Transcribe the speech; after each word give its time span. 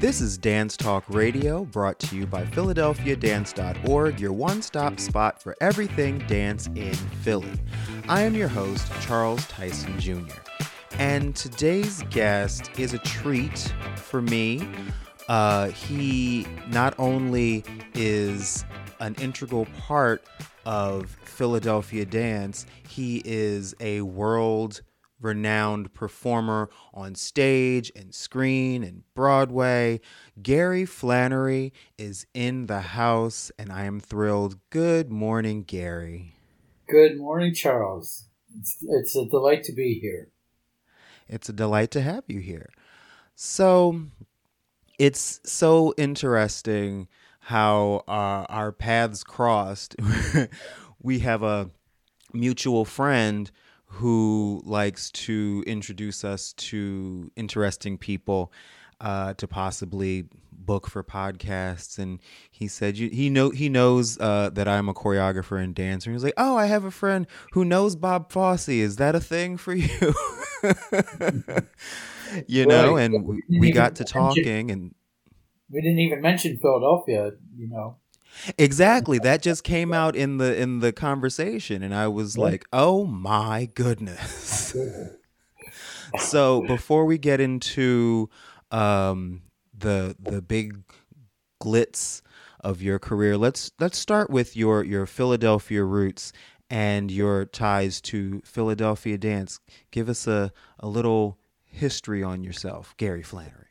This 0.00 0.20
is 0.20 0.38
Dance 0.38 0.76
Talk 0.76 1.02
Radio, 1.08 1.64
brought 1.64 1.98
to 1.98 2.14
you 2.14 2.24
by 2.24 2.44
PhiladelphiaDance.org, 2.44 4.20
your 4.20 4.32
one 4.32 4.62
stop 4.62 5.00
spot 5.00 5.42
for 5.42 5.56
everything 5.60 6.20
dance 6.28 6.68
in 6.76 6.94
Philly. 6.94 7.50
I 8.08 8.22
am 8.22 8.36
your 8.36 8.46
host, 8.46 8.86
Charles 9.00 9.44
Tyson 9.48 9.98
Jr., 9.98 10.36
and 11.00 11.34
today's 11.34 12.04
guest 12.10 12.70
is 12.78 12.94
a 12.94 12.98
treat 12.98 13.58
for 13.96 14.22
me. 14.22 14.70
Uh, 15.28 15.70
he 15.70 16.46
not 16.68 16.94
only 16.96 17.64
is 17.94 18.64
an 19.00 19.16
integral 19.16 19.66
part 19.80 20.22
of 20.64 21.10
Philadelphia 21.24 22.06
dance, 22.06 22.66
he 22.88 23.20
is 23.24 23.74
a 23.80 24.02
world 24.02 24.82
renowned 25.20 25.92
performer 25.94 26.70
on 26.94 27.14
stage 27.14 27.90
and 27.96 28.14
screen 28.14 28.82
and 28.82 29.02
Broadway. 29.14 30.00
Gary 30.42 30.84
Flannery 30.84 31.72
is 31.96 32.26
in 32.34 32.66
the 32.66 32.80
house, 32.80 33.50
and 33.58 33.72
I 33.72 33.84
am 33.84 34.00
thrilled. 34.00 34.58
Good 34.70 35.10
morning, 35.10 35.62
Gary. 35.62 36.34
Good 36.88 37.18
morning, 37.18 37.54
Charles. 37.54 38.28
It's, 38.58 38.76
it's 38.82 39.16
a 39.16 39.26
delight 39.26 39.64
to 39.64 39.72
be 39.72 39.98
here. 39.98 40.30
It's 41.28 41.48
a 41.48 41.52
delight 41.52 41.90
to 41.92 42.00
have 42.00 42.24
you 42.28 42.40
here. 42.40 42.70
So, 43.34 44.02
it's 44.98 45.40
so 45.44 45.94
interesting 45.96 47.08
how 47.40 48.04
uh, 48.08 48.46
our 48.48 48.72
paths 48.72 49.22
crossed. 49.24 49.96
we 51.02 51.20
have 51.20 51.42
a 51.42 51.70
mutual 52.32 52.84
friend 52.84 53.50
who 53.88 54.62
likes 54.64 55.10
to 55.10 55.64
introduce 55.66 56.24
us 56.24 56.52
to 56.54 57.30
interesting 57.36 57.98
people 57.98 58.52
uh, 59.00 59.34
to 59.34 59.46
possibly 59.46 60.26
book 60.52 60.88
for 60.88 61.02
podcasts 61.02 61.98
and 61.98 62.20
he 62.50 62.68
said 62.68 62.96
he 62.96 63.30
know 63.30 63.50
he 63.50 63.68
knows 63.68 64.18
uh, 64.18 64.50
that 64.50 64.68
I'm 64.68 64.88
a 64.88 64.94
choreographer 64.94 65.62
and 65.62 65.74
dancer. 65.74 66.10
He 66.10 66.14
was 66.14 66.24
like, 66.24 66.34
"Oh, 66.36 66.56
I 66.56 66.66
have 66.66 66.84
a 66.84 66.90
friend 66.90 67.26
who 67.52 67.64
knows 67.64 67.96
Bob 67.96 68.30
Fosse. 68.30 68.68
Is 68.68 68.96
that 68.96 69.14
a 69.14 69.20
thing 69.20 69.56
for 69.56 69.74
you?" 69.74 69.88
you 72.46 72.66
know, 72.66 72.96
and 72.96 73.24
we, 73.24 73.42
we 73.48 73.70
got 73.70 73.96
to 73.96 74.04
talking 74.04 74.70
and 74.70 74.94
we 75.70 75.80
didn't 75.80 76.00
even 76.00 76.20
mention 76.20 76.58
Philadelphia, 76.60 77.32
you 77.56 77.68
know. 77.68 77.96
Exactly. 78.56 79.18
That 79.18 79.42
just 79.42 79.64
came 79.64 79.92
out 79.92 80.16
in 80.16 80.38
the 80.38 80.56
in 80.60 80.80
the 80.80 80.92
conversation 80.92 81.82
and 81.82 81.94
I 81.94 82.08
was 82.08 82.38
like, 82.38 82.66
"Oh 82.72 83.04
my 83.04 83.68
goodness." 83.74 84.76
so, 86.18 86.62
before 86.62 87.04
we 87.04 87.18
get 87.18 87.40
into 87.40 88.28
um 88.70 89.42
the 89.76 90.16
the 90.18 90.42
big 90.42 90.82
glitz 91.60 92.22
of 92.60 92.82
your 92.82 92.98
career, 92.98 93.36
let's 93.36 93.70
let's 93.78 93.98
start 93.98 94.30
with 94.30 94.56
your 94.56 94.84
your 94.84 95.06
Philadelphia 95.06 95.84
roots 95.84 96.32
and 96.70 97.10
your 97.10 97.44
ties 97.44 98.00
to 98.02 98.42
Philadelphia 98.44 99.18
dance. 99.18 99.60
Give 99.90 100.08
us 100.08 100.26
a 100.26 100.52
a 100.78 100.88
little 100.88 101.38
history 101.64 102.22
on 102.22 102.42
yourself, 102.42 102.94
Gary 102.96 103.22
Flannery. 103.22 103.66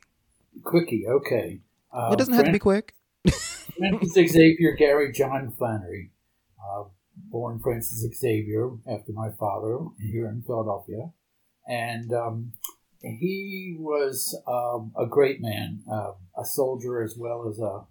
Quickie, 0.63 1.05
okay. 1.07 1.59
Uh, 1.91 2.09
it 2.11 2.17
doesn't 2.17 2.33
have 2.33 2.45
to 2.45 2.51
be 2.51 2.59
quick. 2.59 2.93
Francis 3.31 4.31
Xavier 4.31 4.75
Gary 4.75 5.11
John 5.11 5.51
Flannery, 5.57 6.11
uh, 6.59 6.85
born 7.15 7.59
Francis 7.59 8.05
Xavier 8.19 8.71
after 8.89 9.11
my 9.11 9.29
father 9.31 9.77
here 9.99 10.27
in 10.27 10.41
Philadelphia, 10.41 11.11
and 11.67 12.13
um, 12.13 12.53
he 13.01 13.75
was 13.79 14.39
um, 14.47 14.91
a 14.97 15.05
great 15.05 15.41
man, 15.41 15.83
uh, 15.91 16.13
a 16.37 16.45
soldier 16.45 17.01
as 17.01 17.15
well 17.17 17.47
as 17.47 17.59
a, 17.59 17.83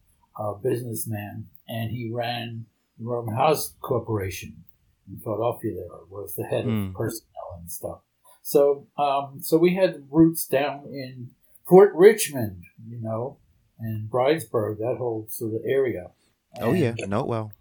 a, 0.43 0.55
businessman, 0.63 1.47
and 1.69 1.91
he 1.91 2.11
ran 2.13 2.67
the 2.99 3.05
Rohm 3.05 3.29
and 3.29 3.37
Haas 3.37 3.75
Corporation 3.81 4.65
in 5.09 5.21
Philadelphia. 5.21 5.75
There 5.75 5.87
was 6.11 6.35
the 6.35 6.45
head 6.45 6.65
mm. 6.65 6.87
of 6.87 6.89
hmm. 6.89 6.97
personnel 6.97 7.59
and 7.61 7.71
stuff. 7.71 7.99
So, 8.43 8.87
um, 8.97 9.41
so 9.41 9.59
we 9.59 9.75
had 9.75 10.05
roots 10.11 10.47
down 10.47 10.87
in 10.87 11.31
Port 11.67 11.93
Richmond, 11.95 12.63
you 12.89 13.01
know, 13.01 13.39
and 13.79 14.11
Bridesburg, 14.11 14.79
that 14.79 14.97
whole 14.99 15.27
sort 15.29 15.55
of 15.55 15.61
area. 15.67 16.11
And, 16.55 16.65
oh 16.65 16.73
yeah, 16.73 16.95
know 17.07 17.21
it 17.21 17.27
well. 17.27 17.53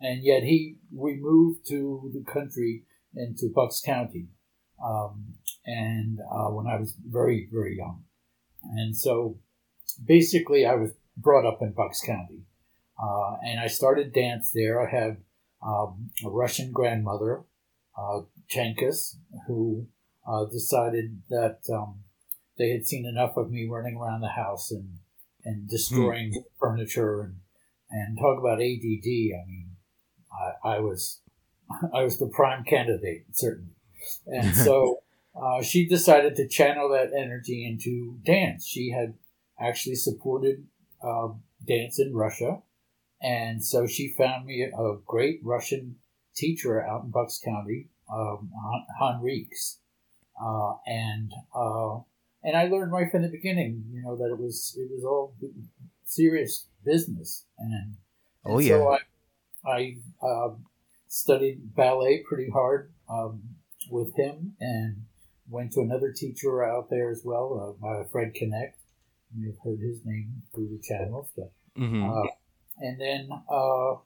And 0.00 0.22
yet 0.22 0.42
he, 0.42 0.76
we 0.94 1.16
moved 1.16 1.66
to 1.68 2.10
the 2.14 2.30
country 2.30 2.84
into 3.14 3.50
Bucks 3.54 3.80
County, 3.84 4.28
um, 4.84 5.34
and 5.66 6.18
uh, 6.20 6.50
when 6.50 6.66
I 6.66 6.78
was 6.78 6.94
very 7.04 7.48
very 7.52 7.76
young, 7.76 8.04
and 8.62 8.96
so 8.96 9.38
basically 10.04 10.66
I 10.66 10.74
was 10.74 10.92
brought 11.16 11.46
up 11.46 11.58
in 11.62 11.72
Bucks 11.72 12.00
County, 12.00 12.42
uh, 13.02 13.36
and 13.42 13.58
I 13.58 13.66
started 13.66 14.12
dance 14.12 14.50
there. 14.54 14.80
I 14.80 14.90
have 14.90 15.16
um, 15.66 16.10
a 16.24 16.30
Russian 16.30 16.70
grandmother, 16.70 17.42
uh, 17.96 18.20
Chenkus, 18.48 19.16
who 19.46 19.86
uh, 20.26 20.44
decided 20.44 21.22
that 21.30 21.60
um, 21.72 22.00
they 22.58 22.70
had 22.70 22.86
seen 22.86 23.06
enough 23.06 23.36
of 23.36 23.50
me 23.50 23.66
running 23.68 23.96
around 23.96 24.20
the 24.20 24.28
house 24.28 24.70
and 24.70 24.98
and 25.48 25.68
destroying 25.68 26.32
hmm. 26.32 26.40
furniture 26.60 27.22
and 27.22 27.36
and 27.90 28.18
talk 28.18 28.38
about 28.38 28.60
ADD. 28.60 29.06
I 29.06 29.44
mean, 29.46 29.70
I, 30.30 30.74
I, 30.74 30.78
was 30.80 31.20
I 31.94 32.02
was 32.02 32.18
the 32.18 32.28
prime 32.28 32.64
candidate 32.64 33.24
certainly, 33.32 33.72
and 34.26 34.54
so 34.54 34.98
uh, 35.42 35.62
she 35.62 35.86
decided 35.86 36.36
to 36.36 36.48
channel 36.48 36.90
that 36.90 37.12
energy 37.18 37.66
into 37.66 38.18
dance. 38.24 38.66
She 38.66 38.90
had 38.90 39.14
actually 39.58 39.96
supported 39.96 40.66
uh, 41.02 41.28
dance 41.66 41.98
in 41.98 42.14
Russia, 42.14 42.62
and 43.22 43.64
so 43.64 43.86
she 43.86 44.14
found 44.16 44.44
me 44.44 44.62
a 44.62 44.96
great 45.06 45.40
Russian 45.42 45.96
teacher 46.36 46.84
out 46.84 47.04
in 47.04 47.10
Bucks 47.10 47.40
County, 47.42 47.88
um, 48.12 48.50
Han 48.98 49.22
Reeks, 49.22 49.78
uh, 50.40 50.74
and 50.86 51.32
uh, 51.54 52.00
and 52.42 52.56
I 52.56 52.68
learned 52.68 52.92
right 52.92 53.10
from 53.10 53.22
the 53.22 53.28
beginning, 53.28 53.84
you 53.90 54.02
know, 54.02 54.16
that 54.16 54.30
it 54.32 54.38
was 54.38 54.76
it 54.78 54.88
was 54.90 55.04
all 55.04 55.34
serious 56.04 56.66
business, 56.84 57.44
and, 57.58 57.72
and 57.72 57.96
oh 58.44 58.58
yeah, 58.58 58.78
so 58.78 58.96
I, 59.66 59.70
I 59.70 59.96
uh, 60.26 60.54
studied 61.08 61.74
ballet 61.74 62.24
pretty 62.28 62.50
hard 62.50 62.92
um, 63.10 63.42
with 63.90 64.14
him, 64.16 64.54
and 64.60 65.02
went 65.48 65.72
to 65.72 65.80
another 65.80 66.12
teacher 66.12 66.64
out 66.64 66.90
there 66.90 67.10
as 67.10 67.22
well, 67.24 67.76
uh, 67.84 68.04
Fred 68.10 68.34
Connect. 68.34 68.78
You've 69.36 69.58
heard 69.62 69.80
his 69.80 70.00
name 70.04 70.42
through 70.54 70.68
the 70.68 70.80
channels, 70.82 71.30
but 71.36 71.52
mm-hmm. 71.76 72.08
uh, 72.08 72.30
and 72.78 73.00
then 73.00 73.28
uh, 73.50 73.96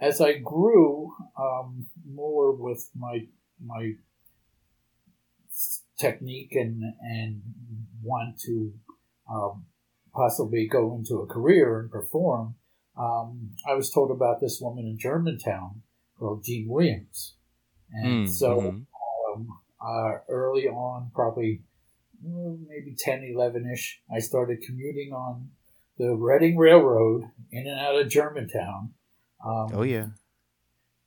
as 0.00 0.20
I 0.20 0.38
grew 0.38 1.12
um, 1.38 1.86
more 2.10 2.52
with 2.52 2.90
my 2.96 3.26
my 3.64 3.92
technique 6.02 6.54
and 6.54 6.82
and 7.00 7.40
want 8.02 8.38
to 8.40 8.72
um, 9.30 9.64
possibly 10.12 10.66
go 10.66 10.94
into 10.94 11.20
a 11.22 11.26
career 11.26 11.78
and 11.80 11.90
perform, 11.90 12.56
um, 12.98 13.50
I 13.66 13.74
was 13.74 13.90
told 13.90 14.10
about 14.10 14.40
this 14.40 14.58
woman 14.60 14.84
in 14.84 14.98
Germantown 14.98 15.82
called 16.18 16.44
Jean 16.44 16.68
Williams, 16.68 17.34
and 17.92 18.26
mm, 18.26 18.30
so 18.30 18.60
mm-hmm. 18.60 19.40
um, 19.42 19.48
uh, 19.80 20.18
early 20.28 20.66
on, 20.66 21.10
probably 21.14 21.62
maybe 22.24 22.94
10, 22.96 23.32
11 23.34 23.68
ish, 23.72 24.00
I 24.14 24.20
started 24.20 24.62
commuting 24.62 25.12
on 25.12 25.50
the 25.98 26.14
Reading 26.14 26.56
Railroad 26.56 27.24
in 27.50 27.66
and 27.66 27.80
out 27.80 27.96
of 27.96 28.08
Germantown. 28.08 28.94
Um, 29.44 29.70
oh 29.74 29.82
yeah 29.82 30.06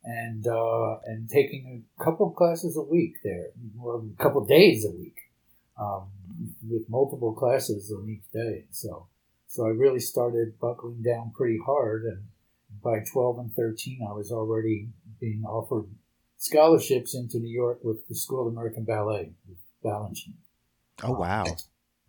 and 0.06 0.46
uh, 0.46 0.98
and 1.04 1.28
taking 1.28 1.84
a 1.98 2.04
couple 2.04 2.28
of 2.28 2.36
classes 2.36 2.76
a 2.76 2.82
week 2.82 3.16
there, 3.24 3.48
or 3.82 3.96
a 3.96 4.22
couple 4.22 4.40
of 4.40 4.48
days 4.48 4.86
a 4.86 4.96
week, 4.96 5.18
um, 5.78 6.08
with 6.66 6.88
multiple 6.88 7.34
classes 7.34 7.92
on 7.92 8.08
each 8.08 8.30
day. 8.32 8.64
So 8.70 9.08
so 9.48 9.66
I 9.66 9.70
really 9.70 10.00
started 10.00 10.60
buckling 10.60 11.02
down 11.02 11.32
pretty 11.36 11.58
hard, 11.64 12.04
and 12.04 12.22
by 12.82 13.00
twelve 13.12 13.38
and 13.38 13.52
thirteen, 13.52 14.06
I 14.08 14.12
was 14.12 14.30
already 14.30 14.88
being 15.20 15.42
offered 15.44 15.86
scholarships 16.36 17.14
into 17.14 17.38
New 17.38 17.52
York 17.52 17.80
with 17.82 18.06
the 18.08 18.14
School 18.14 18.46
of 18.46 18.52
American 18.52 18.84
Ballet, 18.84 19.32
Balanchine. 19.84 20.34
Oh 21.02 21.12
wow! 21.12 21.44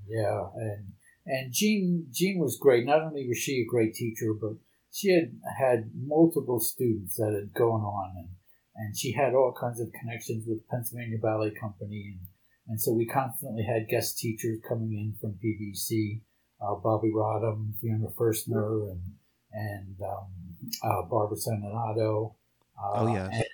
Yeah, 0.08 0.50
and 0.56 0.94
and 1.26 1.52
Jean 1.52 2.06
Jean 2.12 2.38
was 2.38 2.60
great. 2.62 2.86
Not 2.86 3.02
only 3.02 3.28
was 3.28 3.40
she 3.40 3.62
a 3.62 3.66
great 3.66 3.96
teacher, 3.96 4.36
but 4.40 4.54
she 4.98 5.12
had 5.14 5.32
had 5.60 5.92
multiple 5.96 6.60
students 6.60 7.18
that 7.18 7.32
had 7.32 7.54
gone 7.54 7.82
on 7.82 8.14
and, 8.18 8.30
and 8.76 8.98
she 8.98 9.12
had 9.12 9.36
all 9.36 9.54
kinds 9.60 9.80
of 9.80 9.92
connections 9.94 10.46
with 10.48 10.68
Pennsylvania 10.70 11.20
Ballet 11.22 11.52
Company 11.52 12.16
and, 12.18 12.28
and 12.68 12.82
so 12.82 12.94
we 12.94 13.06
constantly 13.06 13.64
had 13.64 13.88
guest 13.88 14.18
teachers 14.18 14.58
coming 14.68 14.94
in 14.94 15.14
from 15.22 15.38
PBC, 15.38 16.22
uh, 16.62 16.74
Bobby 16.76 17.12
Rodham, 17.16 17.74
Fiona 17.80 18.08
Fuerstner, 18.18 18.92
and 18.92 19.02
and 19.54 19.96
um, 20.02 20.28
uh, 20.84 21.04
Barbara 21.04 21.38
Sandonato. 21.38 22.36
Uh, 22.78 22.92
oh 22.96 23.14
yeah, 23.14 23.30
and, 23.32 23.46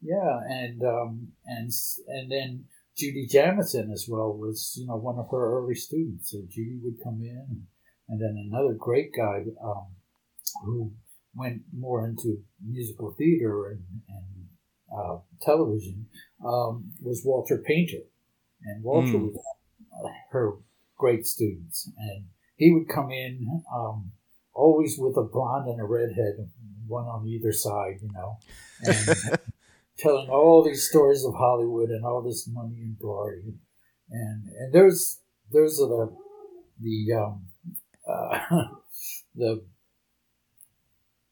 yeah, 0.00 0.40
and 0.48 0.82
um, 0.84 1.28
and 1.46 1.72
and 2.06 2.30
then 2.30 2.64
Judy 2.96 3.26
Jamison 3.26 3.90
as 3.90 4.06
well 4.08 4.32
was 4.32 4.76
you 4.78 4.86
know 4.86 4.96
one 4.96 5.18
of 5.18 5.30
her 5.32 5.58
early 5.58 5.74
students. 5.74 6.30
So 6.30 6.42
Judy 6.48 6.78
would 6.84 7.02
come 7.02 7.20
in 7.22 7.44
and 7.50 7.66
and 8.08 8.20
then 8.20 8.50
another 8.52 8.74
great 8.74 9.10
guy 9.16 9.42
um, 9.64 9.86
who 10.62 10.92
went 11.34 11.62
more 11.76 12.06
into 12.06 12.42
musical 12.64 13.14
theater 13.18 13.70
and, 13.70 13.82
and 14.08 14.46
uh, 14.96 15.18
television 15.42 16.06
um, 16.44 16.92
was 17.02 17.22
Walter 17.24 17.62
Painter, 17.66 18.04
and 18.62 18.82
Walter 18.82 19.18
mm. 19.18 19.32
was 19.32 19.38
her 20.30 20.52
great 20.96 21.26
students, 21.26 21.90
and 21.98 22.26
he 22.56 22.72
would 22.72 22.88
come 22.88 23.10
in 23.10 23.62
um, 23.74 24.12
always 24.52 24.96
with 24.98 25.16
a 25.16 25.22
blonde 25.22 25.68
and 25.68 25.80
a 25.80 25.84
redhead, 25.84 26.48
one 26.86 27.04
on 27.04 27.26
either 27.26 27.52
side, 27.52 27.96
you 28.02 28.10
know, 28.12 28.38
and 28.82 29.38
telling 29.98 30.28
all 30.28 30.62
these 30.62 30.88
stories 30.88 31.24
of 31.24 31.34
Hollywood 31.34 31.90
and 31.90 32.04
all 32.04 32.22
this 32.22 32.48
money 32.52 32.76
and 32.78 32.98
glory, 32.98 33.42
and 34.10 34.48
and 34.58 34.72
there's 34.72 35.20
those 35.52 35.80
are 35.80 35.88
the 35.88 36.16
the 36.80 37.14
um, 37.14 37.46
uh, 38.08 38.38
the 39.34 39.64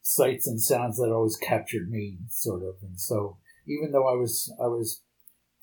sights 0.02 0.46
and 0.46 0.60
sounds 0.60 0.98
that 0.98 1.12
always 1.12 1.36
captured 1.36 1.90
me, 1.90 2.18
sort 2.28 2.62
of, 2.62 2.74
and 2.82 3.00
so 3.00 3.38
even 3.66 3.92
though 3.92 4.08
I 4.08 4.14
was 4.14 4.52
I 4.62 4.66
was 4.66 5.02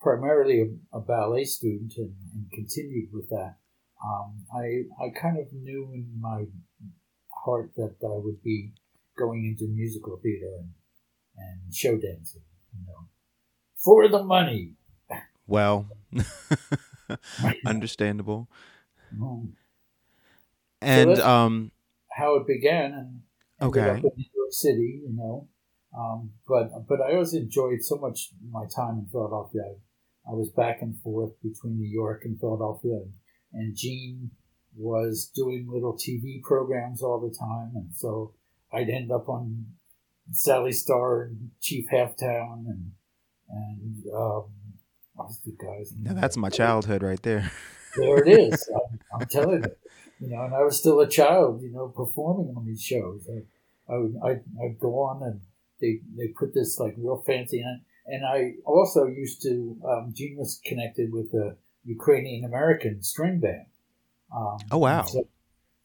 primarily 0.00 0.60
a, 0.60 0.96
a 0.96 1.00
ballet 1.00 1.44
student 1.44 1.92
and, 1.98 2.14
and, 2.32 2.50
continued 2.50 3.10
with 3.12 3.28
that, 3.28 3.56
um, 4.04 4.46
I 4.54 4.84
I 5.04 5.10
kind 5.10 5.38
of 5.38 5.52
knew 5.52 5.90
in 5.92 6.08
my 6.18 6.46
heart 7.44 7.72
that 7.76 7.96
I 8.02 8.16
would 8.16 8.42
be 8.42 8.72
going 9.18 9.44
into 9.44 9.70
musical 9.70 10.18
theater 10.22 10.50
and, 10.58 10.70
and 11.36 11.74
show 11.74 11.92
dancing, 11.92 12.42
you 12.72 12.86
know, 12.86 13.08
for 13.76 14.08
the 14.08 14.22
money. 14.22 14.74
Well, 15.46 15.88
understandable. 17.66 18.48
Mm. 19.14 19.52
And 20.80 21.16
so 21.16 21.28
um, 21.28 21.72
how 22.10 22.36
it 22.36 22.46
began, 22.46 22.92
and 22.92 23.20
okay, 23.60 23.80
up 23.80 23.96
in 23.96 24.02
New 24.02 24.24
York 24.34 24.52
City, 24.52 25.02
you 25.04 25.14
know. 25.14 25.48
Um, 25.96 26.30
but 26.46 26.70
but 26.88 27.00
I 27.00 27.12
always 27.12 27.34
enjoyed 27.34 27.82
so 27.82 27.96
much 27.96 28.30
my 28.50 28.64
time 28.74 28.98
in 28.98 29.06
Philadelphia. 29.10 29.62
I, 29.62 30.30
I 30.30 30.34
was 30.34 30.50
back 30.50 30.78
and 30.82 31.00
forth 31.00 31.32
between 31.42 31.78
New 31.78 31.88
York 31.88 32.22
and 32.24 32.38
Philadelphia, 32.38 32.92
and, 32.92 33.12
and 33.52 33.76
Gene 33.76 34.30
was 34.76 35.30
doing 35.34 35.66
little 35.68 35.96
TV 35.96 36.40
programs 36.42 37.02
all 37.02 37.20
the 37.20 37.34
time, 37.36 37.72
and 37.74 37.94
so 37.94 38.34
I'd 38.72 38.88
end 38.88 39.10
up 39.10 39.28
on 39.28 39.66
Sally 40.32 40.72
Star 40.72 41.24
and 41.24 41.50
Chief 41.60 41.86
Halftown 41.92 42.66
and 42.66 42.92
and 43.48 44.04
um, 44.14 44.44
what's 45.14 45.38
the 45.38 45.52
guys? 45.52 45.92
Now 46.00 46.14
that's 46.14 46.36
my 46.36 46.50
childhood 46.50 47.02
right 47.02 47.22
there. 47.22 47.50
there 47.96 48.18
it 48.18 48.28
is. 48.28 48.70
I'm, 48.74 49.00
I'm, 49.20 49.26
telling 49.26 49.64
you, 49.64 49.70
you 50.20 50.28
know, 50.28 50.44
and 50.44 50.54
I 50.54 50.62
was 50.62 50.78
still 50.78 51.00
a 51.00 51.08
child, 51.08 51.62
you 51.62 51.72
know, 51.72 51.88
performing 51.88 52.54
on 52.56 52.66
these 52.66 52.82
shows. 52.82 53.26
I, 53.28 53.92
I 53.92 53.98
would 53.98 54.16
I'd, 54.22 54.42
I'd 54.62 54.78
go 54.78 55.00
on 55.00 55.22
and 55.22 55.40
they 55.80 56.00
they 56.16 56.28
put 56.28 56.54
this 56.54 56.78
like 56.78 56.94
real 56.98 57.22
fancy 57.26 57.62
on. 57.62 57.80
And 58.06 58.24
I 58.24 58.54
also 58.64 59.06
used 59.06 59.40
to 59.42 59.76
um, 59.88 60.12
Gene 60.14 60.36
was 60.36 60.60
connected 60.64 61.12
with 61.12 61.32
the 61.32 61.56
Ukrainian 61.84 62.44
American 62.44 63.02
string 63.02 63.40
band. 63.40 63.66
Um, 64.34 64.58
oh 64.70 64.78
wow! 64.78 65.02
So, 65.02 65.26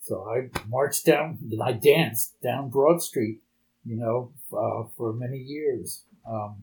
so, 0.02 0.30
I 0.30 0.50
marched 0.68 1.06
down, 1.06 1.40
I 1.64 1.72
danced 1.72 2.40
down 2.42 2.70
Broad 2.70 3.02
Street, 3.02 3.42
you 3.84 3.96
know, 3.96 4.34
uh, 4.54 4.84
for 4.96 5.14
many 5.14 5.38
years, 5.38 6.04
um, 6.30 6.62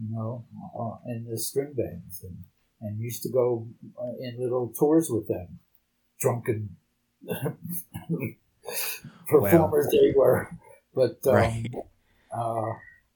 you 0.00 0.14
know, 0.14 0.44
uh, 0.78 0.96
in 1.10 1.26
the 1.28 1.36
string 1.36 1.74
bands, 1.74 2.24
and 2.24 2.44
and 2.80 2.98
used 2.98 3.22
to 3.24 3.28
go 3.28 3.68
uh, 4.00 4.12
in 4.18 4.40
little 4.40 4.72
tours 4.78 5.10
with 5.10 5.28
them, 5.28 5.58
drunken 6.20 6.76
performers 9.28 9.88
well, 9.92 10.02
they 10.02 10.12
were, 10.16 10.50
but 10.94 11.18
um, 11.26 11.34
right. 11.34 11.66
Uh, 12.32 12.70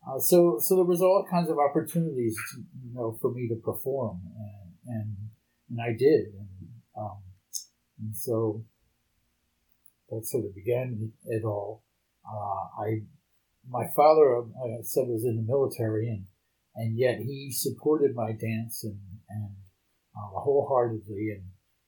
uh, 0.08 0.18
so 0.18 0.58
so 0.58 0.74
there 0.74 0.84
was 0.84 1.00
all 1.00 1.24
kinds 1.30 1.48
of 1.48 1.56
opportunities, 1.56 2.34
to, 2.52 2.58
you 2.82 2.92
know, 2.92 3.16
for 3.22 3.30
me 3.30 3.46
to 3.46 3.54
perform, 3.54 4.20
and 4.36 4.96
and, 4.96 5.16
and 5.70 5.80
I 5.80 5.96
did, 5.96 6.34
and, 6.34 6.48
um, 6.98 7.18
and 8.00 8.16
so 8.16 8.64
that 10.10 10.26
sort 10.26 10.46
of 10.46 10.54
began 10.54 11.12
it 11.26 11.44
all. 11.44 11.84
Uh, 12.26 12.82
I 12.82 13.02
my 13.68 13.86
father, 13.96 14.40
I 14.40 14.82
said, 14.82 15.08
was 15.08 15.24
in 15.24 15.36
the 15.36 15.42
military, 15.42 16.08
and 16.08 16.26
and 16.74 16.98
yet 16.98 17.20
he 17.20 17.52
supported 17.52 18.14
my 18.14 18.32
dance 18.32 18.84
and 18.84 18.98
and 19.28 19.54
uh, 20.16 20.40
wholeheartedly, 20.40 21.30
and 21.30 21.44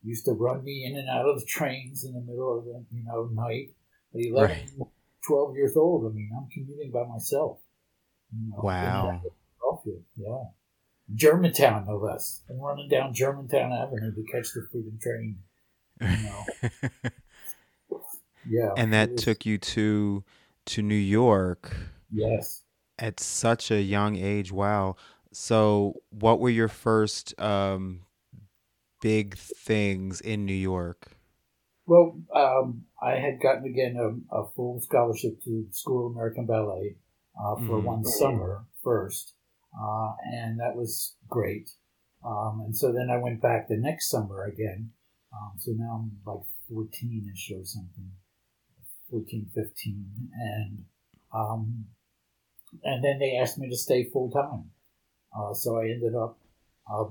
used 0.06 0.24
to 0.26 0.32
run 0.32 0.62
me 0.64 0.84
in 0.84 0.96
and 0.96 1.08
out 1.08 1.28
of 1.28 1.40
the 1.40 1.46
trains 1.46 2.04
in 2.04 2.14
the 2.14 2.20
middle 2.20 2.58
of 2.58 2.64
the 2.64 2.84
you 2.92 3.04
know 3.04 3.28
night. 3.32 3.74
At 4.14 4.20
11, 4.24 4.56
right. 4.56 4.88
12 5.26 5.56
years 5.56 5.76
old. 5.76 6.10
I 6.10 6.14
mean, 6.14 6.30
I'm 6.34 6.48
commuting 6.52 6.90
by 6.92 7.04
myself. 7.04 7.58
You 8.32 8.50
know, 8.50 8.60
wow. 8.62 9.20
Yeah. 10.16 10.44
Germantown, 11.14 11.86
no 11.86 11.96
less. 11.96 12.42
I'm 12.48 12.58
running 12.58 12.88
down 12.88 13.14
Germantown 13.14 13.72
Avenue 13.72 14.14
to 14.14 14.24
catch 14.32 14.52
the 14.54 14.66
freaking 14.72 15.00
train. 15.00 15.38
You 16.00 16.30
know. 16.30 17.10
yeah. 18.48 18.70
And 18.76 18.92
that 18.92 19.16
took 19.16 19.44
you 19.44 19.58
to 19.58 20.24
to 20.66 20.82
New 20.82 20.94
York. 20.94 21.76
Yes. 22.10 22.62
At 22.98 23.20
such 23.20 23.70
a 23.70 23.80
young 23.82 24.16
age. 24.16 24.50
Wow. 24.50 24.96
So, 25.32 26.00
what 26.10 26.40
were 26.40 26.50
your 26.50 26.68
first 26.68 27.38
um, 27.40 28.05
big 29.06 29.38
things 29.38 30.20
in 30.20 30.44
New 30.44 30.60
York? 30.74 31.12
Well, 31.86 32.20
um, 32.34 32.86
I 33.00 33.12
had 33.12 33.40
gotten 33.40 33.64
again 33.64 33.94
a, 33.96 34.36
a, 34.36 34.48
full 34.56 34.80
scholarship 34.80 35.40
to 35.44 35.64
School 35.70 36.06
of 36.06 36.12
American 36.12 36.44
Ballet 36.44 36.96
uh, 37.38 37.54
for 37.54 37.76
mm-hmm. 37.78 37.86
one 37.86 38.04
summer 38.04 38.64
first, 38.82 39.34
uh, 39.80 40.10
and 40.32 40.58
that 40.58 40.74
was 40.74 41.14
great. 41.28 41.70
Um, 42.24 42.62
and 42.64 42.76
so 42.76 42.92
then 42.92 43.08
I 43.08 43.18
went 43.18 43.40
back 43.40 43.68
the 43.68 43.76
next 43.76 44.10
summer 44.10 44.42
again. 44.42 44.90
Um, 45.32 45.52
so 45.56 45.70
now 45.76 46.02
I'm 46.02 46.10
like 46.26 46.44
14 46.68 47.30
ish 47.32 47.52
or 47.54 47.64
something, 47.64 48.10
14, 49.10 49.46
15. 49.54 50.04
And, 50.34 50.84
um, 51.32 51.84
and 52.82 53.04
then 53.04 53.20
they 53.20 53.36
asked 53.36 53.56
me 53.56 53.70
to 53.70 53.76
stay 53.76 54.10
full 54.12 54.32
time. 54.32 54.70
Uh, 55.32 55.54
so 55.54 55.76
I 55.76 55.84
ended 55.84 56.16
up 56.16 56.40
uh, 56.90 57.04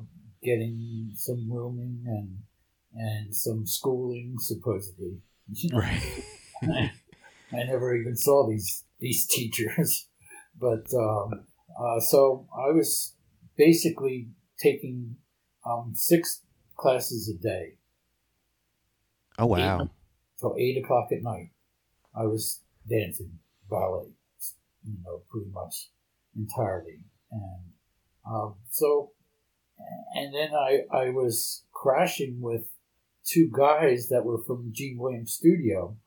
getting 0.46 1.12
some 1.16 1.52
rooming 1.52 2.04
and 2.06 2.38
and 2.98 3.36
some 3.36 3.66
schooling, 3.66 4.36
supposedly. 4.40 5.18
Right. 5.74 6.02
I, 6.64 6.92
I, 7.54 7.64
never 7.66 7.96
even 7.96 8.16
saw 8.16 8.50
these 8.50 8.84
these 9.00 9.28
teachers, 9.28 10.08
but 10.60 10.86
um, 10.98 11.46
uh, 11.80 12.00
so 12.00 12.48
I 12.58 12.72
was 12.72 13.14
basically 13.56 14.30
taking 14.58 15.18
um, 15.66 15.92
six 15.94 16.42
classes 16.76 17.30
a 17.30 17.38
day. 17.40 17.78
Oh 19.38 19.46
wow! 19.46 19.90
Till 20.40 20.56
eight 20.58 20.84
o'clock 20.84 21.10
at 21.12 21.22
night, 21.22 21.52
I 22.16 22.24
was 22.24 22.62
dancing 22.90 23.38
ballet, 23.70 24.08
you 24.84 24.98
know, 25.04 25.22
pretty 25.30 25.52
much 25.52 25.90
entirely, 26.36 27.02
and 27.30 27.76
um, 28.26 28.56
so, 28.70 29.12
and 30.16 30.34
then 30.34 30.50
I 30.54 30.82
I 30.92 31.10
was 31.10 31.64
crashing 31.74 32.40
with 32.42 32.64
two 33.26 33.50
guys 33.56 34.10
that 34.10 34.24
were 34.24 34.42
from 34.44 34.72
Gene 34.74 34.98
Williams 34.98 35.34
Studio 35.34 35.98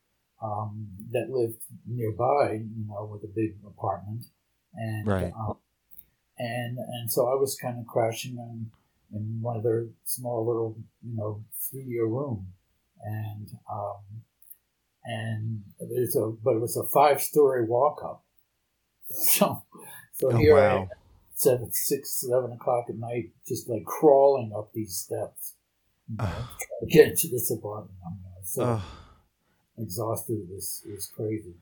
um, 0.42 0.88
that 1.10 1.30
lived 1.30 1.62
nearby, 1.86 2.52
you 2.52 2.86
know, 2.86 3.08
with 3.12 3.24
a 3.24 3.32
big 3.34 3.56
apartment, 3.66 4.24
and 4.74 5.06
right. 5.06 5.32
um, 5.38 5.56
and 6.38 6.78
and 6.78 7.10
so 7.10 7.26
I 7.26 7.34
was 7.34 7.56
kind 7.60 7.78
of 7.78 7.86
crashing 7.86 8.36
in, 8.36 8.70
in 9.12 9.38
one 9.40 9.56
of 9.56 9.62
their 9.62 9.86
small 10.04 10.46
little, 10.46 10.76
you 11.02 11.16
know, 11.16 11.44
studio 11.58 12.04
room, 12.04 12.46
and 13.02 13.48
um, 13.70 14.22
and 15.04 15.62
there's 15.80 16.16
a 16.16 16.32
but 16.42 16.54
it 16.54 16.60
was 16.60 16.76
a 16.76 16.86
five 16.88 17.20
story 17.20 17.64
walk 17.64 18.00
up, 18.04 18.24
so 19.08 19.62
so 20.12 20.32
oh, 20.32 20.36
here 20.36 20.54
wow. 20.54 20.88
Seven 21.38 21.70
six 21.72 22.26
seven 22.28 22.50
o'clock 22.50 22.86
at 22.88 22.96
night, 22.96 23.30
just 23.46 23.68
like 23.68 23.84
crawling 23.84 24.50
up 24.56 24.72
these 24.74 24.96
steps 24.96 25.54
to 26.18 26.86
get 26.90 27.10
into 27.10 27.28
this 27.30 27.48
apartment. 27.52 27.96
I'm 28.04 28.18
so 28.44 28.62
uh, 28.64 28.80
exhausted. 29.78 30.32
It 30.32 30.52
was, 30.52 30.82
it 30.84 30.94
was 30.94 31.06
crazy. 31.14 31.54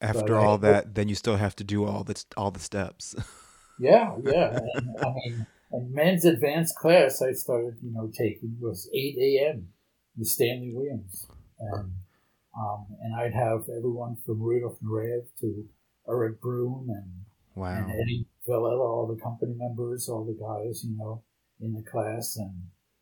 After 0.00 0.20
but 0.20 0.30
all 0.32 0.54
I, 0.54 0.58
that, 0.58 0.94
then 0.94 1.08
you 1.08 1.16
still 1.16 1.36
have 1.36 1.56
to 1.56 1.64
do 1.64 1.84
all 1.84 2.04
the 2.04 2.22
all 2.36 2.52
the 2.52 2.60
steps. 2.60 3.16
yeah, 3.80 4.14
yeah. 4.22 4.60
And, 4.74 4.96
I 5.00 5.12
mean, 5.14 5.46
and 5.72 5.92
men's 5.92 6.24
advanced 6.24 6.76
class 6.76 7.20
I 7.20 7.32
started, 7.32 7.76
you 7.82 7.92
know, 7.92 8.12
taking 8.16 8.56
was 8.60 8.88
eight 8.94 9.16
a.m. 9.18 9.68
with 10.16 10.28
Stanley 10.28 10.72
Williams, 10.72 11.26
and 11.58 11.92
um, 12.56 12.86
and 13.02 13.16
I'd 13.16 13.34
have 13.34 13.64
everyone 13.76 14.16
from 14.24 14.40
Rudolph 14.40 14.78
Nureyev 14.80 15.26
to 15.40 15.64
Erik 16.08 16.40
Bruhn 16.40 16.86
and 16.88 17.24
wow. 17.56 17.78
and 17.78 17.90
Eddie 17.90 18.26
Villella, 18.48 18.80
all 18.80 19.06
the 19.06 19.20
company 19.22 19.54
members, 19.56 20.08
all 20.08 20.24
the 20.24 20.32
guys, 20.32 20.84
you 20.84 20.96
know, 20.96 21.22
in 21.60 21.72
the 21.72 21.82
class, 21.82 22.36
and 22.36 22.54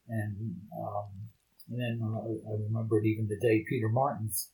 and 0.09 0.57
um, 0.79 1.09
and 1.71 1.81
then 1.81 2.01
uh, 2.03 2.51
I 2.51 2.55
remembered 2.63 3.05
even 3.07 3.29
the 3.29 3.39
day 3.41 3.65
Peter 3.69 3.89
Martins 3.89 4.51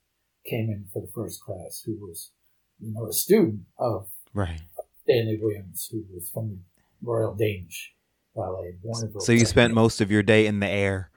came 0.46 0.70
in 0.70 0.86
for 0.92 1.02
the 1.02 1.12
first 1.14 1.42
class, 1.42 1.82
who 1.84 1.96
was, 2.00 2.32
you 2.80 2.92
know, 2.94 3.06
a 3.06 3.12
student 3.12 3.62
of 3.78 4.08
Right. 4.34 4.60
Stanley 5.02 5.38
Williams, 5.40 5.88
who 5.90 6.04
was 6.14 6.30
from 6.30 6.48
the 6.50 6.58
Royal 7.02 7.34
Danish 7.34 7.94
Ballet. 8.34 8.74
So 9.20 9.32
you 9.32 9.46
spent 9.46 9.74
most 9.74 10.00
of 10.00 10.10
your 10.10 10.22
day 10.22 10.46
in 10.46 10.60
the 10.60 10.68
air. 10.68 11.10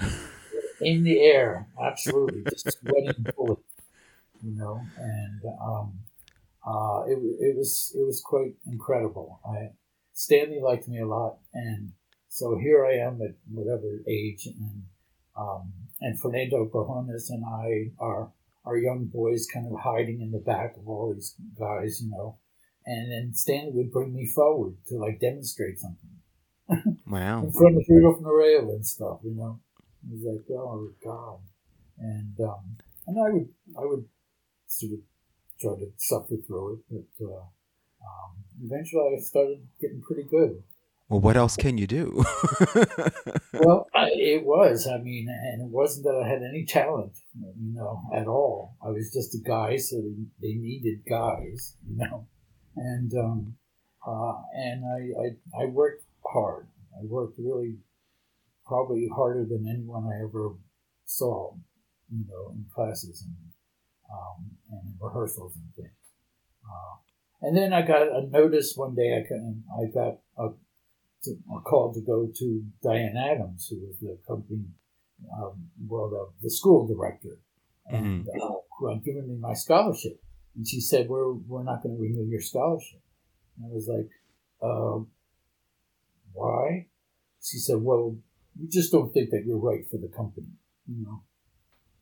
in 0.80 1.04
the 1.04 1.20
air, 1.20 1.68
absolutely, 1.80 2.42
just 2.50 2.78
sweating 2.80 3.26
bullets, 3.36 3.62
you 4.42 4.56
know, 4.56 4.80
and 4.98 5.40
um, 5.62 5.92
uh, 6.66 7.02
it 7.06 7.18
it 7.40 7.56
was 7.56 7.94
it 7.98 8.04
was 8.04 8.20
quite 8.24 8.54
incredible. 8.66 9.40
I 9.46 9.70
Stanley 10.12 10.60
liked 10.62 10.88
me 10.88 11.00
a 11.00 11.06
lot, 11.06 11.38
and 11.52 11.92
so 12.28 12.56
here 12.58 12.84
I 12.86 12.94
am 12.94 13.20
at 13.22 13.34
whatever 13.50 14.02
age, 14.08 14.46
and 14.46 14.84
um, 15.36 15.72
and 16.00 16.20
Fernando 16.20 16.68
Bujones 16.72 17.30
and 17.30 17.44
I 17.44 17.92
are 17.98 18.32
are 18.64 18.76
young 18.78 19.06
boys, 19.06 19.46
kind 19.52 19.66
of 19.66 19.80
hiding 19.80 20.20
in 20.20 20.30
the 20.30 20.38
back 20.38 20.76
of 20.76 20.88
all 20.88 21.12
these 21.12 21.34
guys, 21.58 22.00
you 22.02 22.10
know, 22.10 22.38
and 22.86 23.12
then 23.12 23.34
Stanley 23.34 23.72
would 23.74 23.92
bring 23.92 24.14
me 24.14 24.26
forward 24.26 24.76
to 24.88 24.96
like 24.96 25.20
demonstrate 25.20 25.78
something 25.78 26.96
Wow. 27.06 27.44
in 27.44 27.52
front 27.52 27.76
of 27.76 27.82
Rudolph 27.88 28.20
Nureyev 28.22 28.68
and 28.70 28.86
stuff, 28.86 29.18
you 29.22 29.34
know. 29.34 29.60
It 30.06 30.14
was 30.14 30.34
like, 30.34 30.58
oh 30.58 30.90
God, 31.04 31.40
and 31.98 32.34
um, 32.40 32.76
and 33.06 33.18
I 33.18 33.30
would 33.30 33.48
I 33.78 33.84
would 33.84 34.04
sort 34.66 34.92
of 34.92 34.98
try 35.60 35.72
to 35.74 35.92
suffer 35.98 36.36
through 36.46 36.74
it, 36.74 36.78
but 37.18 37.26
uh, 37.26 37.40
um, 38.04 38.44
eventually 38.62 39.16
I 39.16 39.20
started 39.20 39.66
getting 39.80 40.02
pretty 40.02 40.24
good. 40.24 40.62
Well, 41.08 41.20
what 41.20 41.36
else 41.36 41.56
can 41.56 41.78
you 41.78 41.86
do? 41.86 42.24
Well, 43.60 43.86
I, 43.94 44.10
it 44.14 44.44
was. 44.44 44.86
I 44.86 44.98
mean, 44.98 45.28
and 45.28 45.62
it 45.62 45.68
wasn't 45.68 46.06
that 46.06 46.20
I 46.20 46.28
had 46.28 46.42
any 46.42 46.64
talent, 46.64 47.12
you 47.40 47.72
know, 47.72 48.02
at 48.12 48.26
all. 48.26 48.76
I 48.84 48.88
was 48.88 49.12
just 49.12 49.34
a 49.34 49.38
guy, 49.38 49.76
so 49.76 49.96
they, 50.02 50.14
they 50.48 50.54
needed 50.54 51.04
guys, 51.08 51.76
you 51.88 51.96
know, 51.96 52.26
and 52.76 53.12
um, 53.14 53.56
uh, 54.06 54.34
and 54.54 54.84
I, 54.84 55.22
I 55.22 55.62
I 55.62 55.66
worked 55.66 56.04
hard. 56.26 56.66
I 57.00 57.04
worked 57.04 57.38
really, 57.38 57.76
probably 58.66 59.08
harder 59.14 59.44
than 59.44 59.68
anyone 59.68 60.04
I 60.12 60.24
ever 60.24 60.54
saw, 61.04 61.54
you 62.10 62.24
know, 62.28 62.50
in 62.52 62.66
classes 62.74 63.24
and 63.24 63.36
um, 64.12 64.50
and 64.82 64.94
rehearsals 65.00 65.56
and 65.56 65.74
things. 65.74 65.96
Uh, 66.64 66.96
and 67.42 67.56
then 67.56 67.72
I 67.72 67.82
got 67.82 68.02
a 68.02 68.26
notice 68.30 68.72
one 68.74 68.94
day. 68.94 69.14
I 69.14 69.28
got 69.28 69.40
I 69.78 69.84
got 69.92 70.18
a 70.38 70.54
a 71.56 71.60
call 71.60 71.92
to 71.94 72.00
go 72.00 72.28
to 72.34 72.64
Diana 72.82 73.32
Adams, 73.32 73.68
who 73.70 73.80
was 73.86 73.96
the 74.00 74.18
company, 74.26 74.64
um, 75.38 75.68
well, 75.88 76.10
the, 76.10 76.28
the 76.42 76.50
school 76.50 76.86
director, 76.86 77.38
and 77.86 78.28
uh, 78.28 78.48
who 78.78 78.92
had 78.92 79.04
given 79.04 79.28
me 79.28 79.36
my 79.38 79.54
scholarship. 79.54 80.20
And 80.56 80.66
she 80.66 80.80
said, 80.80 81.08
"We're 81.08 81.32
we're 81.32 81.64
not 81.64 81.82
going 81.82 81.96
to 81.96 82.00
renew 82.00 82.28
your 82.28 82.40
scholarship." 82.40 83.00
And 83.56 83.66
I 83.66 83.74
was 83.74 83.88
like, 83.88 84.08
uh, 84.62 85.04
"Why?" 86.32 86.86
She 87.42 87.58
said, 87.58 87.76
"Well, 87.80 88.16
we 88.60 88.68
just 88.68 88.92
don't 88.92 89.12
think 89.12 89.30
that 89.30 89.44
you're 89.46 89.58
right 89.58 89.84
for 89.90 89.98
the 89.98 90.08
company, 90.08 90.52
you 90.86 91.02
know." 91.04 91.22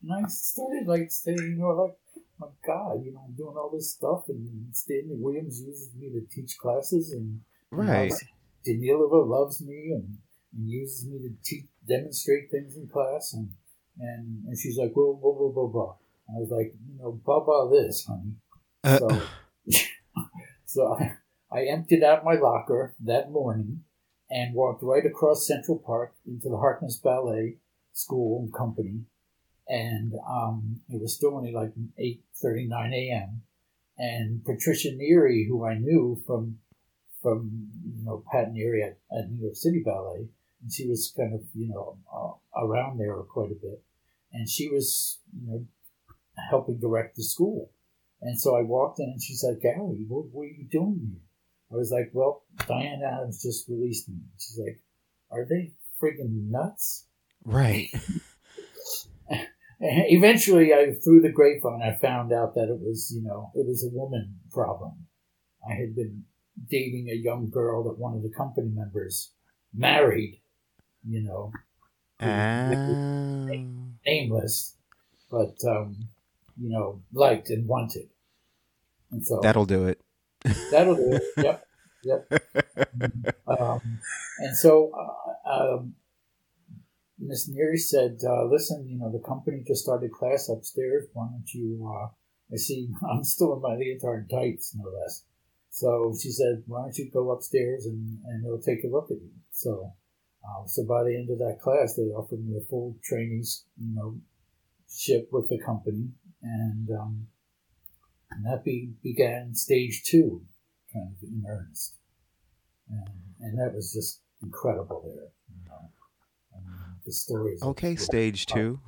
And 0.03 0.13
I 0.13 0.29
started 0.29 0.87
like 0.87 1.11
saying, 1.11 1.39
you 1.39 1.57
know, 1.59 1.69
like, 1.69 1.97
my 2.39 2.49
God, 2.67 3.05
you 3.05 3.13
know, 3.13 3.23
I'm 3.27 3.35
doing 3.35 3.57
all 3.57 3.71
this 3.73 3.93
stuff, 3.93 4.25
and 4.29 4.75
Stanley 4.75 5.17
Williams 5.17 5.61
uses 5.61 5.91
me 5.95 6.11
to 6.11 6.27
teach 6.35 6.59
classes, 6.59 7.13
and 7.13 7.41
right. 7.71 8.13
Danilova 8.67 9.29
loves 9.29 9.61
me 9.61 9.93
and, 9.95 10.19
and 10.55 10.71
uses 10.71 11.07
me 11.07 11.19
to 11.19 11.31
teach, 11.45 11.67
demonstrate 11.87 12.51
things 12.51 12.77
in 12.77 12.89
class, 12.89 13.33
and 13.35 13.51
and, 13.99 14.45
and 14.47 14.59
she's 14.59 14.79
like, 14.79 14.95
blah, 14.95 15.13
blah, 15.13 15.33
blah, 15.33 15.51
blah, 15.51 15.67
blah. 15.67 15.95
I 16.29 16.39
was 16.39 16.51
like, 16.51 16.75
you 16.89 16.99
know, 16.99 17.21
blah, 17.25 17.45
blah, 17.45 17.69
this, 17.71 18.07
honey. 18.07 18.35
Uh, 18.85 18.99
So, 18.99 19.23
so 20.65 20.97
I, 20.99 21.17
I 21.57 21.65
emptied 21.65 22.03
out 22.03 22.25
my 22.25 22.35
locker 22.35 22.95
that 23.05 23.31
morning 23.31 23.85
and 24.31 24.55
walked 24.55 24.83
right 24.83 25.05
across 25.05 25.47
Central 25.47 25.79
Park 25.79 26.15
into 26.27 26.49
the 26.49 26.57
Harkness 26.57 26.99
Ballet 26.99 27.59
School 27.93 28.41
and 28.43 28.55
Company. 28.55 29.03
And 29.69 30.15
um, 30.29 30.81
it 30.89 31.01
was 31.01 31.15
still 31.15 31.37
only 31.37 31.53
like 31.53 31.73
8.39 31.99 32.93
a.m. 32.93 33.43
And 33.99 34.45
Patricia 34.45 34.89
Neary, 34.89 35.47
who 35.47 35.65
I 35.65 35.75
knew 35.75 36.23
from 36.27 36.59
from 37.23 37.69
you 37.97 38.05
know 38.05 38.25
Pat 38.33 38.53
Neary 38.53 38.85
at, 38.85 38.99
at 39.17 39.31
New 39.31 39.43
York 39.43 39.55
City 39.55 39.81
Ballet, 39.85 40.27
and 40.61 40.73
she 40.73 40.89
was 40.89 41.13
kind 41.17 41.33
of 41.35 41.43
you 41.55 41.69
know 41.69 41.99
uh, 42.13 42.61
around 42.61 42.99
there 42.99 43.15
quite 43.33 43.53
a 43.53 43.55
bit, 43.55 43.81
and 44.33 44.49
she 44.49 44.69
was 44.69 45.21
you 45.33 45.47
know 45.47 45.65
helping 46.51 46.81
direct 46.81 47.15
the 47.15 47.23
school, 47.23 47.71
and 48.23 48.41
so 48.41 48.57
I 48.57 48.63
walked 48.63 49.01
in 49.01 49.07
and 49.07 49.23
she's 49.23 49.43
like, 49.43 49.61
Gary, 49.61 50.05
what, 50.07 50.27
what 50.33 50.43
are 50.43 50.47
you 50.47 50.67
doing 50.71 51.01
here? 51.11 51.21
I 51.73 51.77
was 51.77 51.91
like, 51.91 52.11
well, 52.13 52.45
Diana 52.69 53.05
Adams 53.05 53.43
just 53.43 53.69
released 53.69 54.09
me. 54.09 54.17
She's 54.39 54.59
like, 54.59 54.81
are 55.31 55.45
they 55.45 55.73
freaking 56.01 56.51
nuts? 56.51 57.07
right. 57.45 57.91
Eventually, 60.19 60.73
I 60.73 60.95
through 61.03 61.23
the 61.23 61.33
grapevine, 61.33 61.83
I 61.83 61.99
found 62.01 62.33
out 62.33 62.55
that 62.55 62.69
it 62.69 62.79
was, 62.81 63.13
you 63.15 63.23
know, 63.23 63.51
it 63.55 63.67
was 63.67 63.85
a 63.85 63.91
woman 63.95 64.39
problem. 64.53 65.07
I 65.69 65.75
had 65.75 65.97
been 65.97 66.23
dating 66.71 67.09
a 67.11 67.17
young 67.17 67.51
girl 67.51 67.83
that 67.85 67.99
one 67.99 68.15
of 68.15 68.23
the 68.23 68.31
company 68.31 68.71
members 68.73 69.33
married, 69.75 70.41
you 71.07 71.23
know, 71.25 71.51
Ah. 72.21 72.71
nameless, 74.07 74.77
but 75.31 75.57
um, 75.67 75.97
you 76.61 76.71
know, 76.71 77.03
liked 77.13 77.51
and 77.51 77.67
wanted. 77.67 78.09
And 79.11 79.27
so 79.27 79.41
That'll 79.43 79.67
do 79.67 79.87
it. 79.89 80.01
that'll 80.71 80.95
do 80.95 81.13
it. 81.19 81.23
Yep, 81.37 81.67
yep. 82.05 83.37
um, 83.49 83.99
and 84.39 84.57
so, 84.57 84.93
uh, 85.47 85.51
um, 85.51 85.95
Miss 87.25 87.49
Neary 87.49 87.79
said, 87.79 88.19
uh, 88.25 88.45
"Listen, 88.47 88.87
you 88.89 88.99
know, 88.99 89.11
the 89.11 89.27
company 89.27 89.63
just 89.67 89.83
started 89.83 90.13
class 90.13 90.49
upstairs. 90.49 91.07
Why 91.13 91.29
don't 91.31 91.55
you?" 91.55 91.89
Uh, 91.89 92.09
I 92.53 92.57
see 92.57 92.89
I'm 93.11 93.25
still 93.25 93.55
in 93.55 93.63
my 93.63 93.77
leotard 93.77 94.29
tights, 94.29 94.75
no 94.75 94.91
less. 94.91 95.25
So 95.71 96.15
she 96.21 96.31
said, 96.31 96.65
"Why 96.67 96.83
don't 96.83 96.99
you 96.99 97.11
go 97.11 97.31
upstairs 97.31 97.87
and 97.87 98.19
and 98.27 98.45
they'll 98.45 98.61
take 98.61 98.85
a 98.85 98.89
look 98.89 99.11
at 99.11 99.21
you." 99.23 99.33
So, 99.51 99.93
uh, 100.45 100.67
so 100.67 100.85
by 100.85 101.05
the 101.05 101.17
end 101.17 101.31
of 101.31 101.39
that 101.39 101.61
class, 101.63 101.95
they 101.95 102.13
offered 102.13 102.45
me 102.45 102.57
a 102.57 102.67
full 102.69 102.97
trainees, 103.03 103.65
you 103.77 103.95
know, 103.95 104.21
ship 104.91 105.29
with 105.33 105.49
the 105.49 105.59
company, 105.59 106.09
and 106.43 106.89
um, 106.91 107.29
and 108.31 108.45
that 108.47 108.65
be, 108.65 108.93
began 109.03 109.55
stage 109.55 110.03
two, 110.05 110.43
kind 110.93 111.15
of 111.17 111.23
in 111.23 111.45
earnest, 111.49 111.97
and 112.91 113.09
and 113.41 113.59
that 113.59 113.75
was 113.75 113.93
just 113.93 114.21
incredible 114.43 115.03
there. 115.05 115.31
You 115.49 115.69
know, 115.69 115.91
I 116.55 116.61
mean, 116.61 116.92
the 117.05 117.13
stories. 117.13 117.63
Okay, 117.63 117.97
stage 117.97 118.47
two. 118.47 118.81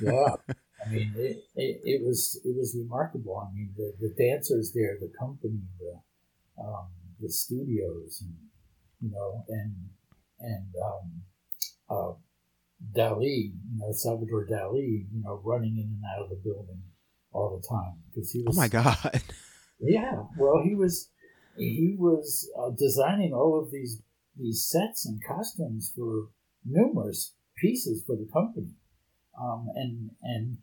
yeah, 0.00 0.34
I 0.86 0.90
mean, 0.90 1.12
it, 1.16 1.44
it, 1.56 1.80
it 1.84 2.02
was 2.04 2.40
it 2.44 2.56
was 2.56 2.76
remarkable. 2.78 3.36
I 3.38 3.54
mean, 3.54 3.70
the, 3.76 3.92
the 4.00 4.14
dancers 4.18 4.72
there, 4.74 4.96
the 5.00 5.12
company, 5.18 5.60
the 5.78 6.62
um, 6.62 6.88
the 7.20 7.30
studios, 7.30 8.22
and 8.22 8.34
you 9.00 9.10
know, 9.10 9.44
and 9.48 9.74
and 10.40 10.66
um, 10.84 11.22
uh, 11.90 12.12
Dali, 12.96 13.52
you 13.52 13.78
know, 13.78 13.92
Salvador 13.92 14.46
Dali, 14.46 15.06
you 15.12 15.22
know, 15.22 15.40
running 15.44 15.76
in 15.78 15.84
and 15.84 16.02
out 16.16 16.24
of 16.24 16.30
the 16.30 16.36
building 16.36 16.82
all 17.32 17.60
the 17.60 17.66
time 17.66 17.94
because 18.08 18.30
he 18.30 18.42
was. 18.42 18.56
Oh 18.56 18.60
my 18.60 18.68
God. 18.68 19.22
Yeah, 19.80 20.24
well, 20.38 20.62
he 20.62 20.74
was 20.74 21.10
he 21.56 21.94
was 21.98 22.50
uh, 22.58 22.70
designing 22.70 23.32
all 23.32 23.60
of 23.60 23.70
these 23.70 24.00
these 24.38 24.66
sets 24.66 25.06
and 25.06 25.20
costumes 25.24 25.92
for 25.94 26.28
numerous 26.64 27.34
pieces 27.56 28.02
for 28.06 28.16
the 28.16 28.28
company, 28.32 28.74
um, 29.40 29.68
and 29.74 30.10
and 30.22 30.58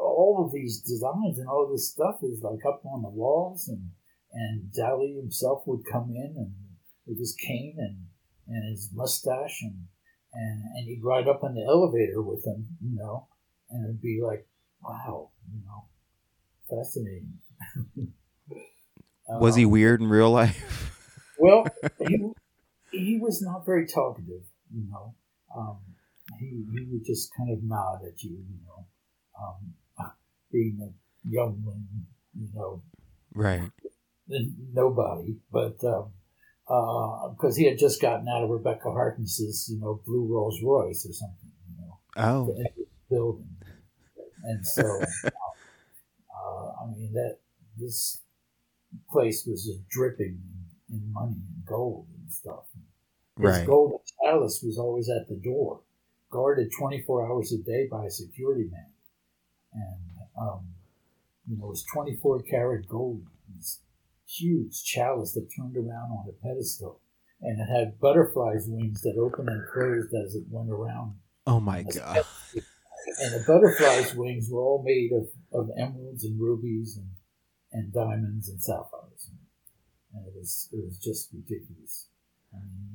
all 0.00 0.44
of 0.46 0.52
these 0.52 0.80
designs 0.80 1.38
and 1.38 1.48
all 1.48 1.64
of 1.64 1.72
this 1.72 1.90
stuff 1.90 2.16
is 2.22 2.42
like 2.42 2.64
up 2.66 2.82
on 2.84 3.02
the 3.02 3.08
walls, 3.08 3.68
and 3.68 3.90
and 4.32 4.70
Dali 4.72 5.16
himself 5.16 5.62
would 5.66 5.84
come 5.90 6.10
in 6.14 6.34
and 6.36 6.54
with 7.06 7.18
his 7.18 7.34
cane 7.34 7.76
and 7.78 8.06
and 8.48 8.70
his 8.70 8.90
mustache 8.94 9.62
and 9.62 9.86
and 10.32 10.62
and 10.76 10.88
he'd 10.88 11.02
ride 11.02 11.28
up 11.28 11.40
in 11.44 11.54
the 11.54 11.64
elevator 11.68 12.22
with 12.22 12.46
him, 12.46 12.66
you 12.82 12.96
know, 12.96 13.28
and 13.70 13.84
it'd 13.84 14.02
be 14.02 14.20
like, 14.22 14.46
wow, 14.82 15.30
you 15.52 15.60
know, 15.64 15.88
fascinating. 16.68 17.38
Was 19.28 19.56
he 19.56 19.64
Um, 19.64 19.70
weird 19.70 20.00
in 20.00 20.08
real 20.08 20.30
life? 20.30 20.92
Well, 21.38 21.66
he, 22.06 22.30
he 22.92 23.18
was 23.18 23.42
not 23.42 23.66
very 23.66 23.86
talkative, 23.86 24.42
you 24.76 24.84
know. 24.90 25.14
Um, 25.56 25.78
he, 26.38 26.64
he 26.72 26.86
would 26.90 27.04
just 27.04 27.30
kind 27.36 27.50
of 27.50 27.62
nod 27.62 28.00
at 28.06 28.22
you, 28.22 28.30
you 28.30 28.58
know, 28.66 28.86
um, 29.40 29.74
being 30.52 30.78
a 30.82 30.90
youngling, 31.28 31.86
you 32.38 32.48
know, 32.54 32.82
right. 33.34 33.70
nobody, 34.28 35.36
but 35.52 35.78
because 35.78 37.56
he 37.56 37.64
had 37.66 37.78
just 37.78 38.00
gotten 38.02 38.28
out 38.28 38.42
of 38.42 38.50
Rebecca 38.50 38.90
Harkness's, 38.90 39.68
you 39.72 39.80
know, 39.80 40.00
blue 40.04 40.26
Rolls 40.26 40.60
Royce 40.62 41.06
or 41.08 41.12
something, 41.12 41.52
you 41.68 41.86
know, 41.86 41.98
Oh. 42.16 42.46
the 42.46 42.86
building. 43.08 43.56
And 44.42 44.66
so, 44.66 44.82
uh, 45.24 45.28
I 46.82 46.86
mean, 46.96 47.12
that 47.14 47.38
this 47.78 48.22
place 49.10 49.46
was 49.46 49.64
just 49.64 49.88
dripping 49.88 50.40
in, 50.90 51.12
money 51.12 51.34
and 51.34 51.64
gold 51.66 52.06
and 52.18 52.32
stuff. 52.32 52.64
Right. 53.38 53.66
gold 53.66 54.00
chalice 54.22 54.62
was 54.62 54.78
always 54.78 55.08
at 55.08 55.28
the 55.28 55.36
door, 55.36 55.80
guarded 56.30 56.70
24 56.78 57.26
hours 57.26 57.52
a 57.52 57.58
day 57.58 57.86
by 57.90 58.06
a 58.06 58.10
security 58.10 58.68
man. 58.70 58.92
And, 59.72 60.00
um, 60.40 60.68
you 61.48 61.56
know, 61.56 61.66
it 61.66 61.70
was 61.70 61.84
24 61.92 62.42
karat 62.42 62.88
gold, 62.88 63.22
this 63.56 63.80
huge 64.26 64.82
chalice 64.84 65.32
that 65.32 65.48
turned 65.56 65.76
around 65.76 66.10
on 66.10 66.26
a 66.28 66.46
pedestal. 66.46 67.00
And 67.40 67.60
it 67.60 67.66
had 67.66 68.00
butterflies' 68.00 68.66
wings 68.68 69.02
that 69.02 69.16
opened 69.18 69.48
and 69.48 69.68
closed 69.72 70.12
as 70.24 70.34
it 70.34 70.44
went 70.50 70.70
around. 70.70 71.16
Oh 71.46 71.60
my 71.60 71.82
god. 71.82 72.24
And 73.20 73.34
the 73.34 73.44
butterflies' 73.46 74.14
wings 74.16 74.48
were 74.50 74.62
all 74.62 74.82
made 74.82 75.12
of, 75.12 75.28
of 75.52 75.70
emeralds 75.78 76.24
and 76.24 76.40
rubies 76.40 76.96
and, 76.96 77.10
and 77.72 77.92
diamonds 77.92 78.48
and 78.48 78.60
sapphires. 78.60 79.30
And 80.12 80.26
it 80.26 80.32
was, 80.34 80.68
it 80.72 80.84
was 80.84 80.98
just 80.98 81.28
ridiculous. 81.32 82.08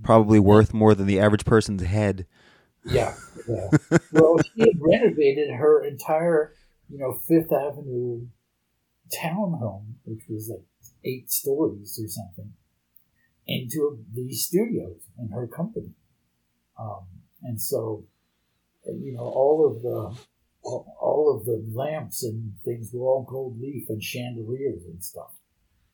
Probably 0.03 0.39
worth 0.39 0.74
more 0.74 0.96
than 0.96 1.08
the 1.08 1.20
average 1.20 1.46
person's 1.46 1.84
head. 1.84 2.25
Yeah, 2.84 3.13
yeah. 3.48 3.70
well, 4.12 4.38
she 4.39 4.62
had 4.62 4.80
renovated 4.80 5.51
her 5.51 5.84
entire, 5.86 6.56
you 6.89 6.98
know, 6.98 7.13
Fifth 7.27 7.51
Avenue 7.51 8.27
townhome, 9.12 9.94
which 10.03 10.24
was 10.27 10.50
like 10.50 10.65
eight 11.03 11.32
stories 11.32 12.00
or 12.03 12.08
something, 12.08 12.53
into 13.48 14.00
these 14.13 14.46
studios 14.46 15.01
in 15.20 15.30
her 15.30 15.48
company. 15.48 15.91
Um, 16.80 17.06
and 17.44 17.62
so, 17.62 18.06
you 18.86 19.13
know, 19.13 19.24
all 19.24 19.68
of 19.68 19.82
the 19.82 20.18
all 20.63 20.96
all 21.00 21.36
of 21.36 21.46
the 21.46 21.63
lamps 21.74 22.24
and 22.24 22.53
things 22.63 22.91
were 22.94 23.08
all 23.08 23.24
gold 23.24 23.60
leaf 23.60 23.89
and 23.89 24.03
chandeliers 24.03 24.84
and 24.86 25.03
stuff. 25.03 25.34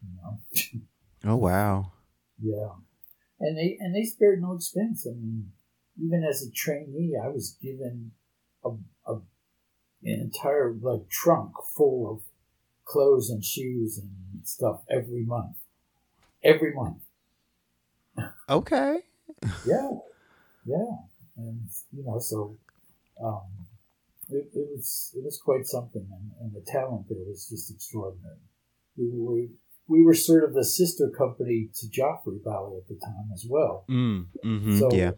You 0.01 0.09
know. 0.21 0.85
Oh 1.25 1.35
wow. 1.35 1.91
Yeah, 2.41 2.69
and 3.39 3.57
they 3.57 3.77
and 3.79 3.95
they 3.95 4.03
spared 4.03 4.41
no 4.41 4.53
expense. 4.53 5.05
I 5.07 5.11
mean, 5.13 5.51
even 6.03 6.23
as 6.23 6.43
a 6.43 6.51
trainee, 6.51 7.15
I 7.21 7.27
was 7.29 7.57
given 7.61 8.11
a, 8.63 8.69
a 9.05 9.13
an 9.15 10.21
entire 10.21 10.73
like 10.73 11.09
trunk 11.09 11.53
full 11.75 12.11
of 12.11 12.21
clothes 12.85 13.29
and 13.29 13.43
shoes 13.43 13.97
and 13.97 14.45
stuff 14.47 14.81
every 14.89 15.23
month. 15.23 15.57
Every 16.43 16.73
month, 16.73 17.01
Okay. 18.47 18.99
yeah, 19.65 19.89
yeah, 20.65 20.95
and 21.35 21.67
you 21.91 22.03
know, 22.05 22.19
so 22.19 22.57
um, 23.21 23.41
it, 24.29 24.47
it 24.53 24.67
was 24.71 25.13
it 25.17 25.23
was 25.25 25.41
quite 25.43 25.65
something, 25.65 26.07
and, 26.09 26.31
and 26.39 26.53
the 26.53 26.61
talent 26.71 27.09
there 27.09 27.17
was 27.27 27.49
just 27.49 27.71
extraordinary. 27.71 28.37
We 28.95 29.09
were 29.11 29.47
we 29.87 30.03
were 30.03 30.13
sort 30.13 30.43
of 30.43 30.53
the 30.53 30.65
sister 30.65 31.09
company 31.09 31.69
to 31.73 31.87
Joffrey 31.87 32.43
Ballet 32.43 32.77
at 32.77 32.87
the 32.87 32.99
time 33.03 33.29
as 33.33 33.45
well. 33.49 33.85
Mm. 33.89 34.27
Mm-hmm. 34.43 34.79
So 34.79 34.91
yeah. 34.91 35.11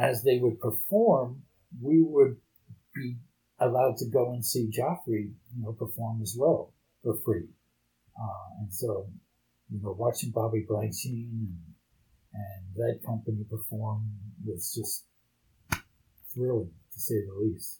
as 0.00 0.22
they 0.22 0.38
would 0.38 0.60
perform, 0.60 1.42
we 1.80 2.02
would 2.02 2.36
be 2.94 3.16
allowed 3.58 3.96
to 3.98 4.06
go 4.06 4.32
and 4.32 4.44
see 4.44 4.70
Joffrey, 4.70 5.32
you 5.54 5.62
know, 5.62 5.72
perform 5.72 6.20
as 6.22 6.36
well 6.38 6.74
for 7.02 7.16
free. 7.24 7.48
Uh, 8.20 8.60
and 8.60 8.72
so, 8.72 9.06
you 9.70 9.80
know, 9.82 9.96
watching 9.98 10.30
Bobby 10.30 10.66
Blankshine 10.68 11.30
and, 11.30 11.58
and 12.34 12.74
that 12.76 13.00
company 13.06 13.44
perform 13.48 14.10
was 14.44 14.74
just 14.74 15.04
thrilling, 16.34 16.70
to 16.92 17.00
say 17.00 17.14
the 17.14 17.34
least. 17.40 17.78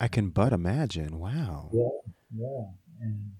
I 0.00 0.08
can 0.08 0.30
but 0.30 0.52
imagine. 0.52 1.18
Wow. 1.18 1.70
Yeah, 1.72 2.12
yeah, 2.34 2.64
and 3.00 3.32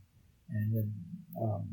and 0.50 0.74
then 0.74 0.92
um, 1.40 1.68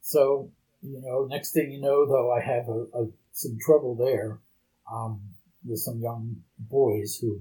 so 0.00 0.50
you 0.82 1.00
know, 1.00 1.24
next 1.24 1.52
thing 1.52 1.72
you 1.72 1.80
know, 1.80 2.06
though, 2.06 2.30
I 2.30 2.40
have 2.40 2.68
a, 2.68 2.84
a 2.94 3.08
some 3.32 3.56
trouble 3.64 3.94
there 3.96 4.38
um, 4.92 5.20
with 5.64 5.78
some 5.80 5.98
young 6.00 6.36
boys 6.58 7.18
who 7.20 7.40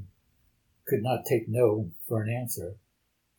could 0.88 1.04
not 1.04 1.26
take 1.26 1.47
no 1.47 1.91
for 2.08 2.23
an 2.23 2.30
answer, 2.30 2.76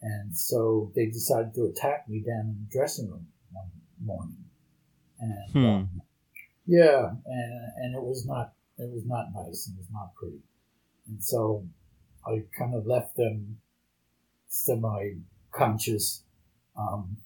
and 0.03 0.37
so 0.37 0.93
they 0.95 1.07
decided 1.07 1.55
to 1.55 1.65
attack 1.65 2.09
me 2.09 2.21
down 2.21 2.41
in 2.51 2.57
the 2.61 2.73
dressing 2.79 3.11
room 3.11 3.27
one 3.51 3.71
morning, 4.05 4.45
and 5.19 5.53
Hmm. 5.53 5.67
um, 5.67 6.03
yeah, 6.67 7.11
and 7.25 7.73
and 7.77 7.95
it 7.97 8.03
was 8.03 8.27
not 8.27 8.53
it 8.77 8.91
was 8.93 9.05
not 9.07 9.27
nice, 9.35 9.69
it 9.69 9.79
was 9.79 9.89
not 9.91 10.15
pretty, 10.15 10.43
and 11.09 11.23
so 11.23 11.67
I 12.27 12.43
kind 12.59 12.75
of 12.75 12.87
left 12.87 13.17
them 13.17 13.59
semi 14.49 15.15
conscious 15.51 16.25
um, 16.77 17.17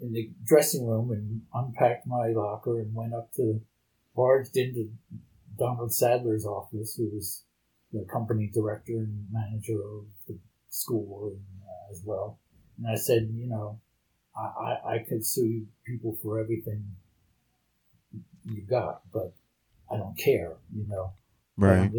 in 0.00 0.12
the 0.12 0.30
dressing 0.44 0.86
room 0.86 1.10
and 1.10 1.42
unpacked 1.52 2.06
my 2.06 2.28
locker 2.28 2.80
and 2.80 2.94
went 2.94 3.14
up 3.14 3.32
to 3.34 3.60
barged 4.14 4.56
into 4.56 4.90
Donald 5.56 5.92
Saddler's 5.92 6.44
office, 6.44 6.94
who 6.96 7.08
was 7.14 7.44
the 7.92 8.04
company 8.12 8.50
director 8.52 8.98
and 8.98 9.26
manager 9.32 9.74
of 9.74 10.04
the 10.26 10.38
school 10.70 11.32
and, 11.32 11.44
uh, 11.62 11.92
as 11.92 12.02
well. 12.04 12.38
And 12.76 12.86
I 12.86 12.96
said, 12.96 13.28
you 13.32 13.48
know, 13.48 13.80
I, 14.36 14.40
I, 14.40 14.94
I 14.94 14.98
could 15.08 15.24
sue 15.24 15.66
people 15.86 16.16
for 16.22 16.40
everything 16.40 16.84
you 18.44 18.62
got, 18.62 19.02
but 19.12 19.32
I 19.90 19.96
don't 19.96 20.16
care, 20.16 20.56
you 20.74 20.86
know. 20.86 21.12
Right. 21.56 21.90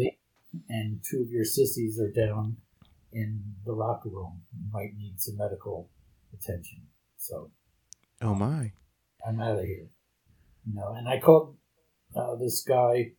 And 0.68 1.00
two 1.08 1.22
of 1.22 1.30
your 1.30 1.44
sissies 1.44 2.00
are 2.00 2.10
down 2.10 2.56
in 3.12 3.42
the 3.64 3.72
locker 3.72 4.08
room. 4.08 4.42
You 4.52 4.70
might 4.72 4.96
need 4.96 5.20
some 5.20 5.36
medical 5.36 5.88
attention. 6.32 6.82
So 7.18 7.50
Oh 8.22 8.34
my. 8.34 8.72
I'm 9.26 9.40
out 9.40 9.58
of 9.58 9.64
here. 9.64 9.88
You 10.66 10.74
know, 10.74 10.94
and 10.96 11.08
I 11.08 11.18
called 11.18 11.56
uh, 12.14 12.36
this 12.36 12.62
guy, 12.62 13.12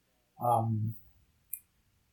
um, 0.43 0.95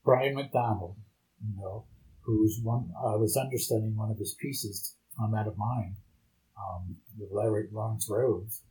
Brian 0.05 0.35
Macdonald, 0.35 0.97
you 1.45 1.55
know, 1.61 1.85
who's 2.23 2.61
one, 2.63 2.91
I 2.99 3.17
was 3.17 3.37
understudying 3.37 3.97
one 3.97 4.11
of 4.11 4.19
his 4.19 4.35
pieces, 4.41 4.97
I'm 5.23 5.35
Out 5.35 5.49
of 5.49 5.59
Mine, 5.59 5.97
um, 6.59 6.97
with 7.19 7.31
Larry 7.31 7.69
Lawrence 7.71 8.09
Rhodes. 8.11 8.63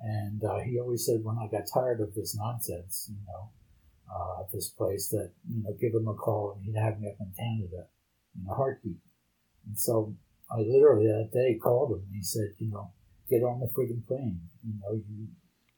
And 0.00 0.42
uh, 0.42 0.60
he 0.60 0.78
always 0.78 1.04
said, 1.04 1.20
when 1.22 1.36
I 1.36 1.48
got 1.50 1.64
tired 1.72 2.00
of 2.00 2.14
this 2.14 2.34
nonsense, 2.36 3.10
you 3.10 3.18
know, 3.26 3.50
uh, 4.10 4.40
at 4.42 4.52
this 4.52 4.70
place, 4.70 5.08
that, 5.08 5.32
you 5.50 5.62
know, 5.62 5.76
give 5.80 5.92
him 5.92 6.08
a 6.08 6.14
call 6.14 6.52
and 6.56 6.64
he'd 6.64 6.80
have 6.80 6.98
me 6.98 7.08
up 7.08 7.16
in 7.20 7.32
Canada 7.36 7.88
in 8.34 8.48
a 8.50 8.54
heartbeat. 8.54 9.00
And 9.66 9.78
so 9.78 10.14
I 10.50 10.60
literally 10.60 11.06
that 11.06 11.30
day 11.32 11.58
called 11.62 11.92
him 11.92 12.04
and 12.06 12.14
he 12.14 12.22
said, 12.22 12.52
you 12.58 12.70
know, 12.70 12.92
get 13.28 13.42
on 13.42 13.60
the 13.60 13.66
friggin' 13.66 14.06
plane. 14.06 14.40
You 14.64 14.74
know, 14.80 14.94
you 15.08 15.28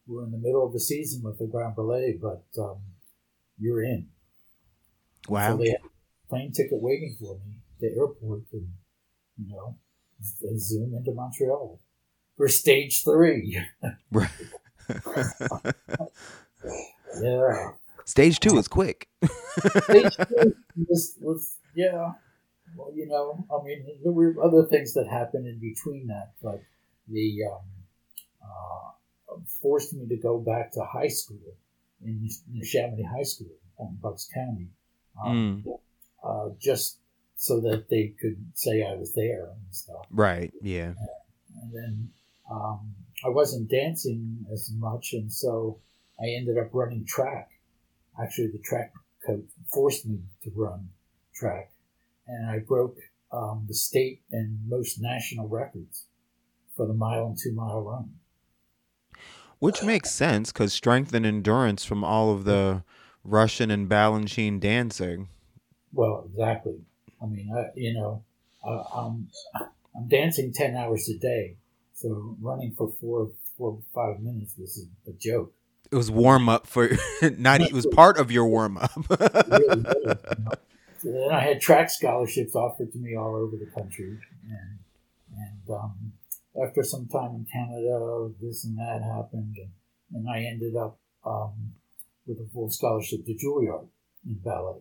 were 0.07 0.25
in 0.25 0.31
the 0.31 0.39
middle 0.39 0.67
of 0.67 0.73
the 0.73 0.81
season 0.81 1.23
with 1.23 1.39
the 1.39 1.47
Grand 1.47 1.77
Ballet, 1.77 2.19
but 2.21 2.45
um, 2.61 2.79
you're 3.59 3.83
in. 3.83 4.09
Wow. 5.29 5.57
So 5.57 5.63
they 5.63 5.71
had 5.71 5.81
a 5.81 6.29
plane 6.29 6.53
ticket 6.53 6.81
waiting 6.81 7.17
for 7.19 7.35
me 7.35 7.61
at 7.75 7.81
the 7.81 7.97
airport, 7.99 8.43
and 8.53 8.69
you 9.37 9.55
know, 9.55 9.77
I 10.21 10.57
zoom 10.57 10.95
into 10.95 11.13
Montreal 11.13 11.81
for 12.37 12.49
stage 12.49 13.05
three. 13.05 13.61
Yeah, 17.21 17.73
Stage 18.05 18.41
two 18.41 18.57
is 18.59 18.69
quick. 18.69 19.09
stage 19.83 20.17
two 20.29 20.57
was, 20.89 21.15
was 21.21 21.57
yeah. 21.75 22.13
Well, 22.77 22.93
you 22.95 23.07
know, 23.07 23.45
I 23.51 23.65
mean, 23.65 23.87
there 24.03 24.13
were 24.13 24.35
other 24.43 24.67
things 24.67 24.95
that 24.95 25.09
happened 25.09 25.47
in 25.47 25.59
between 25.59 26.07
that, 26.09 26.33
like 26.43 26.63
the 27.11 27.44
um, 27.44 27.61
uh, 28.42 29.37
forced 29.61 29.94
me 29.94 30.07
to 30.09 30.16
go 30.16 30.38
back 30.38 30.73
to 30.73 30.81
high 30.85 31.09
school 31.09 31.57
in, 32.05 32.29
in 32.53 32.64
Chamonix 32.64 33.05
High 33.05 33.23
School 33.23 33.49
in 33.81 33.99
Bucks 34.01 34.29
County, 34.33 34.68
um, 35.25 35.64
uh, 36.25 36.49
just 36.61 36.99
so 37.37 37.61
that 37.61 37.88
they 37.88 38.14
could 38.21 38.37
say 38.55 38.83
I 38.83 38.94
was 38.94 39.14
there 39.14 39.51
and 39.51 39.62
stuff. 39.71 40.07
Right. 40.11 40.53
Yeah. 40.61 40.94
And 41.62 41.73
then 41.73 42.11
um, 42.51 42.94
I 43.25 43.29
wasn't 43.29 43.71
dancing 43.71 44.47
as 44.53 44.71
much, 44.77 45.12
and 45.12 45.33
so 45.33 45.79
I 46.21 46.31
ended 46.31 46.59
up 46.59 46.71
running 46.73 47.05
track. 47.05 47.51
Actually, 48.21 48.49
the 48.49 48.59
track 48.59 48.92
coach 49.25 49.44
forced 49.73 50.07
me 50.07 50.18
to 50.42 50.51
run 50.55 50.88
track, 51.35 51.71
and 52.27 52.51
I 52.51 52.59
broke 52.59 52.97
um, 53.33 53.64
the 53.68 53.75
state 53.75 54.23
and 54.33 54.59
most 54.68 55.01
national 55.01 55.49
records 55.49 56.07
for 56.79 56.87
the 56.87 56.95
mile 56.95 57.27
and 57.27 57.37
two 57.37 57.53
mile 57.53 57.83
run. 57.83 58.14
Which 59.59 59.83
makes 59.83 60.12
sense 60.12 60.53
because 60.53 60.73
strength 60.73 61.12
and 61.12 61.27
endurance 61.27 61.85
from 61.85 62.05
all 62.05 62.33
of 62.33 62.45
the 62.45 62.85
Russian 63.25 63.73
and 63.73 63.88
Balanchine 63.88 64.61
dancing. 64.61 65.29
Well, 65.93 66.29
exactly. 66.31 66.77
I 67.21 67.27
mean, 67.27 67.53
I, 67.53 67.64
you 67.75 67.93
know, 67.93 68.23
uh, 68.64 68.85
I'm 68.95 69.29
I'm 69.97 70.07
dancing 70.07 70.53
ten 70.53 70.77
hours 70.77 71.09
a 71.09 71.19
day, 71.19 71.57
so 71.93 72.37
running 72.41 72.73
for 72.79 72.93
four 73.01 73.33
four 73.57 73.81
five 73.93 74.21
minutes 74.21 74.55
was 74.57 74.87
a, 74.87 75.11
a 75.11 75.12
joke. 75.14 75.53
It 75.91 75.97
was 75.97 76.11
warm 76.11 76.49
up 76.49 76.69
for 76.69 76.91
not. 77.38 77.61
It 77.61 77.73
was 77.73 77.87
part 77.87 78.19
of 78.19 78.31
your 78.31 78.47
warm 78.47 78.79
up. 78.79 78.93
It 79.11 79.21
really 79.49 79.69
you 79.69 80.05
know? 80.05 80.53
then 81.03 81.31
I 81.33 81.41
had 81.41 81.61
track 81.61 81.91
scholarships 81.91 82.55
offered 82.55 82.93
to 82.93 82.99
me 82.99 83.17
all 83.17 83.35
over 83.35 83.57
the 83.57 83.67
country, 83.67 84.19
and 84.49 84.79
and 85.37 85.77
um, 85.77 86.12
after 86.62 86.83
some 86.83 87.07
time 87.09 87.35
in 87.35 87.47
Canada, 87.53 88.31
this 88.40 88.64
and 88.64 88.79
that 88.79 89.03
happened, 89.03 89.57
and, 89.57 89.71
and 90.14 90.29
I 90.29 90.44
ended 90.44 90.77
up 90.77 90.99
um, 91.25 91.75
with 92.27 92.38
a 92.38 92.49
full 92.53 92.71
scholarship 92.71 93.25
to 93.27 93.35
Juilliard 93.35 93.88
in 94.27 94.35
ballet. 94.44 94.81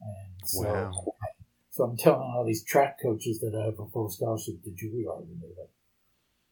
And 0.00 0.48
so, 0.48 0.62
wow. 0.62 0.92
so 1.70 1.84
I'm 1.84 1.96
telling 1.96 2.20
all 2.20 2.44
these 2.46 2.64
track 2.64 2.98
coaches 3.02 3.40
that 3.40 3.54
I 3.54 3.66
have 3.66 3.78
a 3.78 3.86
full 3.90 4.10
scholarship 4.10 4.62
to 4.64 4.70
Juilliard, 4.70 5.22
and 5.22 5.40
they're 5.40 5.50
like, 5.58 5.70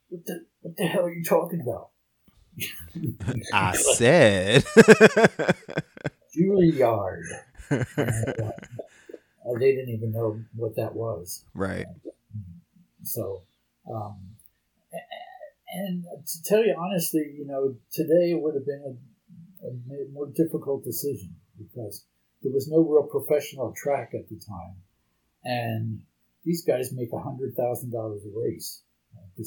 "What 0.08 0.26
the 0.26 0.46
what 0.60 0.76
the 0.76 0.84
hell 0.84 1.04
are 1.04 1.12
you 1.12 1.24
talking 1.24 1.60
about?" 1.60 1.90
I 3.52 3.76
said 3.76 4.64
Juilliard. 6.36 7.24
And, 7.70 7.80
uh, 7.98 9.58
they 9.58 9.74
didn't 9.74 9.90
even 9.90 10.12
know 10.12 10.40
what 10.54 10.76
that 10.76 10.94
was. 10.94 11.44
Right. 11.54 11.86
So, 13.02 13.42
um, 13.92 14.33
and 15.74 16.04
to 16.04 16.42
tell 16.44 16.64
you 16.64 16.74
honestly, 16.78 17.34
you 17.36 17.46
know, 17.46 17.74
today 17.92 18.32
it 18.32 18.40
would 18.40 18.54
have 18.54 18.66
been 18.66 18.98
a, 19.62 19.66
a 19.66 19.70
more 20.12 20.26
difficult 20.26 20.84
decision 20.84 21.34
because 21.58 22.06
there 22.42 22.52
was 22.52 22.68
no 22.68 22.78
real 22.78 23.08
professional 23.10 23.74
track 23.76 24.10
at 24.14 24.28
the 24.28 24.36
time, 24.36 24.76
and 25.44 26.00
these 26.44 26.64
guys 26.64 26.92
make 26.92 27.12
a 27.12 27.18
hundred 27.18 27.54
thousand 27.56 27.90
dollars 27.90 28.22
a 28.24 28.38
race. 28.38 28.82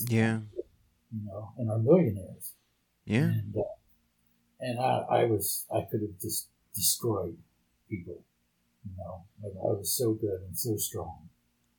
yeah. 0.10 0.40
you 1.12 1.26
know, 1.26 1.52
and 1.58 1.70
are 1.72 1.80
millionaires. 1.80 2.54
Yeah. 3.06 3.24
And, 3.24 3.56
uh, 3.56 3.62
and 4.60 4.80
I, 4.80 5.06
I 5.10 5.24
was, 5.26 5.66
I 5.74 5.82
could 5.90 6.02
have 6.02 6.20
just 6.22 6.50
destroyed 6.76 7.38
people. 7.90 8.24
You 8.86 8.92
know, 8.98 9.26
I, 9.44 9.70
I 9.70 9.74
was 9.74 9.96
so 9.96 10.14
good 10.14 10.42
and 10.46 10.58
so 10.58 10.76
strong. 10.78 11.30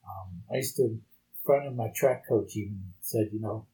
Um, 0.05 0.43
I 0.51 0.57
used 0.57 0.77
to, 0.77 0.85
in 0.85 1.03
front 1.45 1.67
of 1.67 1.75
my 1.75 1.89
track 1.95 2.25
coach 2.29 2.57
even 2.57 2.81
said, 3.01 3.29
you 3.33 3.41
know, 3.41 3.67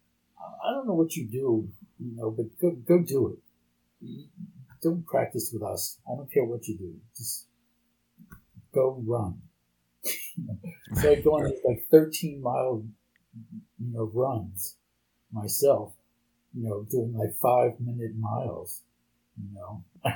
I 0.65 0.73
don't 0.73 0.87
know 0.87 0.95
what 0.95 1.15
you 1.15 1.27
do, 1.29 1.69
you 1.99 2.17
know, 2.17 2.31
but 2.31 2.47
go, 2.61 2.71
go 2.71 3.03
do 3.03 3.37
it. 3.37 4.27
Don't 4.83 5.07
practice 5.07 5.51
with 5.53 5.63
us. 5.63 5.99
I 6.11 6.17
don't 6.17 6.31
care 6.33 6.45
what 6.45 6.67
you 6.67 6.79
do. 6.79 6.95
Just 7.17 7.47
go 8.75 9.03
run. 9.07 9.41
so 10.95 11.11
I 11.11 11.21
go 11.21 11.37
on 11.37 11.45
these 11.45 11.61
like 11.65 11.85
13 11.91 12.43
mile, 12.43 12.85
you 13.79 13.93
know, 13.93 14.11
runs 14.13 14.77
myself, 15.33 15.93
you 16.55 16.69
know, 16.69 16.87
doing 16.91 17.15
like 17.15 17.35
five 17.41 17.79
minute 17.81 18.17
miles, 18.19 18.83
you 19.37 19.55
know. 19.55 19.85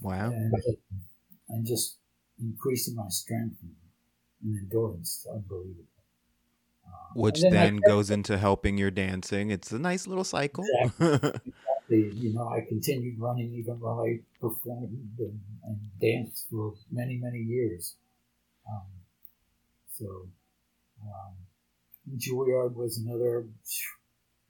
Wow. 0.00 0.30
and, 0.30 0.52
and 1.48 1.64
just 1.64 1.98
increasing 2.40 2.96
my 2.96 3.06
strength 3.08 3.56
and, 3.62 3.76
and 4.42 4.58
endurance. 4.58 5.24
Unbelievable. 5.32 5.84
Which 7.14 7.40
then, 7.40 7.52
then 7.52 7.76
goes 7.76 8.10
into 8.10 8.38
helping 8.38 8.78
your 8.78 8.90
dancing. 8.90 9.50
It's 9.50 9.72
a 9.72 9.78
nice 9.78 10.06
little 10.06 10.24
cycle. 10.24 10.64
Exactly. 11.92 12.20
You 12.20 12.34
know, 12.34 12.48
I 12.48 12.60
continued 12.68 13.18
running 13.18 13.52
even 13.54 13.78
while 13.80 14.00
I 14.00 14.20
performed 14.40 14.96
and, 15.18 15.40
and 15.64 15.78
danced 16.00 16.46
for 16.50 16.74
many, 16.90 17.18
many 17.20 17.38
years. 17.38 17.96
Um, 18.68 18.86
so, 19.98 20.28
um, 21.02 21.34
Juilliard 22.16 22.74
was 22.74 22.98
another 22.98 23.46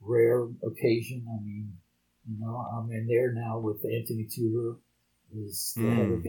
rare 0.01 0.47
occasion. 0.63 1.25
I 1.27 1.43
mean, 1.43 1.73
you 2.29 2.39
know, 2.39 2.55
I'm 2.55 2.91
in 2.91 3.07
there 3.07 3.33
now 3.33 3.59
with 3.59 3.83
Anthony 3.85 4.25
Tudor, 4.25 4.77
who's 5.33 5.73
the 5.75 5.89
head 5.89 6.11
of 6.11 6.25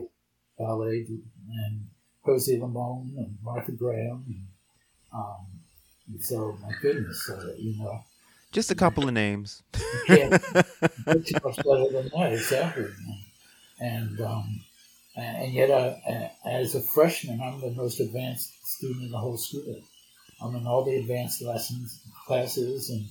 ballet, 0.59 1.07
and 1.09 1.87
Jose 2.23 2.53
Limon 2.53 3.15
and 3.17 3.39
Martha 3.43 3.73
Graham. 3.73 4.25
And, 4.27 4.47
um, 5.13 5.47
and 6.09 6.23
so, 6.23 6.59
my 6.63 6.73
goodness, 6.81 7.31
uh, 7.31 7.55
you 7.59 7.79
know. 7.79 8.05
Just 8.53 8.71
a 8.71 8.75
couple 8.75 9.09
of 9.09 9.15
names. 9.15 9.63
yeah, 10.09 10.29
much 11.07 11.33
better 11.33 11.91
than 11.91 12.11
that, 12.15 12.33
exactly. 12.33 12.87
And 13.81 14.21
um, 14.21 14.61
and 15.17 15.53
yet, 15.53 15.71
uh, 15.71 15.95
as 16.45 16.75
a 16.75 16.81
freshman, 16.81 17.41
I'm 17.41 17.61
the 17.61 17.71
most 17.71 18.01
advanced 18.01 18.53
student 18.67 19.05
in 19.05 19.11
the 19.11 19.19
whole 19.19 19.37
school. 19.37 19.83
I'm 20.41 20.55
in 20.57 20.67
all 20.67 20.85
the 20.85 20.97
advanced 20.97 21.43
lessons 21.43 22.01
classes, 22.27 22.91
and 22.91 23.07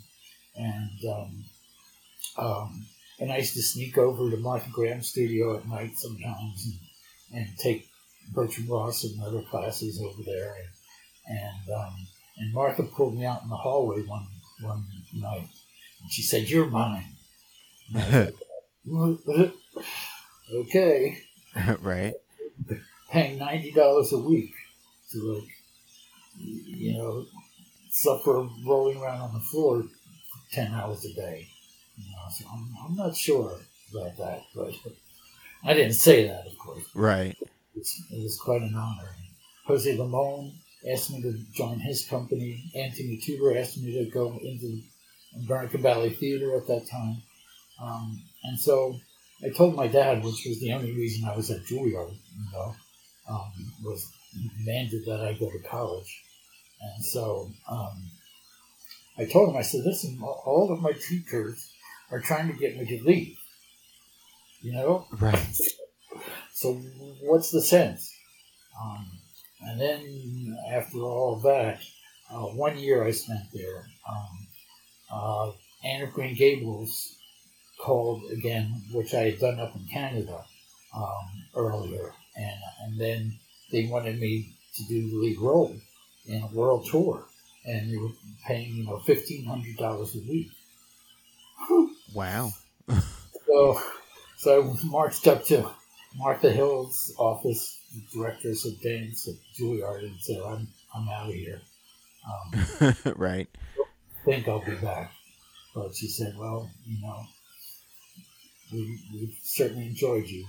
and 0.56 1.12
um, 1.12 1.46
um, 2.38 2.86
and 3.20 3.32
I 3.32 3.38
used 3.38 3.54
to 3.54 3.62
sneak 3.62 3.98
over 3.98 4.30
to 4.30 4.38
Martha 4.38 4.70
Graham's 4.72 5.10
studio 5.10 5.58
at 5.58 5.68
night 5.68 5.98
sometimes 5.98 6.66
and, 7.32 7.40
and 7.40 7.58
take 7.58 7.88
Bertram 8.34 8.68
Ross 8.68 9.04
and 9.04 9.22
other 9.22 9.42
classes 9.42 10.02
over 10.02 10.24
there, 10.24 10.56
and, 11.28 11.38
and 11.38 11.76
um, 11.76 11.96
and 12.38 12.54
Martha 12.54 12.84
pulled 12.84 13.16
me 13.16 13.26
out 13.26 13.44
in 13.44 13.50
the 13.50 13.56
hallway 13.56 14.02
one 14.04 14.28
one 14.62 14.84
night, 15.14 15.48
and 16.02 16.12
she 16.12 16.22
said, 16.22 16.50
"You're 16.50 16.68
mine." 16.68 17.06
Uh, 18.86 19.16
okay. 20.54 21.18
right. 21.80 22.14
Paying 23.10 23.40
ninety 23.40 23.72
dollars 23.72 24.12
a 24.12 24.18
week 24.18 24.54
to 25.12 25.20
like, 25.20 25.50
you 26.38 26.98
know, 26.98 27.26
suffer 27.90 28.46
rolling 28.66 28.98
around 28.98 29.22
on 29.22 29.34
the 29.34 29.40
floor 29.40 29.84
ten 30.52 30.74
hours 30.74 31.06
a 31.06 31.14
day. 31.14 31.48
You 31.96 32.12
know, 32.12 32.26
so 32.30 32.46
I'm, 32.52 32.76
I'm 32.84 32.96
not 32.98 33.16
sure 33.16 33.58
about 33.94 34.18
that, 34.18 34.42
but 34.54 34.74
I 35.64 35.74
didn't 35.74 35.94
say 35.94 36.28
that, 36.28 36.46
of 36.48 36.58
course. 36.58 36.84
Right. 36.94 37.38
It 37.40 37.50
was, 37.76 38.04
it 38.12 38.24
was 38.24 38.38
quite 38.38 38.62
an 38.62 38.76
honor. 38.76 39.16
Jose 39.66 39.96
Limon 39.96 40.52
asked 40.92 41.12
me 41.12 41.22
to 41.22 41.34
join 41.54 41.80
his 41.80 42.06
company. 42.06 42.72
Anthony 42.76 43.18
Tudor 43.18 43.58
asked 43.58 43.78
me 43.78 43.94
to 43.94 44.12
go 44.12 44.38
into 44.42 44.82
American 45.46 45.82
Ballet 45.82 46.10
Theater 46.10 46.56
at 46.58 46.68
that 46.68 46.90
time. 46.90 47.22
Um, 47.82 48.22
and 48.44 48.60
so 48.60 49.00
I 49.44 49.50
told 49.50 49.76
my 49.76 49.88
dad, 49.88 50.24
which 50.24 50.46
was 50.46 50.60
the 50.60 50.74
only 50.74 50.92
reason 50.94 51.28
I 51.28 51.36
was 51.36 51.50
at 51.52 51.66
Juilliard, 51.66 52.12
you 52.12 52.52
know, 52.54 52.76
um, 53.30 53.52
was 53.84 54.12
demanded 54.58 55.06
that 55.06 55.22
I 55.22 55.34
go 55.34 55.50
to 55.50 55.60
college. 55.70 56.24
And 56.82 57.06
so 57.06 57.50
um, 57.70 58.10
I 59.18 59.26
told 59.26 59.50
him, 59.50 59.58
I 59.58 59.62
said, 59.62 59.82
listen, 59.86 60.20
all 60.22 60.70
of 60.72 60.82
my 60.82 60.92
teachers 60.92 61.72
are 62.12 62.20
trying 62.20 62.52
to 62.52 62.58
get 62.58 62.78
me 62.78 62.86
to 62.86 63.04
leave. 63.04 63.38
You 64.62 64.74
know? 64.74 65.08
Right. 65.20 65.58
So 66.54 66.74
what's 67.22 67.52
the 67.52 67.62
sense? 67.62 68.14
Um, 68.82 69.06
and 69.66 69.80
then 69.80 70.58
after 70.72 70.98
all 71.00 71.38
that, 71.44 71.80
uh, 72.32 72.48
one 72.48 72.78
year 72.78 73.04
I 73.04 73.12
spent 73.12 73.52
there. 73.54 73.86
Um, 74.10 74.48
uh, 75.12 75.52
Anne 75.84 76.04
of 76.04 76.14
Green 76.14 76.36
Gables 76.36 77.18
called 77.80 78.24
again, 78.32 78.82
which 78.92 79.14
I 79.14 79.32
had 79.32 79.40
done 79.40 79.60
up 79.60 79.76
in 79.76 79.86
Canada 79.92 80.44
um, 80.96 81.44
earlier, 81.56 82.14
and 82.36 82.60
and 82.84 83.00
then 83.00 83.34
they 83.72 83.88
wanted 83.88 84.20
me 84.20 84.54
to 84.76 84.84
do 84.86 85.10
the 85.10 85.16
lead 85.18 85.40
role 85.40 85.76
in 86.26 86.42
a 86.42 86.48
world 86.48 86.88
tour, 86.90 87.26
and 87.66 87.92
they 87.92 87.98
were 87.98 88.12
paying 88.46 88.76
you 88.76 88.86
know 88.86 89.00
fifteen 89.00 89.46
hundred 89.46 89.78
dollars 89.78 90.16
a 90.16 90.20
week. 90.20 90.52
Wow. 92.14 92.52
so, 93.48 93.80
so 94.38 94.72
I 94.72 94.86
marched 94.86 95.28
up 95.28 95.44
to 95.46 95.70
Martha 96.16 96.52
Hill's 96.52 97.14
office, 97.18 97.80
directors 98.14 98.66
of 98.66 98.80
dance 98.82 99.28
at 99.28 99.36
Juilliard, 99.56 100.04
and 100.04 100.20
said, 100.20 100.40
"I'm 100.46 100.68
I'm 100.94 101.08
out 101.10 101.30
of 101.30 101.34
here." 101.34 101.62
Um, 102.26 102.96
right. 103.16 103.48
Think 104.26 104.48
I'll 104.48 104.64
be 104.64 104.76
back, 104.76 105.12
but 105.76 105.96
she 105.96 106.08
said, 106.08 106.36
"Well, 106.38 106.70
you 106.86 107.02
know, 107.02 107.24
we 108.72 109.00
we 109.14 109.38
certainly 109.44 109.88
enjoyed 109.88 110.28
you." 110.28 110.46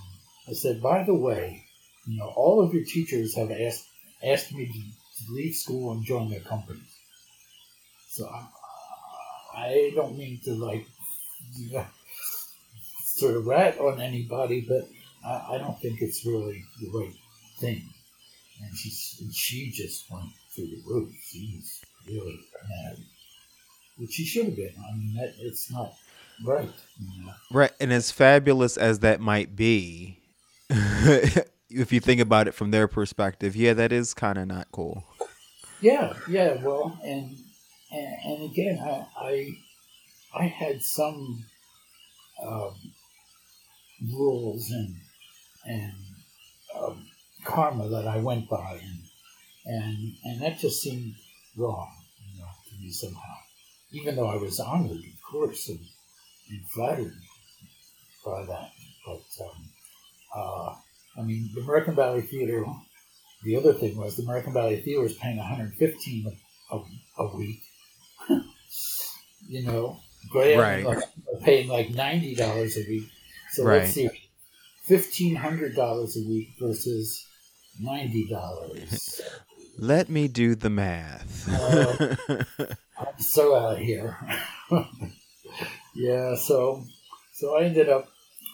I 0.49 0.53
said, 0.53 0.83
"By 0.83 1.05
the 1.05 1.15
way, 1.15 1.65
you 2.07 2.19
know, 2.19 2.33
all 2.37 2.63
of 2.63 2.73
your 2.73 2.85
teachers 2.85 3.35
have 3.37 3.51
asked 3.51 3.87
asked 4.23 4.53
me 4.53 4.67
to 4.67 5.33
leave 5.33 5.55
school 5.55 5.93
and 5.93 6.05
join 6.05 6.31
their 6.31 6.41
companies." 6.41 6.83
So 8.09 8.27
I, 8.27 8.47
I 9.57 9.93
don't 9.95 10.17
mean 10.17 10.41
to 10.45 10.55
like 10.55 10.87
you 11.57 11.73
know, 11.73 11.87
sort 13.05 13.37
of 13.37 13.47
rat 13.47 13.79
on 13.79 14.01
anybody, 14.01 14.61
but 14.61 14.89
I, 15.25 15.55
I 15.55 15.59
don't 15.59 15.79
think 15.81 16.01
it's 16.01 16.25
really 16.25 16.65
the 16.81 16.91
right 16.91 17.15
thing. 17.65 17.83
And 18.63 18.77
she 18.77 18.91
she 19.33 19.71
just 19.71 20.11
went 20.11 20.27
through 20.55 20.67
the 20.67 20.83
roof. 20.87 21.13
She 21.29 21.55
was 21.57 21.81
really 22.07 22.39
mad, 22.69 22.97
which 23.99 24.13
she 24.13 24.25
should 24.25 24.47
have 24.47 24.57
been. 24.57 24.73
I 24.79 24.97
mean, 24.97 25.15
that, 25.17 25.35
it's 25.39 25.71
not 25.71 25.95
right. 26.47 26.71
You 27.01 27.25
know? 27.25 27.33
Right, 27.51 27.73
and 27.81 27.93
as 27.93 28.11
fabulous 28.11 28.77
as 28.77 29.01
that 29.01 29.21
might 29.21 29.57
be, 29.57 30.19
if 30.71 31.93
you 31.93 32.01
think 32.01 32.21
about 32.21 32.47
it 32.47 32.55
from 32.55 32.71
their 32.71 32.87
perspective, 32.87 33.57
yeah, 33.57 33.73
that 33.75 33.93
is 33.93 34.15
kind 34.15 34.39
of 34.39 34.47
not 34.47 34.69
cool. 34.71 35.05
Yeah, 35.81 36.15
yeah. 36.29 36.63
Well, 36.63 36.99
and 37.03 37.37
and, 37.91 38.15
and 38.25 38.51
again, 38.51 38.79
I, 38.81 39.07
I 39.19 39.59
I 40.35 40.47
had 40.47 40.81
some 40.81 41.45
um, 42.41 42.75
rules 44.13 44.71
and 44.71 44.97
and 45.67 45.93
um, 46.79 47.07
karma 47.45 47.89
that 47.91 48.09
I 48.09 48.19
went 48.19 48.49
by, 48.49 48.81
and 48.83 49.01
and 49.67 50.13
and 50.25 50.43
that 50.43 50.59
just 50.59 50.83
seemed 50.83 51.15
wrong, 51.57 51.91
you 52.33 52.41
know, 52.41 52.49
to 52.71 52.77
me 52.83 52.91
somehow. 52.93 53.37
Even 53.93 54.17
though 54.17 54.29
I 54.29 54.37
was 54.37 54.61
honored, 54.61 54.93
of 54.99 55.23
course, 55.31 55.69
and, 55.69 55.81
and 56.51 56.69
flattered 56.71 57.15
by 58.25 58.45
that, 58.47 58.71
but 59.07 59.45
um, 59.45 59.71
uh, 60.37 60.75
I 61.19 61.23
mean, 61.25 61.51
the 61.55 61.63
American 61.63 61.95
Ballet 61.95 62.23
Theater. 62.23 62.65
The 63.45 63.57
other 63.57 63.75
thing 63.75 63.97
was 63.97 64.17
the 64.17 64.25
American 64.25 64.55
Ballet 64.55 64.83
Theater 64.83 65.03
was 65.03 65.15
paying 65.15 65.37
115 65.39 66.27
a, 66.73 66.77
a, 66.77 66.85
a 67.25 67.37
week. 67.37 67.63
you 69.49 69.65
know, 69.65 70.01
Graham 70.31 70.61
Right. 70.61 70.87
paying 71.43 71.69
like 71.69 71.91
ninety 71.91 72.35
dollars 72.35 72.77
a 72.77 72.81
week. 72.89 73.09
So 73.53 73.65
Right. 73.65 73.81
let's 73.81 73.91
see, 73.93 74.11
fifteen 74.85 75.37
hundred 75.37 75.77
dollars 75.77 76.17
a 76.17 76.29
week 76.29 76.51
versus 76.61 77.27
ninety 77.81 78.29
dollars. 78.29 79.21
Let 79.79 80.09
me 80.09 80.29
do 80.29 80.55
the 80.55 80.71
math. 80.71 81.49
Uh, 81.49 82.17
I'm 82.99 83.19
so 83.19 83.57
out 83.57 83.73
of 83.73 83.79
here. 83.79 84.17
yeah, 85.95 86.37
so 86.37 86.85
so 87.33 87.59
I 87.59 87.65
ended 87.65 87.89
up 87.89 88.09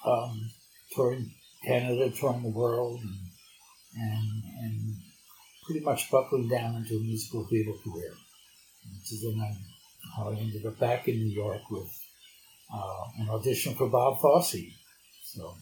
um, 0.07 0.51
touring 0.95 1.31
Canada, 1.65 2.11
touring 2.11 2.43
the 2.43 2.49
world, 2.49 3.01
and, 3.03 3.15
and 3.97 4.43
and 4.63 4.97
pretty 5.67 5.85
much 5.85 6.11
buckling 6.11 6.49
down 6.49 6.77
into 6.77 6.97
a 6.97 7.01
musical 7.01 7.47
theater 7.49 7.73
career. 7.85 8.13
Which 8.95 9.13
is 9.13 9.23
then 9.23 9.39
I, 9.41 9.53
how 10.17 10.31
I 10.31 10.37
ended 10.37 10.65
up 10.65 10.79
back 10.79 11.07
in 11.07 11.17
New 11.17 11.35
York 11.35 11.61
with 11.71 11.91
uh, 12.75 13.05
an 13.19 13.29
audition 13.29 13.75
for 13.75 13.89
Bob 13.89 14.21
Fosse. 14.21 14.57
So 15.23 15.55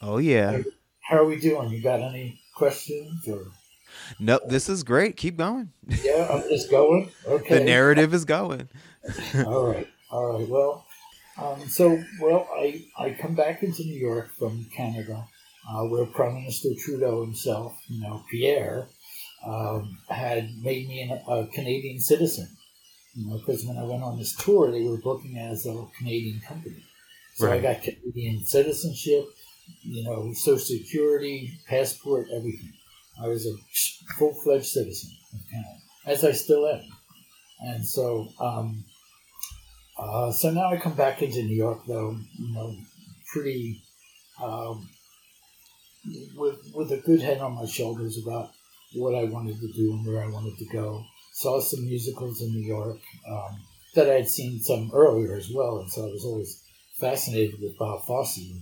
oh 0.00 0.18
yeah. 0.18 0.62
how 1.00 1.16
are 1.18 1.26
we 1.26 1.40
doing? 1.40 1.70
You 1.70 1.82
got 1.82 2.00
any 2.00 2.40
questions 2.54 3.26
or? 3.28 3.46
Nope, 4.18 4.42
this 4.46 4.68
is 4.68 4.82
great. 4.82 5.16
Keep 5.16 5.36
going. 5.36 5.70
Yeah, 6.02 6.28
I'm 6.30 6.48
just 6.48 6.70
going. 6.70 7.10
Okay. 7.26 7.58
The 7.58 7.64
narrative 7.64 8.12
is 8.12 8.24
going. 8.24 8.68
all 9.46 9.66
right, 9.66 9.88
all 10.10 10.38
right. 10.38 10.48
Well, 10.48 10.86
um, 11.40 11.68
so 11.68 12.02
well, 12.20 12.48
I 12.54 12.84
I 12.98 13.16
come 13.20 13.34
back 13.34 13.62
into 13.62 13.82
New 13.82 13.98
York 13.98 14.30
from 14.38 14.66
Canada, 14.76 15.26
uh, 15.68 15.84
where 15.84 16.04
Prime 16.06 16.34
Minister 16.34 16.68
Trudeau 16.78 17.24
himself, 17.24 17.76
you 17.88 18.02
know, 18.02 18.22
Pierre, 18.30 18.88
um, 19.46 19.98
had 20.08 20.50
made 20.62 20.88
me 20.88 21.02
an, 21.02 21.20
a 21.28 21.46
Canadian 21.46 21.98
citizen. 21.98 22.48
You 23.14 23.30
know, 23.30 23.38
because 23.38 23.64
when 23.64 23.78
I 23.78 23.84
went 23.84 24.02
on 24.02 24.18
this 24.18 24.34
tour, 24.36 24.70
they 24.70 24.82
were 24.82 24.98
booking 24.98 25.38
as 25.38 25.66
a 25.66 25.86
Canadian 25.98 26.40
company, 26.40 26.84
so 27.34 27.50
I 27.50 27.60
got 27.60 27.82
Canadian 27.82 28.44
citizenship. 28.44 29.24
You 29.82 30.04
know, 30.04 30.32
Social 30.34 30.58
Security, 30.58 31.58
passport, 31.68 32.28
everything. 32.34 32.72
I 33.22 33.28
was 33.28 33.46
a 33.46 33.54
full 34.18 34.34
fledged 34.42 34.66
citizen 34.66 35.10
of 35.32 35.40
Canada, 35.50 35.78
as 36.06 36.24
I 36.24 36.32
still 36.32 36.66
am. 36.66 36.82
And 37.60 37.86
so, 37.86 38.28
um, 38.40 38.84
uh, 39.98 40.32
so 40.32 40.50
now 40.50 40.72
I 40.72 40.76
come 40.76 40.94
back 40.94 41.22
into 41.22 41.42
New 41.42 41.56
York, 41.56 41.82
though, 41.86 42.16
you 42.38 42.54
know, 42.54 42.76
pretty 43.32 43.82
um, 44.42 44.88
with 46.36 46.58
with 46.74 46.92
a 46.92 46.98
good 46.98 47.20
head 47.20 47.40
on 47.40 47.54
my 47.54 47.66
shoulders 47.66 48.18
about 48.22 48.50
what 48.94 49.14
I 49.14 49.24
wanted 49.24 49.60
to 49.60 49.72
do 49.72 49.92
and 49.92 50.06
where 50.06 50.22
I 50.22 50.28
wanted 50.28 50.58
to 50.58 50.66
go. 50.66 51.04
Saw 51.32 51.60
some 51.60 51.84
musicals 51.84 52.40
in 52.40 52.52
New 52.52 52.66
York 52.66 53.00
um, 53.28 53.60
that 53.94 54.08
I 54.08 54.14
had 54.14 54.28
seen 54.28 54.60
some 54.60 54.90
earlier 54.92 55.34
as 55.34 55.50
well, 55.52 55.78
and 55.78 55.90
so 55.90 56.02
I 56.06 56.10
was 56.10 56.24
always 56.24 56.62
fascinated 57.00 57.60
with 57.60 57.78
Bob 57.78 58.04
Fosse. 58.06 58.38
And 58.38 58.60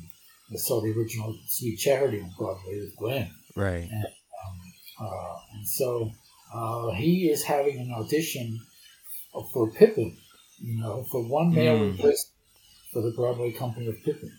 I 0.53 0.57
saw 0.57 0.81
the 0.83 0.93
original 0.93 1.37
Sweet 1.47 1.77
Charity 1.79 2.21
on 2.21 2.31
Broadway 2.39 2.81
with 2.81 2.97
Gwen. 2.97 3.31
Right. 3.57 3.89
Uh, 5.01 5.35
and 5.55 5.67
so 5.69 6.11
uh, 6.55 6.91
he 6.93 7.31
is 7.31 7.43
having 7.45 7.79
an 7.79 7.93
audition 7.93 8.61
for 9.53 9.71
Pippin, 9.73 10.17
you 10.61 10.79
know, 10.81 11.05
for 11.11 11.23
one 11.27 11.55
male 11.55 11.79
Mm. 11.79 11.93
replacement 11.93 12.37
for 12.93 13.03
the 13.03 13.13
Broadway 13.17 13.53
company 13.53 13.87
of 13.87 13.97
Pippin. 14.05 14.33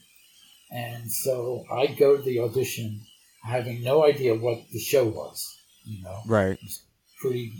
And 0.72 1.12
so 1.12 1.66
I 1.72 1.88
go 1.88 2.18
to 2.18 2.24
the 2.24 2.40
audition 2.40 3.02
having 3.44 3.84
no 3.84 4.06
idea 4.06 4.36
what 4.36 4.60
the 4.72 4.80
show 4.80 5.06
was, 5.08 5.46
you 5.86 6.02
know, 6.04 6.22
Right. 6.28 6.60
pretty, 7.22 7.52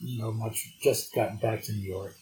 you 0.00 0.18
know, 0.18 0.32
much 0.32 0.56
just 0.82 1.12
gotten 1.12 1.38
back 1.38 1.62
to 1.64 1.72
New 1.72 1.88
York. 1.88 2.14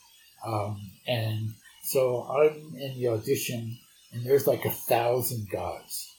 Um, 0.44 0.90
and 1.06 1.50
so 1.84 2.24
I'm 2.24 2.74
in 2.76 2.94
the 2.98 3.08
audition, 3.08 3.78
and 4.12 4.24
there's 4.24 4.46
like 4.46 4.64
a 4.64 4.70
thousand 4.70 5.48
guys 5.50 6.14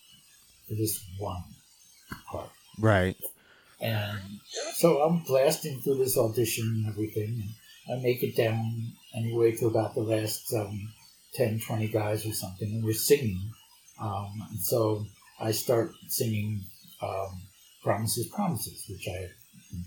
for 0.68 0.76
this 0.76 1.04
one 1.20 1.44
part. 2.30 2.50
Right. 2.80 3.18
And 3.82 4.20
so 4.76 5.02
I'm 5.02 5.24
blasting 5.24 5.82
through 5.82 5.98
this 5.98 6.18
audition 6.18 6.66
and 6.66 6.88
everything, 6.88 7.44
and 7.88 8.00
I 8.00 8.02
make 8.02 8.24
it 8.24 8.36
down 8.36 8.94
anyway 9.16 9.52
to 9.58 9.68
about 9.68 9.94
the 9.94 10.02
last 10.02 10.54
um, 10.54 10.94
10, 11.34 11.60
20 11.60 11.88
guys 11.90 12.26
or 12.26 12.34
something, 12.34 12.70
and 12.70 12.84
we're 12.84 12.94
singing. 12.94 13.52
Um, 14.00 14.32
and 14.50 14.60
so 14.60 15.06
I 15.40 15.52
start 15.52 15.92
singing 16.08 16.62
um, 17.02 17.42
Promises, 17.84 18.28
Promises, 18.28 18.86
which 18.90 19.08
I 19.08 19.28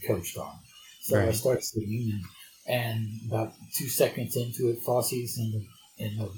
coached 0.07 0.37
on. 0.37 0.59
So 1.01 1.21
I 1.21 1.31
start 1.31 1.65
singing, 1.65 2.21
and, 2.67 2.77
and 2.77 3.31
about 3.31 3.53
two 3.77 3.89
seconds 3.89 4.37
into 4.37 4.69
it, 4.69 4.79
Fosse's 4.85 5.39
in 5.39 5.53
the, 5.53 6.05
in 6.05 6.19
the 6.19 6.31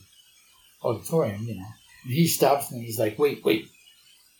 auditorium, 0.82 1.42
you 1.44 1.56
know, 1.56 1.66
and 2.04 2.14
he 2.14 2.26
stops 2.26 2.70
me, 2.72 2.84
he's 2.84 2.98
like, 2.98 3.18
wait, 3.18 3.44
wait, 3.44 3.68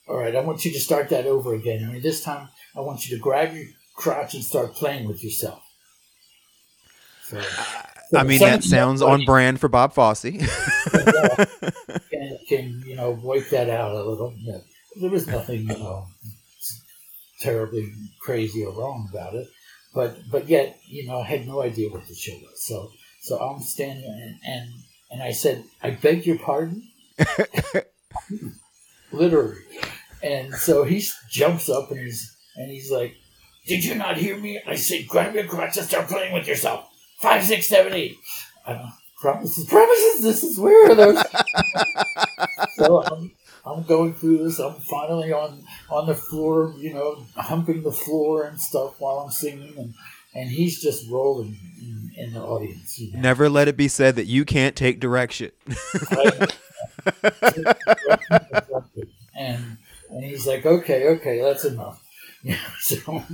all 0.09 0.17
right, 0.17 0.35
I 0.35 0.41
want 0.41 0.65
you 0.65 0.73
to 0.73 0.81
start 0.81 1.11
that 1.11 1.27
over 1.27 1.55
again. 1.55 1.85
I 1.85 1.93
mean, 1.93 2.03
this 2.03 2.23
time 2.23 2.49
I 2.75 2.81
want 2.81 3.07
you 3.07 3.17
to 3.17 3.23
grab 3.23 3.55
your 3.55 3.67
crotch 3.95 4.35
and 4.35 4.43
start 4.43 4.75
playing 4.75 5.07
with 5.07 5.23
yourself. 5.23 5.63
So, 7.25 7.43
I 8.17 8.23
mean, 8.23 8.39
that 8.39 8.65
sounds 8.65 9.03
on 9.03 9.27
brand 9.27 9.61
for 9.61 9.69
Bob 9.69 9.93
Fosse. 9.93 10.23
can, 12.11 12.39
can 12.49 12.83
you 12.87 12.97
know 12.97 13.11
wipe 13.23 13.51
that 13.51 13.69
out 13.69 13.93
a 13.93 14.03
little. 14.03 14.35
Yeah. 14.39 14.59
There 15.01 15.11
was 15.11 15.27
nothing 15.27 15.69
you 15.69 15.79
know 15.79 16.07
terribly 17.41 17.93
crazy 18.21 18.65
or 18.65 18.73
wrong 18.73 19.09
about 19.11 19.35
it, 19.35 19.47
but 19.95 20.17
but 20.31 20.49
yet 20.49 20.79
you 20.87 21.07
know 21.07 21.21
I 21.21 21.27
had 21.27 21.47
no 21.47 21.61
idea 21.63 21.91
what 21.91 22.07
the 22.09 22.15
show 22.15 22.33
was. 22.33 22.65
So 22.65 22.91
so 23.21 23.39
I'm 23.39 23.61
standing 23.61 24.05
and 24.05 24.39
and, 24.45 24.71
and 25.11 25.23
I 25.23 25.33
said, 25.33 25.65
I 25.83 25.91
beg 25.91 26.27
your 26.27 26.39
pardon, 26.39 26.89
literally. 29.13 29.57
And 30.23 30.55
so 30.55 30.85
he 30.85 31.05
jumps 31.31 31.69
up 31.69 31.91
and 31.91 32.01
he's 32.01 32.37
and 32.57 32.71
he's 32.71 32.91
like, 32.91 33.15
"Did 33.67 33.85
you 33.85 33.95
not 33.95 34.17
hear 34.17 34.37
me? 34.37 34.61
I 34.67 34.75
said, 34.75 35.07
grab 35.07 35.35
your 35.35 35.45
crotch 35.45 35.77
and 35.77 35.87
start 35.87 36.09
playing 36.09 36.33
with 36.33 36.49
yourself. 36.49 36.89
Five, 37.21 37.45
six, 37.45 37.69
seven, 37.69 37.93
eight. 37.93 38.17
I 38.67 38.73
don't 38.73 38.93
promises, 39.21 39.67
promises. 39.67 40.23
This 40.23 40.43
is 40.43 40.59
where 40.59 40.95
those? 40.95 41.23
so 42.77 43.03
I'm, 43.05 43.33
I'm 43.67 43.83
going 43.85 44.15
through 44.15 44.45
this. 44.45 44.59
I'm 44.59 44.75
finally 44.75 45.33
on 45.33 45.65
on 45.91 46.07
the 46.07 46.15
floor, 46.15 46.75
you 46.79 46.95
know, 46.95 47.25
humping 47.37 47.83
the 47.83 47.93
floor 47.93 48.45
and 48.45 48.61
stuff 48.61 48.95
while 48.99 49.19
I'm 49.19 49.31
singing, 49.31 49.75
and 49.77 49.95
and 50.35 50.51
he's 50.51 50.81
just 50.81 51.11
rolling 51.11 51.57
in, 51.81 52.08
in 52.19 52.33
the 52.33 52.43
audience. 52.43 52.99
You 52.99 53.13
know? 53.13 53.21
Never 53.21 53.49
let 53.49 53.69
it 53.69 53.77
be 53.77 53.89
said 53.89 54.17
that 54.17 54.27
you 54.27 54.45
can't 54.45 54.75
take 54.75 54.99
direction. 55.01 55.53
and 59.37 59.79
and 60.11 60.25
he's 60.25 60.47
like, 60.47 60.67
okay, 60.67 61.09
okay, 61.09 61.41
that's 61.41 61.65
enough. 61.65 62.03
Yeah, 62.41 62.57
so, 62.79 63.25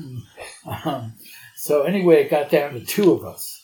um, 0.67 1.13
so 1.57 1.83
anyway, 1.83 2.23
it 2.23 2.31
got 2.31 2.49
down 2.49 2.73
to 2.73 2.81
two 2.81 3.13
of 3.13 3.23
us, 3.23 3.63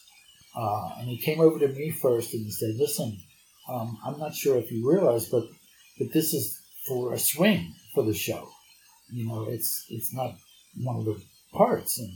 uh, 0.54 0.90
and 0.98 1.08
he 1.08 1.16
came 1.16 1.40
over 1.40 1.58
to 1.58 1.68
me 1.68 1.90
first 1.90 2.34
and 2.34 2.44
he 2.44 2.50
said, 2.50 2.74
"Listen, 2.76 3.18
um, 3.66 3.96
I'm 4.04 4.18
not 4.18 4.34
sure 4.34 4.58
if 4.58 4.70
you 4.70 4.86
realize, 4.86 5.30
but 5.30 5.44
but 5.98 6.12
this 6.12 6.34
is 6.34 6.60
for 6.86 7.14
a 7.14 7.18
swing 7.18 7.74
for 7.94 8.04
the 8.04 8.12
show. 8.12 8.50
You 9.10 9.28
know, 9.28 9.48
it's 9.48 9.86
it's 9.88 10.12
not 10.12 10.34
one 10.76 10.96
of 10.96 11.06
the 11.06 11.22
parts, 11.54 11.98
and 11.98 12.12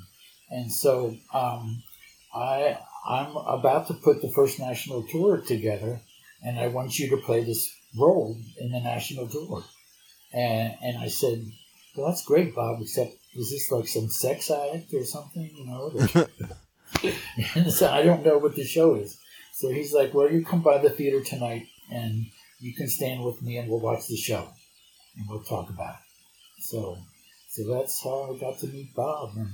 and 0.51 0.71
so 0.71 1.17
um, 1.33 1.83
I 2.35 2.79
I'm 3.07 3.37
about 3.37 3.87
to 3.89 3.95
put 3.95 4.23
the 4.23 4.33
first 4.33 4.59
national 4.59 5.05
tour 5.05 5.39
together, 5.39 6.01
and 6.43 6.59
I 6.59 6.69
want 6.69 6.99
you 6.99 7.11
to 7.11 7.17
play 7.19 7.45
this 7.45 7.71
role 7.97 8.37
in 8.59 8.73
the 8.73 8.81
national 8.81 9.29
tour. 9.29 9.65
And 10.33 10.75
and 10.83 10.99
I 10.99 11.09
said, 11.09 11.45
well, 11.97 12.09
that's 12.09 12.25
great, 12.25 12.55
Bob. 12.55 12.81
Except 12.81 13.13
is 13.35 13.51
this 13.51 13.71
like 13.71 13.87
some 13.87 14.09
sex 14.09 14.51
act 14.51 14.93
or 14.93 15.05
something? 15.05 15.51
You 15.55 15.67
know. 15.67 15.93
and 17.55 17.73
so 17.73 17.91
I 17.91 18.03
don't 18.03 18.25
know 18.25 18.39
what 18.39 18.57
the 18.57 18.65
show 18.65 18.95
is. 18.97 19.19
So 19.53 19.71
he's 19.71 19.93
like, 19.93 20.13
well, 20.13 20.31
you 20.31 20.45
come 20.45 20.63
by 20.63 20.79
the 20.79 20.91
theater 20.91 21.23
tonight, 21.23 21.67
and 21.91 22.27
you 22.59 22.75
can 22.75 22.89
stand 22.89 23.23
with 23.23 23.41
me, 23.43 23.57
and 23.59 23.69
we'll 23.69 23.81
watch 23.81 24.09
the 24.09 24.17
show, 24.17 24.49
and 25.17 25.29
we'll 25.29 25.45
talk 25.45 25.71
about 25.71 25.95
it. 25.95 26.63
So, 26.63 26.99
so 27.51 27.73
that's 27.73 28.03
how 28.03 28.35
I 28.35 28.39
got 28.39 28.59
to 28.61 28.67
meet 28.67 28.95
Bob, 28.95 29.37
and 29.37 29.51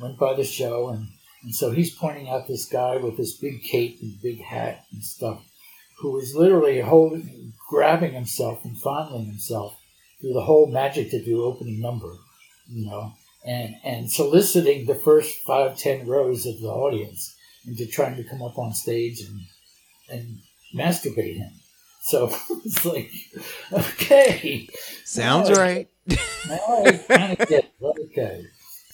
went 0.00 0.18
by 0.18 0.34
the 0.34 0.44
show, 0.44 0.88
and 0.88 1.08
and 1.42 1.54
so 1.54 1.70
he's 1.72 1.94
pointing 1.94 2.28
out 2.28 2.46
this 2.46 2.66
guy 2.66 2.96
with 2.96 3.16
this 3.16 3.36
big 3.36 3.62
cape 3.62 3.98
and 4.00 4.20
big 4.22 4.40
hat 4.42 4.84
and 4.92 5.02
stuff, 5.02 5.42
who 5.98 6.12
was 6.12 6.34
literally 6.34 6.80
holding, 6.80 7.52
grabbing 7.68 8.12
himself 8.12 8.64
and 8.64 8.78
fondling 8.78 9.26
himself 9.26 9.76
through 10.20 10.32
the 10.32 10.42
whole 10.44 10.66
Magic 10.66 11.10
to 11.10 11.22
Do 11.24 11.42
opening 11.44 11.80
number. 11.80 12.14
you 12.68 12.86
know, 12.86 13.12
and 13.44 13.74
and 13.84 14.10
soliciting 14.10 14.86
the 14.86 14.94
first 14.94 15.38
five 15.40 15.76
ten 15.76 16.06
rows 16.06 16.46
of 16.46 16.60
the 16.60 16.68
audience 16.68 17.34
into 17.66 17.86
trying 17.86 18.16
to 18.16 18.24
come 18.24 18.42
up 18.42 18.58
on 18.58 18.72
stage 18.72 19.20
and 19.20 19.40
and 20.08 20.38
masturbate 20.74 21.36
him. 21.36 21.52
So 22.04 22.32
it's 22.64 22.84
like, 22.84 23.10
okay, 23.72 24.68
sounds 25.04 25.50
now 25.50 25.56
right. 25.56 25.88
I, 26.10 26.14
now 26.48 26.84
I 26.84 26.92
kind 26.92 27.40
of 27.40 27.48
get 27.48 27.64
it. 27.64 27.72
okay. 28.10 28.46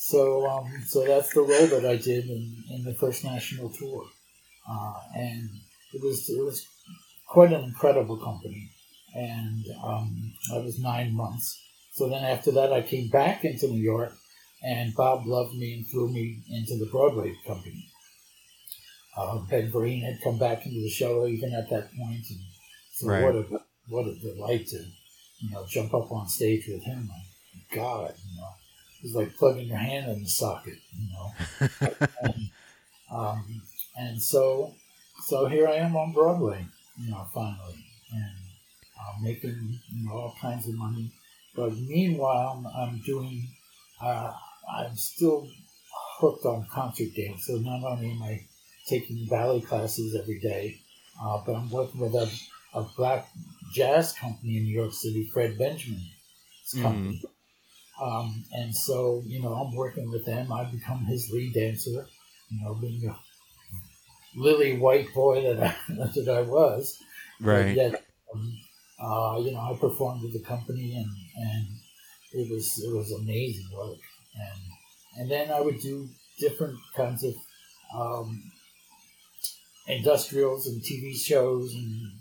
So 0.08 0.48
um, 0.48 0.72
so 0.86 1.04
that's 1.04 1.34
the 1.34 1.42
role 1.42 1.66
that 1.66 1.84
I 1.84 1.96
did 1.96 2.24
in, 2.30 2.64
in 2.70 2.82
the 2.82 2.94
first 2.94 3.24
national 3.24 3.68
tour, 3.68 4.06
uh, 4.66 4.94
and 5.14 5.50
it 5.92 6.02
was 6.02 6.30
it 6.30 6.42
was 6.42 6.66
quite 7.26 7.52
an 7.52 7.62
incredible 7.62 8.16
company, 8.16 8.70
and 9.14 9.62
um, 9.84 10.32
I 10.54 10.60
was 10.60 10.78
nine 10.78 11.14
months. 11.14 11.62
So 11.92 12.08
then 12.08 12.24
after 12.24 12.50
that, 12.52 12.72
I 12.72 12.80
came 12.80 13.10
back 13.10 13.44
into 13.44 13.66
New 13.66 13.82
York, 13.82 14.14
and 14.62 14.94
Bob 14.94 15.26
loved 15.26 15.54
me 15.54 15.74
and 15.74 15.86
threw 15.86 16.10
me 16.10 16.40
into 16.48 16.78
the 16.78 16.90
Broadway 16.90 17.34
company. 17.46 17.84
Uh, 19.14 19.40
ben 19.50 19.70
Vereen 19.70 20.04
had 20.04 20.22
come 20.24 20.38
back 20.38 20.64
into 20.64 20.80
the 20.80 20.88
show 20.88 21.26
even 21.26 21.52
at 21.52 21.68
that 21.68 21.90
point, 21.92 22.24
and 22.30 22.40
so 22.94 23.08
right. 23.08 23.24
what 23.24 23.34
a 23.34 23.44
what 23.88 24.06
a 24.06 24.14
delight 24.20 24.68
to 24.68 24.78
you 25.40 25.50
know 25.50 25.66
jump 25.68 25.92
up 25.92 26.10
on 26.10 26.26
stage 26.26 26.64
with 26.66 26.82
him. 26.82 27.08
My 27.08 27.76
God, 27.76 28.14
you 28.26 28.40
know, 28.40 28.54
it 28.98 29.04
was 29.04 29.14
like 29.14 29.36
plugging 29.36 29.68
your 29.68 29.78
hand 29.78 30.10
in 30.10 30.22
the 30.22 30.28
socket, 30.28 30.78
you 30.98 31.08
know. 31.12 31.68
and, 32.22 32.50
um, 33.12 33.62
and 33.96 34.20
so 34.22 34.74
so 35.20 35.46
here 35.46 35.68
I 35.68 35.74
am 35.74 35.96
on 35.96 36.12
Broadway, 36.12 36.64
you 36.96 37.10
know, 37.10 37.26
finally, 37.34 37.84
and 38.12 38.36
uh, 38.98 39.22
making 39.22 39.78
you 39.92 40.06
know 40.06 40.12
all 40.12 40.34
kinds 40.40 40.68
of 40.68 40.74
money. 40.74 41.10
But 41.54 41.76
meanwhile, 41.76 42.64
I'm, 42.76 42.98
doing. 43.04 43.48
Uh, 44.00 44.32
I'm 44.72 44.96
still 44.96 45.48
hooked 46.18 46.44
on 46.44 46.66
concert 46.72 47.14
dance. 47.16 47.46
So 47.46 47.56
not 47.56 47.82
only 47.84 48.10
am 48.10 48.22
I 48.22 48.44
taking 48.86 49.26
ballet 49.26 49.60
classes 49.60 50.14
every 50.14 50.38
day, 50.40 50.80
uh, 51.22 51.42
but 51.44 51.54
I'm 51.56 51.70
working 51.70 52.00
with 52.00 52.14
a, 52.14 52.30
a 52.74 52.82
black 52.96 53.28
jazz 53.72 54.12
company 54.12 54.58
in 54.58 54.64
New 54.64 54.74
York 54.74 54.92
City, 54.92 55.28
Fred 55.32 55.58
Benjamin's 55.58 56.10
mm-hmm. 56.74 56.82
company. 56.82 57.22
Mm. 57.24 57.30
Um, 58.00 58.44
and 58.52 58.74
so, 58.74 59.22
you 59.26 59.42
know, 59.42 59.52
I'm 59.54 59.74
working 59.74 60.10
with 60.10 60.24
them. 60.24 60.52
I've 60.52 60.70
become 60.70 61.04
his 61.04 61.30
lead 61.30 61.54
dancer, 61.54 62.06
you 62.48 62.60
know, 62.62 62.74
being 62.74 63.08
a 63.08 63.18
lily 64.36 64.78
white 64.78 65.12
boy 65.14 65.42
that 65.42 65.62
I, 65.62 65.76
that 66.14 66.28
I 66.28 66.42
was. 66.42 66.96
Right. 67.40 67.74
Yet, 67.74 68.04
um, 68.32 68.58
uh, 69.00 69.38
you 69.40 69.52
know, 69.52 69.60
I 69.60 69.76
performed 69.80 70.22
with 70.22 70.32
the 70.32 70.46
company 70.46 70.96
and, 70.96 71.10
and 71.46 71.66
it 72.32 72.50
was, 72.50 72.82
it 72.84 72.94
was 72.94 73.12
amazing 73.12 73.68
work. 73.76 73.98
And, 74.34 75.20
and 75.20 75.30
then 75.30 75.50
I 75.50 75.60
would 75.60 75.80
do 75.80 76.08
different 76.38 76.78
kinds 76.96 77.24
of, 77.24 77.34
um, 77.94 78.42
industrials 79.88 80.66
and 80.66 80.82
TV 80.82 81.16
shows 81.16 81.74
and, 81.74 82.12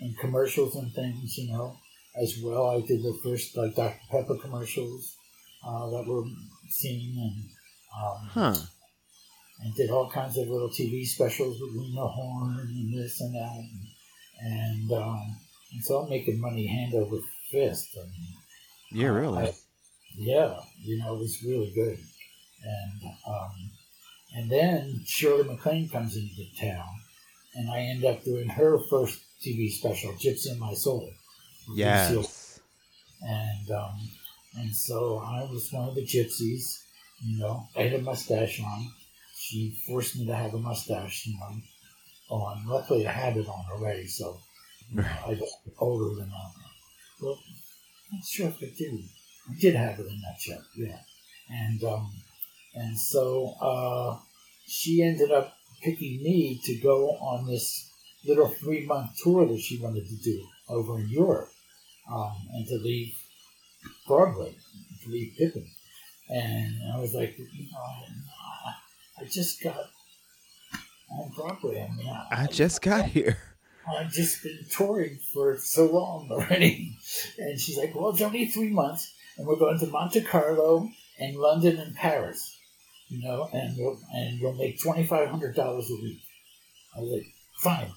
and 0.00 0.18
commercials 0.18 0.74
and 0.74 0.92
things, 0.92 1.36
you 1.36 1.52
know, 1.52 1.76
as 2.20 2.38
well. 2.42 2.70
I 2.70 2.80
did 2.80 3.02
the 3.02 3.18
first 3.22 3.56
like 3.56 3.74
Dr. 3.74 3.98
Pepper 4.10 4.36
commercials 4.36 5.16
uh, 5.66 5.90
that 5.90 6.06
were 6.06 6.24
seen 6.68 7.16
and 7.18 7.44
um, 7.96 8.28
huh. 8.30 8.54
and 9.62 9.74
did 9.74 9.90
all 9.90 10.10
kinds 10.10 10.36
of 10.38 10.48
little 10.48 10.68
TV 10.68 11.06
specials 11.06 11.60
with 11.60 11.74
Lena 11.74 12.06
Horne 12.06 12.58
and 12.60 12.94
this 12.94 13.20
and 13.20 13.34
that, 13.34 13.56
and 13.56 13.86
and, 14.40 14.92
um, 14.92 15.36
and 15.72 15.84
so 15.84 16.00
I'm 16.00 16.10
making 16.10 16.40
money 16.40 16.66
hand 16.66 16.94
over 16.94 17.18
fist. 17.50 17.96
And, 17.96 18.10
yeah, 19.00 19.08
really. 19.08 19.38
I, 19.44 19.54
yeah, 20.16 20.54
you 20.80 20.98
know, 20.98 21.16
it 21.16 21.20
was 21.20 21.42
really 21.42 21.72
good, 21.74 21.98
and 22.64 23.12
um, 23.26 23.50
and 24.36 24.50
then 24.50 25.02
Shirley 25.06 25.44
MacLaine 25.44 25.88
comes 25.88 26.16
into 26.16 26.44
town, 26.60 26.88
and 27.54 27.70
I 27.70 27.80
end 27.80 28.04
up 28.04 28.24
doing 28.24 28.48
her 28.48 28.78
first 28.90 29.20
TV 29.44 29.70
special, 29.70 30.12
Gypsy 30.12 30.52
in 30.52 30.58
My 30.58 30.74
Soul. 30.74 31.10
Yes. 31.72 32.60
And 33.22 33.70
um, 33.70 34.08
and 34.56 34.74
so 34.74 35.18
I 35.18 35.42
was 35.50 35.72
one 35.72 35.88
of 35.88 35.94
the 35.94 36.04
gypsies. 36.04 36.82
You 37.24 37.38
know, 37.38 37.68
I 37.76 37.82
had 37.82 37.94
a 37.94 38.02
mustache 38.02 38.60
on. 38.60 38.90
She 39.36 39.76
forced 39.86 40.16
me 40.18 40.26
to 40.26 40.34
have 40.34 40.54
a 40.54 40.58
mustache 40.58 41.26
you 41.26 41.34
know, 41.38 41.60
on. 42.30 42.66
Luckily, 42.66 43.06
I 43.06 43.12
had 43.12 43.36
it 43.36 43.48
on 43.48 43.64
already, 43.72 44.06
so 44.06 44.38
you 44.90 44.96
know, 44.96 45.08
I 45.26 45.34
got 45.34 45.48
older 45.78 46.14
than 46.16 46.28
that. 46.28 46.50
Well, 47.20 47.38
I'm 48.12 48.18
not 48.18 48.26
sure 48.26 48.48
if 48.48 48.56
I 48.62 48.72
did. 48.76 49.00
I 49.50 49.60
did 49.60 49.74
have 49.74 49.98
it 49.98 50.06
in 50.06 50.20
that 50.20 50.40
show, 50.40 50.58
yeah. 50.76 51.00
And 51.50 51.82
um, 51.84 52.12
and 52.74 52.98
so 52.98 53.54
uh, 53.60 54.18
she 54.66 55.02
ended 55.02 55.30
up 55.30 55.54
picking 55.82 56.22
me 56.22 56.60
to 56.64 56.76
go 56.76 57.10
on 57.10 57.46
this 57.46 57.90
little 58.24 58.48
three 58.48 58.86
month 58.86 59.10
tour 59.22 59.46
that 59.46 59.60
she 59.60 59.78
wanted 59.78 60.06
to 60.06 60.16
do 60.16 60.46
over 60.68 60.98
in 60.98 61.08
Europe 61.08 61.50
um, 62.12 62.34
and 62.52 62.66
to 62.66 62.76
leave 62.76 63.14
Broadway, 64.06 64.54
to 65.02 65.10
leave 65.10 65.34
Pippin. 65.38 65.66
And 66.28 66.74
I 66.94 66.98
was 66.98 67.14
like, 67.14 67.36
you 67.38 67.70
know, 67.70 67.78
I 69.20 69.24
just 69.24 69.62
got 69.62 69.90
on 71.10 71.30
Broadway. 71.36 71.82
I 71.82 71.96
mean, 71.96 72.08
I, 72.08 72.42
I 72.42 72.46
just 72.46 72.82
got 72.82 73.06
here. 73.06 73.38
I've 73.86 74.10
just 74.10 74.42
been 74.42 74.60
touring 74.70 75.18
for 75.32 75.58
so 75.58 75.86
long 75.86 76.28
already. 76.30 76.96
And 77.38 77.60
she's 77.60 77.76
like, 77.76 77.94
well, 77.94 78.10
it's 78.10 78.22
only 78.22 78.46
three 78.46 78.70
months, 78.70 79.14
and 79.36 79.46
we're 79.46 79.58
going 79.58 79.78
to 79.78 79.86
Monte 79.86 80.22
Carlo 80.22 80.88
and 81.18 81.36
London 81.36 81.78
and 81.78 81.94
Paris 81.94 82.58
you 83.08 83.22
know, 83.22 83.48
and 83.52 83.76
you'll, 83.76 83.98
and 84.12 84.38
you'll 84.38 84.54
make 84.54 84.80
twenty 84.82 85.06
five 85.06 85.28
hundred 85.28 85.54
dollars 85.54 85.90
a 85.90 86.02
week. 86.02 86.20
I 86.96 87.00
was 87.00 87.10
like, 87.10 87.26
fine. 87.62 87.92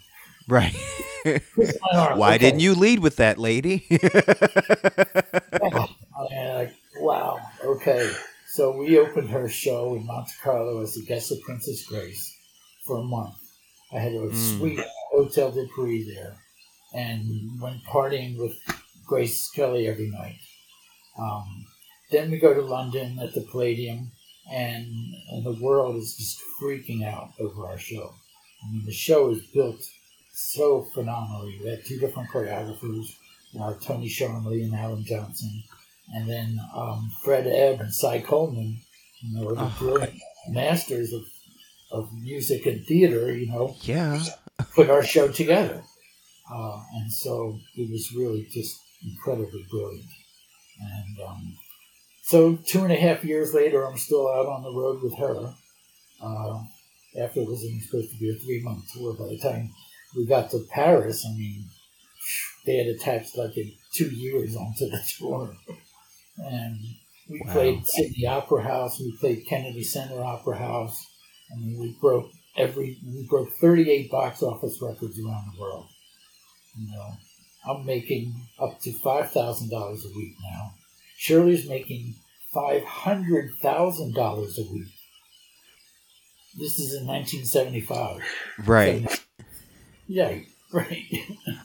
Right. 0.48 0.76
Why 2.16 2.38
didn't 2.38 2.62
you 2.62 2.74
lead 2.74 3.00
with 3.00 3.18
that, 3.18 3.38
lady? 3.38 3.86
like, 6.56 6.74
wow. 7.00 7.40
Okay. 7.64 8.12
So 8.48 8.76
we 8.78 8.98
opened 8.98 9.30
her 9.30 9.50
show 9.50 9.96
in 9.96 10.06
Monte 10.06 10.32
Carlo 10.42 10.82
as 10.82 10.98
a 10.98 11.04
guest 11.04 11.32
of 11.32 11.42
Princess 11.42 11.86
Grace 11.86 12.36
for 12.86 12.98
a 12.98 13.04
month. 13.04 13.36
I 13.94 14.00
had 14.00 14.14
a 14.14 14.20
mm. 14.20 14.34
suite 14.34 14.80
Hotel 15.12 15.52
de 15.52 15.68
Paris 15.76 16.08
there, 16.08 16.38
and 16.94 17.62
went 17.62 17.84
partying 17.84 18.38
with 18.38 18.58
Grace 19.06 19.50
Kelly 19.56 19.88
every 19.88 20.10
night. 20.10 20.40
Um, 21.18 21.66
then 22.12 22.32
we 22.32 22.40
go 22.40 22.54
to 22.54 22.62
London 22.62 23.20
at 23.20 23.34
the 23.34 23.42
Palladium 23.42 24.12
and, 24.52 24.86
and 25.32 25.46
the 25.46 25.58
world 25.62 25.96
is 25.98 26.16
just 26.16 26.42
freaking 26.62 27.06
out 27.06 27.32
over 27.40 27.66
our 27.66 27.78
show. 27.78 28.14
I 28.64 28.72
mean, 28.72 28.86
the 28.86 28.94
show 28.94 29.32
is 29.32 29.42
built 29.54 29.82
so 30.38 30.84
phenomenally. 30.94 31.60
We 31.64 31.70
had 31.70 31.84
two 31.84 31.98
different 31.98 32.30
choreographers, 32.30 33.08
uh, 33.60 33.74
Tony 33.82 34.08
Charmoli 34.08 34.64
and 34.64 34.76
Alan 34.76 35.04
Johnson, 35.04 35.64
and 36.14 36.30
then 36.30 36.60
um, 36.76 37.10
Fred 37.24 37.48
Ebb 37.48 37.82
and 37.82 37.94
Cy 37.94 38.20
Coleman, 38.20 38.80
you 39.22 39.36
know, 39.36 39.56
the 39.56 39.62
oh, 39.62 39.76
brilliant 39.80 40.20
masters 40.50 41.12
of, 41.12 41.24
of 41.92 42.14
music 42.14 42.68
and 42.68 42.86
theater, 42.86 43.36
you 43.36 43.52
know, 43.52 43.76
yeah, 43.82 44.24
put 44.76 44.92
our 44.92 45.04
show 45.04 45.28
together. 45.28 45.82
Uh, 46.54 46.84
and 46.94 47.12
so 47.12 47.58
it 47.76 47.90
was 47.90 48.14
really 48.16 48.48
just 48.52 48.80
incredibly 49.04 49.66
brilliant. 49.72 50.06
And 50.80 51.28
um, 51.28 51.58
so 52.22 52.58
two 52.58 52.84
and 52.84 52.94
a 52.94 52.96
half 52.96 53.24
years 53.24 53.56
later, 53.56 53.88
I'm 53.88 53.98
still 53.98 54.30
out 54.30 54.46
on 54.46 54.62
the 54.62 54.72
road 54.72 55.02
with 55.02 55.18
her. 55.18 55.56
Uh, 56.22 56.64
after 57.20 57.40
it 57.40 57.48
was 57.48 57.66
supposed 57.90 58.12
to 58.12 58.20
be 58.20 58.30
a 58.30 58.36
three 58.36 58.62
month 58.62 58.84
tour, 58.94 59.14
by 59.14 59.30
the 59.30 59.40
time 59.40 59.72
we 60.16 60.26
got 60.26 60.52
to 60.52 60.66
Paris, 60.72 61.26
I 61.28 61.34
mean, 61.36 61.66
they 62.66 62.78
had 62.78 62.88
attached 62.88 63.38
like 63.38 63.52
two 63.94 64.10
years 64.10 64.56
onto 64.56 64.90
the 64.90 65.02
tour. 65.18 65.56
And 66.38 66.78
we 67.30 67.42
wow. 67.46 67.54
played 67.54 67.88
Sydney 67.88 68.28
Opera 68.28 68.64
House, 68.64 69.00
we 69.00 69.16
played 69.20 69.46
Kennedy 69.48 69.84
Center 69.84 70.24
Opera 70.24 70.58
House. 70.58 71.06
I 71.52 71.60
mean, 71.60 71.80
we 71.80 71.98
broke 72.00 72.30
every, 72.58 73.00
we 73.06 73.26
broke 73.30 73.50
38 73.60 74.12
box 74.12 74.44
office 74.44 74.80
records 74.82 75.20
around 75.20 75.54
the 75.54 75.62
world. 75.62 75.88
You 76.78 76.92
know, 76.92 77.18
I'm 77.68 77.86
making 77.86 78.34
up 78.60 78.80
to 78.82 78.92
$5,000 78.92 79.34
a 79.34 80.16
week 80.16 80.36
now. 80.52 80.74
Shirley's 81.18 81.68
making 81.68 82.16
$500,000 82.56 84.58
a 84.58 84.62
week. 84.72 84.88
This 86.58 86.80
is 86.80 86.94
in 86.94 87.06
1975. 87.06 88.22
Right. 88.66 89.10
So, 89.10 89.18
yeah, 90.08 90.40
right. 90.72 91.06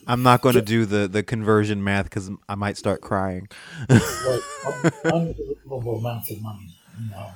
I'm 0.07 0.23
not 0.23 0.41
going 0.41 0.55
to 0.55 0.61
do 0.61 0.85
the, 0.85 1.07
the 1.07 1.23
conversion 1.23 1.83
math 1.83 2.05
because 2.05 2.29
I 2.47 2.55
might 2.55 2.77
start 2.77 3.01
crying. 3.01 3.47
right. 3.89 4.41
Unbelievable 5.05 5.99
amounts 5.99 6.31
of 6.31 6.41
money, 6.41 6.75
you 7.01 7.09
know. 7.09 7.31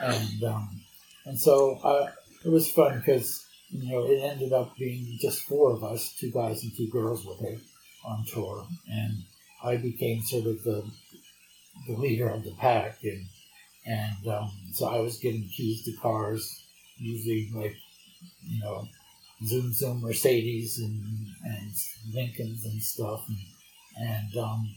And, 0.00 0.44
um, 0.44 0.80
and 1.24 1.38
so 1.38 1.78
uh, 1.84 2.10
it 2.44 2.48
was 2.48 2.70
fun 2.70 2.98
because, 2.98 3.46
you 3.70 3.90
know, 3.90 4.04
it 4.04 4.18
ended 4.18 4.52
up 4.52 4.76
being 4.76 5.18
just 5.20 5.42
four 5.42 5.72
of 5.72 5.84
us, 5.84 6.14
two 6.18 6.30
guys 6.30 6.62
and 6.62 6.76
two 6.76 6.88
girls 6.88 7.24
with 7.24 7.40
her 7.40 7.56
on 8.04 8.24
tour. 8.26 8.66
And 8.90 9.12
I 9.62 9.76
became 9.76 10.20
sort 10.22 10.46
of 10.46 10.62
the 10.62 10.84
the 11.86 11.94
leader 11.94 12.28
of 12.28 12.44
the 12.44 12.52
pack, 12.52 12.98
and 13.02 13.26
and 13.86 14.28
um, 14.28 14.50
so 14.72 14.86
I 14.86 15.00
was 15.00 15.18
getting 15.18 15.48
keys 15.48 15.84
to 15.84 15.92
cars, 16.00 16.64
usually 16.96 17.50
like 17.54 17.76
you 18.42 18.60
know 18.60 18.86
Zoom 19.46 19.72
Zoom 19.72 20.00
Mercedes 20.00 20.78
and 20.78 21.02
and 21.44 21.72
Lincolns 22.12 22.64
and 22.64 22.82
stuff, 22.82 23.24
and 23.28 24.08
and, 24.08 24.36
um, 24.36 24.74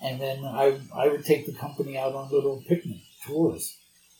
and 0.00 0.20
then 0.20 0.44
I 0.44 0.78
I 0.94 1.08
would 1.08 1.24
take 1.24 1.46
the 1.46 1.52
company 1.52 1.96
out 1.96 2.14
on 2.14 2.30
little 2.30 2.62
picnic 2.68 3.02
tours, 3.26 3.76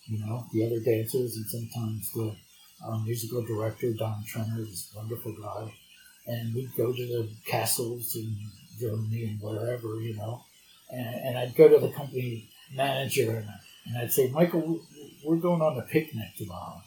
you 0.06 0.18
know, 0.18 0.46
the 0.52 0.66
other 0.66 0.80
dancers 0.80 1.36
and 1.36 1.46
sometimes 1.46 2.10
the 2.12 2.36
um, 2.86 3.04
musical 3.04 3.42
director 3.42 3.92
Donn 3.92 4.24
Trenner, 4.28 4.58
this 4.58 4.92
wonderful 4.94 5.34
guy, 5.40 5.72
and 6.26 6.54
we'd 6.54 6.74
go 6.76 6.92
to 6.92 7.06
the 7.06 7.28
castles 7.46 8.14
in 8.16 8.36
Germany 8.78 9.24
and 9.24 9.40
wherever, 9.40 10.00
you 10.00 10.16
know, 10.16 10.44
and, 10.90 11.14
and 11.14 11.38
I'd 11.38 11.56
go 11.56 11.68
to 11.68 11.78
the 11.78 11.92
company 11.92 12.48
manager 12.74 13.30
and, 13.30 13.48
and 13.86 13.98
I'd 13.98 14.12
say, 14.12 14.30
Michael, 14.30 14.80
we're 15.24 15.36
going 15.36 15.62
on 15.62 15.78
a 15.78 15.82
picnic 15.82 16.36
tomorrow. 16.36 16.82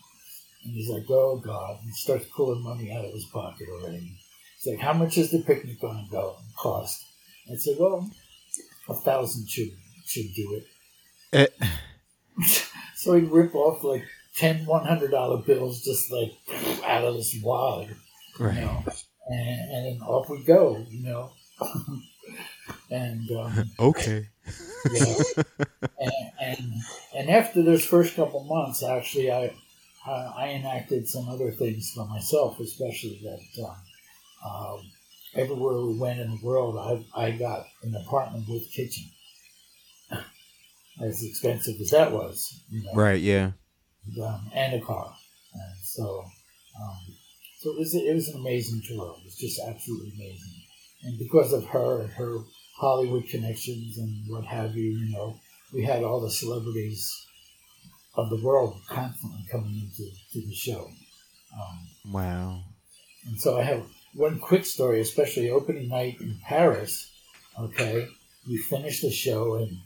And 0.65 0.73
he's 0.73 0.89
like, 0.89 1.05
oh 1.09 1.37
God. 1.37 1.77
He 1.83 1.91
starts 1.91 2.25
pulling 2.35 2.63
money 2.63 2.91
out 2.91 3.05
of 3.05 3.13
his 3.13 3.25
pocket 3.25 3.67
already. 3.69 4.17
He's 4.59 4.73
like, 4.73 4.83
how 4.83 4.93
much 4.93 5.17
is 5.17 5.31
the 5.31 5.39
picnic 5.39 5.79
going 5.79 6.05
to 6.05 6.11
go 6.11 6.35
cost? 6.57 7.03
I 7.51 7.55
said, 7.55 7.75
well, 7.79 8.09
a 8.89 8.93
thousand 8.95 9.47
should 9.47 9.69
should 10.05 10.33
do 10.35 10.61
it. 11.31 11.49
Uh. 11.61 11.65
so 12.95 13.13
he'd 13.13 13.31
rip 13.31 13.53
off 13.55 13.83
like 13.83 14.03
10 14.37 14.65
$100 14.65 15.45
bills 15.45 15.81
just 15.81 16.11
like 16.11 16.31
out 16.85 17.03
of 17.03 17.15
this 17.15 17.37
wad, 17.41 17.95
right. 18.39 18.55
you 18.55 18.61
know, 18.61 18.83
and, 19.27 19.71
and 19.71 19.85
then 19.85 20.07
off 20.07 20.29
we 20.29 20.43
go, 20.43 20.85
you 20.89 21.03
know. 21.03 21.31
and 22.91 23.31
um, 23.31 23.71
okay. 23.79 24.27
yeah, 24.91 25.15
and, 25.99 26.11
and, 26.41 26.73
and 27.15 27.29
after 27.29 27.63
those 27.63 27.85
first 27.85 28.15
couple 28.15 28.43
months, 28.43 28.83
actually, 28.83 29.31
I 29.31 29.53
uh, 30.07 30.31
I 30.35 30.49
enacted 30.49 31.07
some 31.07 31.29
other 31.29 31.51
things 31.51 31.91
for 31.95 32.05
myself, 32.05 32.59
especially 32.59 33.19
that 33.23 33.63
um, 33.63 33.75
um, 34.45 34.91
everywhere 35.35 35.81
we 35.81 35.97
went 35.97 36.19
in 36.19 36.29
the 36.29 36.39
world, 36.43 36.77
I 36.77 37.25
I 37.27 37.31
got 37.31 37.65
an 37.83 37.95
apartment 37.95 38.47
with 38.47 38.71
kitchen, 38.71 39.05
as 41.01 41.23
expensive 41.23 41.75
as 41.81 41.89
that 41.89 42.11
was. 42.11 42.61
You 42.69 42.83
know, 42.83 42.93
right? 42.93 43.19
Yeah. 43.19 43.51
And, 44.05 44.23
um, 44.23 44.51
and 44.53 44.75
a 44.75 44.85
car, 44.85 45.11
and 45.53 45.77
so 45.83 46.25
um, 46.81 46.97
so 47.59 47.71
it 47.71 47.79
was 47.79 47.95
it 47.95 48.13
was 48.13 48.29
an 48.29 48.39
amazing 48.39 48.81
tour. 48.87 49.15
It 49.19 49.25
was 49.25 49.37
just 49.39 49.59
absolutely 49.67 50.11
amazing, 50.15 50.61
and 51.03 51.17
because 51.17 51.51
of 51.53 51.65
her 51.65 52.01
and 52.01 52.11
her 52.11 52.37
Hollywood 52.77 53.27
connections 53.27 53.97
and 53.97 54.29
what 54.29 54.45
have 54.45 54.75
you, 54.75 54.91
you 54.97 55.11
know, 55.13 55.39
we 55.73 55.83
had 55.83 56.03
all 56.03 56.19
the 56.19 56.29
celebrities 56.29 57.24
of 58.15 58.29
the 58.29 58.41
world 58.41 58.81
constantly 58.87 59.45
coming 59.51 59.73
into 59.75 60.09
to 60.33 60.47
the 60.47 60.53
show. 60.53 60.89
Um, 61.53 62.11
wow. 62.13 62.59
And 63.25 63.39
so 63.39 63.59
I 63.59 63.63
have 63.63 63.83
one 64.13 64.39
quick 64.39 64.65
story, 64.65 65.01
especially 65.01 65.49
opening 65.49 65.89
night 65.89 66.17
in 66.19 66.39
Paris. 66.43 67.11
Okay, 67.59 68.07
we 68.47 68.57
finish 68.57 69.01
the 69.01 69.11
show 69.11 69.55
and 69.55 69.77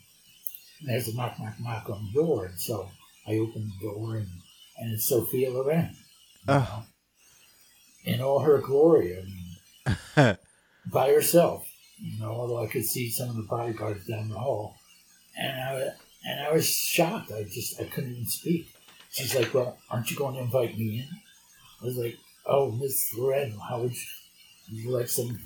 there's 0.82 1.08
a 1.08 1.16
knock, 1.16 1.40
knock, 1.40 1.56
knock 1.60 1.90
on 1.90 2.06
the 2.06 2.22
door. 2.22 2.46
And 2.46 2.60
so 2.60 2.90
I 3.28 3.38
open 3.38 3.72
the 3.80 3.88
door 3.88 4.16
and, 4.18 4.28
and 4.78 4.94
it's 4.94 5.08
Sophia 5.08 5.52
Loren. 5.52 5.96
Oh. 6.48 6.86
In 8.06 8.22
all 8.22 8.40
her 8.40 8.60
glory. 8.60 9.18
I 9.18 9.24
mean, 9.26 10.38
by 10.92 11.10
herself. 11.12 11.66
You 12.02 12.20
know, 12.20 12.32
although 12.32 12.64
I 12.64 12.68
could 12.68 12.86
see 12.86 13.10
some 13.10 13.30
of 13.30 13.36
the 13.36 13.44
bodyguards 13.44 14.06
down 14.08 14.30
the 14.30 14.40
hall. 14.40 14.76
And 15.38 15.60
I, 15.60 15.90
and 16.24 16.40
I 16.42 16.52
was 16.52 16.68
shocked. 16.68 17.32
I 17.32 17.44
just 17.44 17.80
I 17.80 17.86
couldn't 17.86 18.12
even 18.12 18.26
speak. 18.26 18.68
She's 19.10 19.36
like, 19.36 19.54
"Well, 19.54 19.78
aren't 19.90 20.12
you 20.12 20.18
going 20.18 20.36
to 20.36 20.42
invite 20.42 20.78
me 20.78 21.00
in?" 21.00 21.08
I 21.82 21.86
was 21.86 21.98
like, 21.98 22.18
"Oh, 22.46 22.72
Miss 22.72 23.14
Loren, 23.18 23.58
how 23.70 23.82
would 23.82 23.94
you, 23.94 24.82
you 24.84 24.90
like 24.92 25.10
some 25.10 25.40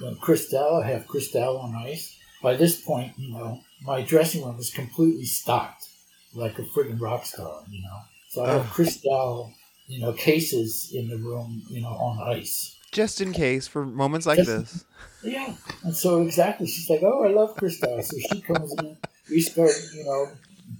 you 0.00 0.06
know, 0.06 0.14
Cristal? 0.16 0.82
I 0.82 0.88
have 0.88 1.06
Cristal 1.06 1.58
on 1.58 1.74
ice." 1.74 2.16
By 2.42 2.56
this 2.56 2.80
point, 2.80 3.12
you 3.16 3.32
know, 3.32 3.60
my 3.82 4.02
dressing 4.02 4.44
room 4.44 4.56
was 4.56 4.70
completely 4.70 5.24
stocked, 5.24 5.88
like 6.34 6.58
a 6.58 6.62
friggin' 6.62 7.00
rock 7.00 7.26
star. 7.26 7.62
You 7.68 7.82
know, 7.82 7.98
so 8.30 8.44
I 8.44 8.52
have 8.52 8.66
oh. 8.66 8.72
Cristal, 8.72 9.52
you 9.86 10.00
know, 10.00 10.12
cases 10.12 10.90
in 10.92 11.08
the 11.08 11.18
room, 11.18 11.62
you 11.68 11.80
know, 11.80 11.88
on 11.88 12.36
ice. 12.36 12.76
Just 12.90 13.20
in 13.20 13.32
case 13.32 13.68
for 13.68 13.84
moments 13.84 14.26
like 14.26 14.38
Just, 14.38 14.48
this. 14.48 14.84
Yeah, 15.22 15.54
and 15.84 15.94
so 15.94 16.22
exactly, 16.22 16.66
she's 16.66 16.88
like, 16.88 17.02
"Oh, 17.02 17.24
I 17.24 17.28
love 17.28 17.54
Cristal," 17.56 18.02
so 18.02 18.16
she 18.30 18.40
comes 18.40 18.72
in 18.78 18.96
we 19.30 19.40
start, 19.40 19.72
you 19.94 20.04
know, 20.04 20.26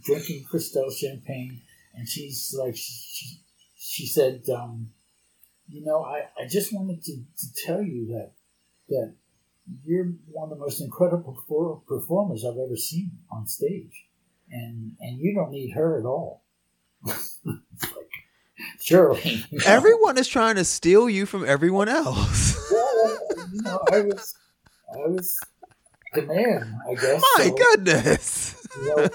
drinking 0.02 0.44
Cristal 0.44 0.90
champagne, 0.90 1.62
and 1.94 2.08
she's 2.08 2.54
like, 2.58 2.76
she, 2.76 3.40
she 3.76 4.06
said, 4.06 4.42
um, 4.54 4.90
you 5.68 5.84
know, 5.84 6.02
I, 6.02 6.28
I 6.40 6.46
just 6.48 6.72
wanted 6.72 7.02
to, 7.04 7.12
to 7.16 7.46
tell 7.66 7.82
you 7.82 8.06
that 8.08 8.32
that 8.88 9.14
you're 9.84 10.12
one 10.32 10.50
of 10.50 10.58
the 10.58 10.64
most 10.64 10.80
incredible 10.80 11.36
performers 11.86 12.44
I've 12.44 12.56
ever 12.56 12.76
seen 12.76 13.18
on 13.30 13.46
stage, 13.46 14.06
and 14.50 14.92
and 15.00 15.18
you 15.18 15.34
don't 15.34 15.50
need 15.50 15.72
her 15.74 15.98
at 15.98 16.06
all. 16.06 16.42
like, 17.04 17.58
Shirley, 18.80 19.44
you 19.50 19.58
know? 19.58 19.64
everyone 19.66 20.18
is 20.18 20.26
trying 20.26 20.56
to 20.56 20.64
steal 20.64 21.08
you 21.08 21.26
from 21.26 21.44
everyone 21.44 21.88
else. 21.88 22.70
well, 22.72 23.18
you 23.52 23.62
know, 23.62 23.80
I 23.92 24.00
was, 24.00 24.34
I 24.92 25.08
was 25.08 25.38
the 26.14 26.22
man, 26.22 26.80
I 26.88 26.94
guess. 26.94 27.22
My 27.38 27.44
so, 27.44 27.54
goodness. 27.54 28.66
You 28.76 28.96
know, 28.96 29.08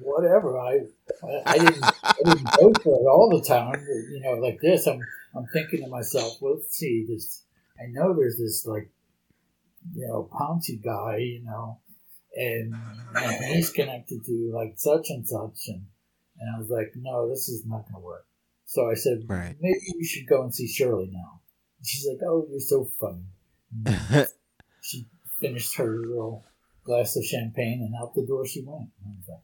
whatever. 0.00 0.58
I, 0.58 0.80
I, 1.22 1.42
I 1.46 1.58
didn't 1.58 1.84
I 1.84 2.14
didn't 2.24 2.50
go 2.56 2.72
for 2.82 3.00
it 3.00 3.08
all 3.08 3.30
the 3.30 3.46
time. 3.46 3.84
You 3.88 4.20
know, 4.22 4.32
like 4.32 4.60
this. 4.60 4.86
I'm 4.86 5.00
I'm 5.36 5.46
thinking 5.52 5.82
to 5.82 5.88
myself, 5.88 6.38
well, 6.40 6.54
let's 6.54 6.76
see 6.76 7.06
this. 7.08 7.44
I 7.78 7.86
know 7.90 8.14
there's 8.14 8.38
this 8.38 8.66
like, 8.66 8.90
you 9.94 10.06
know, 10.06 10.28
Ponti 10.32 10.76
guy. 10.76 11.18
You 11.18 11.44
know, 11.44 11.80
and, 12.34 12.74
and 13.14 13.44
he's 13.54 13.70
connected 13.70 14.24
to 14.24 14.52
like 14.54 14.74
such 14.76 15.06
and 15.10 15.26
such, 15.26 15.68
and 15.68 15.86
and 16.40 16.54
I 16.54 16.58
was 16.58 16.70
like, 16.70 16.92
no, 16.96 17.28
this 17.28 17.48
is 17.48 17.64
not 17.66 17.82
going 17.82 17.94
to 17.94 18.06
work. 18.06 18.24
So 18.64 18.90
I 18.90 18.94
said, 18.94 19.22
right. 19.26 19.56
maybe 19.60 19.80
we 19.96 20.04
should 20.04 20.26
go 20.28 20.42
and 20.42 20.54
see 20.54 20.68
Shirley 20.68 21.08
now. 21.10 21.40
And 21.78 21.86
she's 21.86 22.06
like, 22.06 22.20
oh, 22.28 22.46
you're 22.50 22.60
so 22.60 22.88
funny. 23.00 24.26
she 25.38 25.46
finished 25.46 25.76
her 25.76 25.98
little 25.98 26.44
glass 26.84 27.16
of 27.16 27.24
champagne, 27.24 27.82
and 27.82 27.94
out 28.00 28.14
the 28.14 28.26
door 28.26 28.46
she 28.46 28.62
went. 28.64 28.88
Like, 29.28 29.38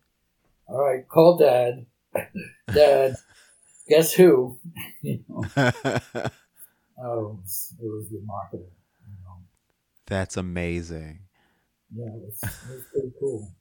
All 0.67 0.81
right, 0.81 1.07
call 1.09 1.37
dad. 1.37 1.87
dad, 2.73 3.17
guess 3.89 4.13
who? 4.13 4.59
you 5.03 5.25
know. 5.29 5.45
oh, 5.57 5.63
it 5.67 6.31
was, 6.99 7.75
it 7.81 7.87
was 7.87 8.07
remarkable. 8.13 8.71
You 9.07 9.25
know. 9.25 9.37
That's 10.07 10.37
amazing. 10.37 11.21
Yeah, 11.95 12.07
it 12.07 12.23
was, 12.23 12.41
it 12.43 12.75
was 12.75 12.85
pretty 12.93 13.13
cool. 13.21 13.53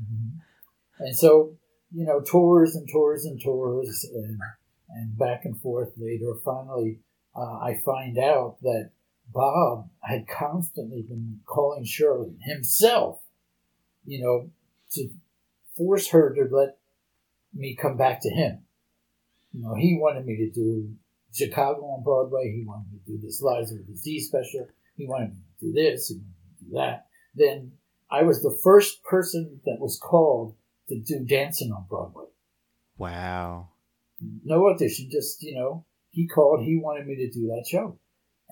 Mm-hmm. 0.00 1.04
And 1.04 1.16
so, 1.16 1.56
you 1.92 2.04
know, 2.04 2.20
tours 2.20 2.76
and 2.76 2.88
tours 2.90 3.24
and 3.24 3.40
tours 3.42 4.08
and, 4.14 4.38
and 4.90 5.18
back 5.18 5.44
and 5.44 5.60
forth 5.60 5.92
later. 5.96 6.34
Finally, 6.44 7.00
uh, 7.34 7.58
I 7.58 7.80
find 7.84 8.18
out 8.18 8.58
that 8.62 8.90
Bob 9.28 9.88
had 10.02 10.26
constantly 10.28 11.02
been 11.02 11.40
calling 11.46 11.84
Shirley 11.84 12.36
himself, 12.40 13.20
you 14.04 14.22
know, 14.22 14.50
to 14.92 15.08
force 15.76 16.08
her 16.08 16.34
to 16.34 16.54
let 16.54 16.78
me 17.54 17.76
come 17.80 17.96
back 17.96 18.20
to 18.22 18.30
him. 18.30 18.64
You 19.52 19.62
know, 19.62 19.74
he 19.74 19.98
wanted 20.00 20.26
me 20.26 20.36
to 20.36 20.50
do 20.50 20.94
Chicago 21.34 21.82
on 21.86 22.02
Broadway. 22.02 22.52
He 22.54 22.64
wanted 22.66 22.92
me 22.92 22.98
to 22.98 23.12
do 23.12 23.26
this 23.26 23.42
Liza 23.42 23.74
with 23.74 23.94
a 23.94 23.96
Z 23.96 24.20
special. 24.20 24.68
He 24.96 25.06
wanted 25.06 25.30
me 25.30 25.36
to 25.60 25.66
do 25.66 25.72
this. 25.72 26.08
He 26.08 26.16
wanted 26.16 26.26
me 26.26 26.58
to 26.58 26.64
do 26.64 26.70
that. 26.76 27.06
Then 27.34 27.72
I 28.10 28.22
was 28.22 28.42
the 28.42 28.58
first 28.62 29.02
person 29.02 29.60
that 29.64 29.78
was 29.80 29.98
called 29.98 30.54
to 30.88 31.00
do 31.00 31.24
dancing 31.24 31.72
on 31.72 31.86
Broadway. 31.88 32.26
Wow. 32.98 33.68
No 34.44 34.68
audition, 34.68 35.08
just, 35.10 35.42
you 35.42 35.54
know, 35.54 35.84
he 36.10 36.28
called, 36.28 36.64
he 36.64 36.76
wanted 36.76 37.06
me 37.06 37.16
to 37.16 37.30
do 37.30 37.48
that 37.48 37.66
show. 37.66 37.98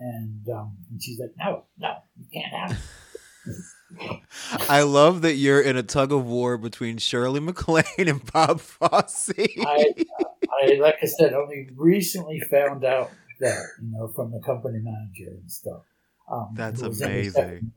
And, 0.01 0.49
um, 0.49 0.77
and 0.91 1.03
she's 1.03 1.21
like, 1.21 1.35
no, 1.39 1.65
no, 1.79 1.95
you 2.19 2.27
can't 2.33 2.53
have 2.53 2.73
it. 2.73 2.79
I 4.69 4.83
love 4.83 5.23
that 5.23 5.35
you're 5.35 5.61
in 5.61 5.77
a 5.77 5.83
tug 5.83 6.11
of 6.13 6.25
war 6.25 6.57
between 6.57 6.97
Shirley 6.99 7.41
MacLaine 7.41 7.85
and 7.99 8.33
Bob 8.33 8.61
Fosse. 8.61 9.31
I, 9.39 9.95
I, 10.63 10.75
like 10.81 10.97
I 11.03 11.07
said, 11.07 11.35
only 11.35 11.69
recently 11.77 12.41
found 12.41 12.85
out 12.85 13.11
that, 13.41 13.63
you 13.83 13.91
know, 13.93 14.09
from 14.09 14.33
the 14.33 14.41
company 14.41 14.79
manager 14.79 15.37
and 15.39 15.51
stuff. 15.51 15.83
Um, 16.31 16.51
That's 16.55 16.81
amazing. 16.81 17.73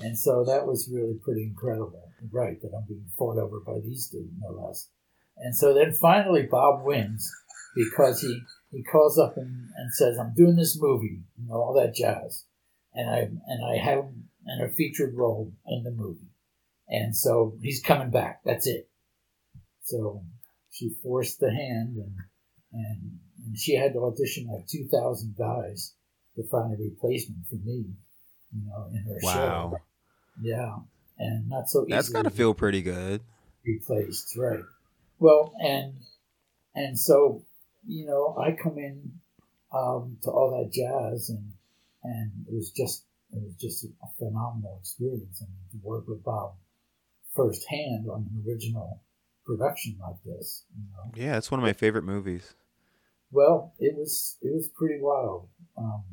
And 0.00 0.18
so 0.18 0.44
that 0.44 0.66
was 0.66 0.90
really 0.92 1.14
pretty 1.22 1.44
incredible. 1.44 2.08
Right, 2.30 2.60
that 2.62 2.70
I'm 2.74 2.84
being 2.88 3.04
fought 3.18 3.36
over 3.38 3.60
by 3.60 3.80
these 3.84 4.08
two, 4.08 4.28
no 4.40 4.50
less. 4.52 4.88
And 5.36 5.54
so 5.54 5.74
then 5.74 5.92
finally 5.92 6.42
Bob 6.42 6.84
wins 6.84 7.30
because 7.74 8.20
he 8.20 8.40
he 8.70 8.82
calls 8.82 9.18
up 9.18 9.36
and, 9.36 9.68
and 9.76 9.92
says, 9.92 10.18
I'm 10.18 10.34
doing 10.34 10.56
this 10.56 10.78
movie, 10.80 11.20
you 11.38 11.48
know, 11.48 11.56
all 11.56 11.74
that 11.74 11.94
jazz. 11.94 12.44
And 12.94 13.08
I 13.10 13.18
and 13.20 13.64
I 13.64 13.76
have 13.82 14.04
and 14.46 14.62
a 14.62 14.74
featured 14.74 15.14
role 15.14 15.52
in 15.66 15.84
the 15.84 15.90
movie. 15.90 16.30
And 16.88 17.16
so 17.16 17.56
he's 17.62 17.82
coming 17.82 18.10
back. 18.10 18.40
That's 18.44 18.66
it. 18.66 18.88
So 19.82 20.22
she 20.70 20.90
forced 21.02 21.40
the 21.40 21.50
hand, 21.50 21.96
and 21.96 22.14
and, 22.72 23.18
and 23.44 23.58
she 23.58 23.74
had 23.76 23.92
to 23.94 24.00
audition 24.00 24.48
like 24.52 24.66
two 24.66 24.86
thousand 24.88 25.36
guys 25.38 25.94
to 26.36 26.42
find 26.48 26.72
a 26.72 26.82
replacement 26.82 27.46
for 27.48 27.56
me. 27.56 27.86
You 28.54 28.66
know, 28.66 28.88
in 28.92 29.04
her 29.04 29.18
Wow. 29.22 29.70
show. 29.72 29.78
Yeah, 30.42 30.76
and 31.18 31.48
not 31.48 31.68
so. 31.68 31.86
That's 31.88 32.08
got 32.08 32.24
to 32.24 32.30
feel 32.30 32.54
pretty 32.54 32.82
good. 32.82 33.22
replaced, 33.64 34.36
right? 34.36 34.64
Well, 35.18 35.52
and 35.60 35.94
and 36.74 36.98
so 36.98 37.44
you 37.86 38.06
know, 38.06 38.36
I 38.38 38.52
come 38.52 38.78
in 38.78 39.12
um, 39.72 40.18
to 40.22 40.30
all 40.30 40.50
that 40.58 40.72
jazz, 40.72 41.30
and 41.30 41.52
and 42.02 42.32
it 42.48 42.54
was 42.54 42.70
just 42.70 43.04
it 43.32 43.42
was 43.42 43.54
just 43.54 43.84
a 43.84 44.08
phenomenal 44.18 44.78
experience. 44.80 45.42
I 45.42 45.46
mean, 45.46 45.80
to 45.80 45.86
work 45.86 46.06
with 46.06 46.22
Bob 46.22 46.54
firsthand 47.34 48.08
on 48.10 48.28
an 48.30 48.44
original 48.46 49.00
production 49.44 49.96
like 50.00 50.22
this, 50.24 50.64
you 50.76 50.84
know. 50.92 51.10
Yeah, 51.14 51.38
it's 51.38 51.50
one 51.50 51.60
of 51.60 51.64
my 51.64 51.72
favorite 51.72 52.04
movies. 52.04 52.54
Well, 53.30 53.72
it 53.78 53.96
was 53.96 54.36
it 54.42 54.54
was 54.54 54.68
pretty 54.68 55.00
wild, 55.00 55.48
um, 55.78 56.04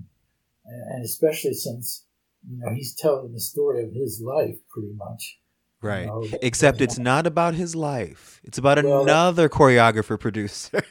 and, 0.65 0.95
and 0.95 1.05
especially 1.05 1.53
since 1.53 2.05
you 2.49 2.57
know 2.57 2.73
he's 2.73 2.95
telling 2.95 3.33
the 3.33 3.41
story 3.41 3.83
of 3.83 3.93
his 3.93 4.21
life 4.21 4.55
pretty 4.69 4.93
much. 4.95 5.39
You 5.81 5.87
Right. 5.89 6.05
know. 6.07 6.25
Except 6.41 6.81
it's 6.81 6.97
not 6.99 7.25
about 7.27 7.53
his 7.55 7.75
life. 7.75 8.41
It's 8.43 8.57
about 8.57 8.83
Well, 8.83 9.03
another 9.03 9.47
choreographer 9.49 10.19
producer. 10.19 10.81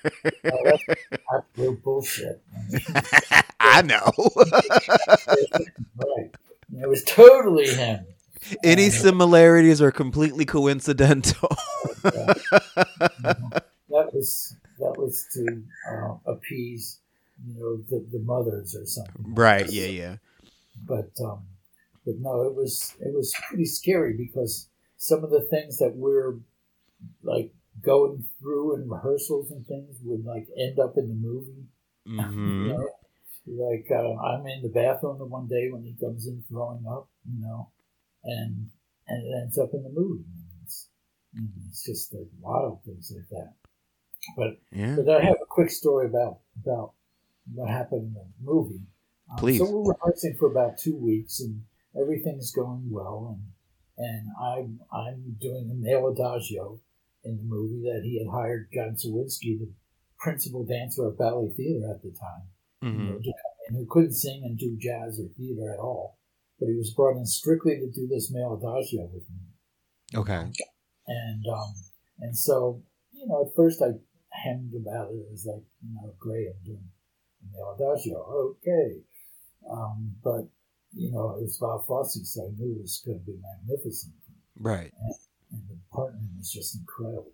Oh, 0.50 0.78
that's 1.56 1.80
bullshit. 1.82 2.40
I 3.60 3.82
know. 3.82 4.12
right. 5.96 6.30
It 6.80 6.88
was 6.88 7.02
totally 7.04 7.68
him. 7.68 8.06
Any 8.64 8.88
similarities 8.90 9.82
are 9.82 9.90
completely 9.92 10.44
coincidental. 10.44 11.48
That 13.90 14.12
was 14.14 14.54
that 14.78 14.96
was 14.98 15.26
to 15.32 15.62
uh, 15.90 16.14
appease, 16.30 16.98
you 17.46 17.54
know, 17.58 17.76
the, 17.88 18.04
the 18.12 18.18
mothers 18.22 18.76
or 18.76 18.84
something. 18.86 19.34
right. 19.34 19.68
Yeah. 19.70 19.86
Yeah. 19.86 20.16
But 20.86 21.10
um, 21.24 21.40
but 22.04 22.16
no, 22.20 22.42
it 22.42 22.54
was 22.54 22.94
it 23.00 23.12
was 23.14 23.34
pretty 23.48 23.64
scary 23.64 24.12
because 24.14 24.68
some 24.98 25.24
of 25.24 25.30
the 25.30 25.40
things 25.40 25.78
that 25.78 25.94
we're 25.94 26.34
like 27.22 27.54
going 27.82 28.24
through 28.40 28.74
in 28.74 28.90
rehearsals 28.90 29.50
and 29.50 29.64
things 29.66 29.96
would 30.02 30.24
like 30.24 30.48
end 30.58 30.78
up 30.78 30.94
in 30.96 31.08
the 31.08 31.14
movie. 31.14 31.64
hmm 32.04 32.66
You 32.66 32.72
know? 32.72 32.88
Like 33.46 33.86
uh, 33.90 34.20
I'm 34.20 34.46
in 34.46 34.62
the 34.62 34.68
bathroom 34.68 35.16
the 35.18 35.24
one 35.24 35.46
day 35.46 35.70
when 35.70 35.82
he 35.82 35.96
comes 35.98 36.26
in 36.26 36.44
throwing 36.50 36.84
up, 36.86 37.08
you 37.24 37.40
know, 37.40 37.70
and 38.24 38.68
and 39.06 39.26
it 39.26 39.42
ends 39.42 39.56
up 39.56 39.70
in 39.72 39.82
the 39.84 39.88
movie. 39.88 40.24
It's, 40.64 40.88
it's 41.70 41.82
just 41.82 42.12
like 42.12 42.28
wild 42.40 42.80
things 42.84 43.10
like 43.14 43.28
that. 43.30 43.54
But 44.36 44.58
Yeah. 44.70 44.96
but 44.96 45.08
I 45.08 45.24
have 45.24 45.40
a 45.40 45.46
quick 45.48 45.70
story 45.70 46.06
about 46.08 46.40
about 46.62 46.92
what 47.54 47.70
happened 47.70 48.08
in 48.08 48.14
the 48.14 48.26
movie. 48.52 48.82
Um, 49.30 49.38
Please. 49.38 49.58
So 49.58 49.70
we're 49.70 49.94
rehearsing 49.94 50.36
for 50.38 50.50
about 50.50 50.76
two 50.76 50.96
weeks, 50.96 51.40
and 51.40 51.62
everything's 51.98 52.50
going 52.50 52.90
well, 52.90 53.34
and 53.34 53.52
and 53.98 54.28
I'm 54.40 54.80
I'm 54.92 55.36
doing 55.40 55.70
a 55.70 55.74
male 55.74 56.08
adagio 56.08 56.80
in 57.24 57.36
the 57.36 57.44
movie 57.44 57.82
that 57.82 58.02
he 58.04 58.18
had 58.18 58.30
hired 58.32 58.70
John 58.72 58.94
Sawinski, 58.96 59.58
the 59.58 59.68
principal 60.18 60.64
dancer 60.64 61.06
of 61.06 61.18
ballet 61.18 61.50
theater 61.56 61.90
at 61.90 62.02
the 62.02 62.10
time, 62.10 62.48
you 62.92 63.00
hmm 63.00 63.10
know, 63.10 63.18
to 63.18 63.32
who 63.70 63.86
couldn't 63.90 64.14
sing 64.14 64.42
and 64.44 64.58
do 64.58 64.76
jazz 64.80 65.20
or 65.20 65.28
theater 65.36 65.72
at 65.72 65.78
all, 65.80 66.18
but 66.58 66.68
he 66.68 66.76
was 66.76 66.94
brought 66.94 67.16
in 67.18 67.26
strictly 67.26 67.76
to 67.76 67.90
do 67.90 68.06
this 68.08 68.30
male 68.32 68.54
adagio 68.54 69.04
with 69.12 69.28
me 69.30 69.40
Okay. 70.14 70.50
and 71.06 71.44
um, 71.52 71.74
and 72.20 72.36
so 72.36 72.82
you 73.12 73.26
know 73.26 73.42
at 73.46 73.54
first 73.56 73.82
I 73.82 73.98
hemmed 74.30 74.74
about 74.74 75.10
it. 75.10 75.14
It 75.16 75.30
was 75.30 75.46
like 75.46 75.62
you 75.82 75.94
know 75.94 76.14
great, 76.18 76.48
I'm 76.48 76.64
doing 76.64 76.88
the 77.52 77.84
adagio, 77.84 78.18
okay, 78.60 79.00
um, 79.70 80.14
but 80.22 80.48
you 80.92 81.10
know 81.10 81.36
it 81.36 81.42
was 81.42 81.58
Bob 81.58 81.86
Fosse, 81.86 82.20
so 82.24 82.46
I 82.46 82.50
knew 82.56 82.76
it 82.76 82.82
was 82.82 83.02
going 83.04 83.18
to 83.20 83.24
be 83.24 83.38
magnificent, 83.40 84.14
Right. 84.58 84.92
and 85.52 85.62
the 85.68 85.76
partnering 85.92 86.36
was 86.36 86.50
just 86.50 86.76
incredible. 86.76 87.32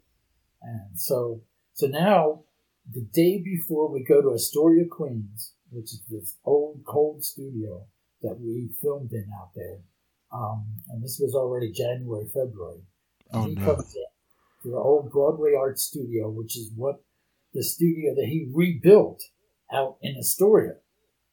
And 0.62 0.98
so 0.98 1.42
so 1.74 1.86
now 1.86 2.44
the 2.90 3.00
day 3.12 3.40
before 3.42 3.90
we 3.90 4.02
go 4.04 4.20
to 4.22 4.32
Astoria, 4.34 4.84
Queens, 4.86 5.52
which 5.70 5.92
is 5.92 6.02
this 6.10 6.36
old 6.44 6.82
cold 6.84 7.24
studio 7.24 7.86
that 8.22 8.38
we 8.40 8.68
filmed 8.80 9.12
in 9.12 9.26
out 9.40 9.50
there. 9.54 9.78
Um, 10.32 10.66
and 10.90 11.02
this 11.02 11.18
was 11.20 11.34
already 11.34 11.70
January, 11.72 12.26
February. 12.26 12.82
And 13.30 13.42
Oh, 13.42 13.46
he 13.46 13.54
no. 13.54 13.76
to 13.76 14.70
the 14.70 14.76
old 14.76 15.10
Broadway 15.12 15.54
Art 15.54 15.78
Studio, 15.78 16.30
which 16.30 16.56
is 16.56 16.70
what 16.74 17.02
the 17.52 17.62
studio 17.62 18.14
that 18.14 18.26
he 18.26 18.48
rebuilt 18.52 19.22
out 19.72 19.96
in 20.02 20.16
Astoria. 20.18 20.76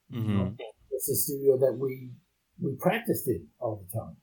Know, 0.09 0.19
Mhm. 0.19 0.57
It's 1.01 1.09
a 1.09 1.15
studio 1.15 1.57
that 1.57 1.79
we 1.79 2.11
we 2.61 2.75
practiced 2.79 3.27
in 3.27 3.47
all 3.59 3.83
the 3.83 3.99
time. 3.99 4.17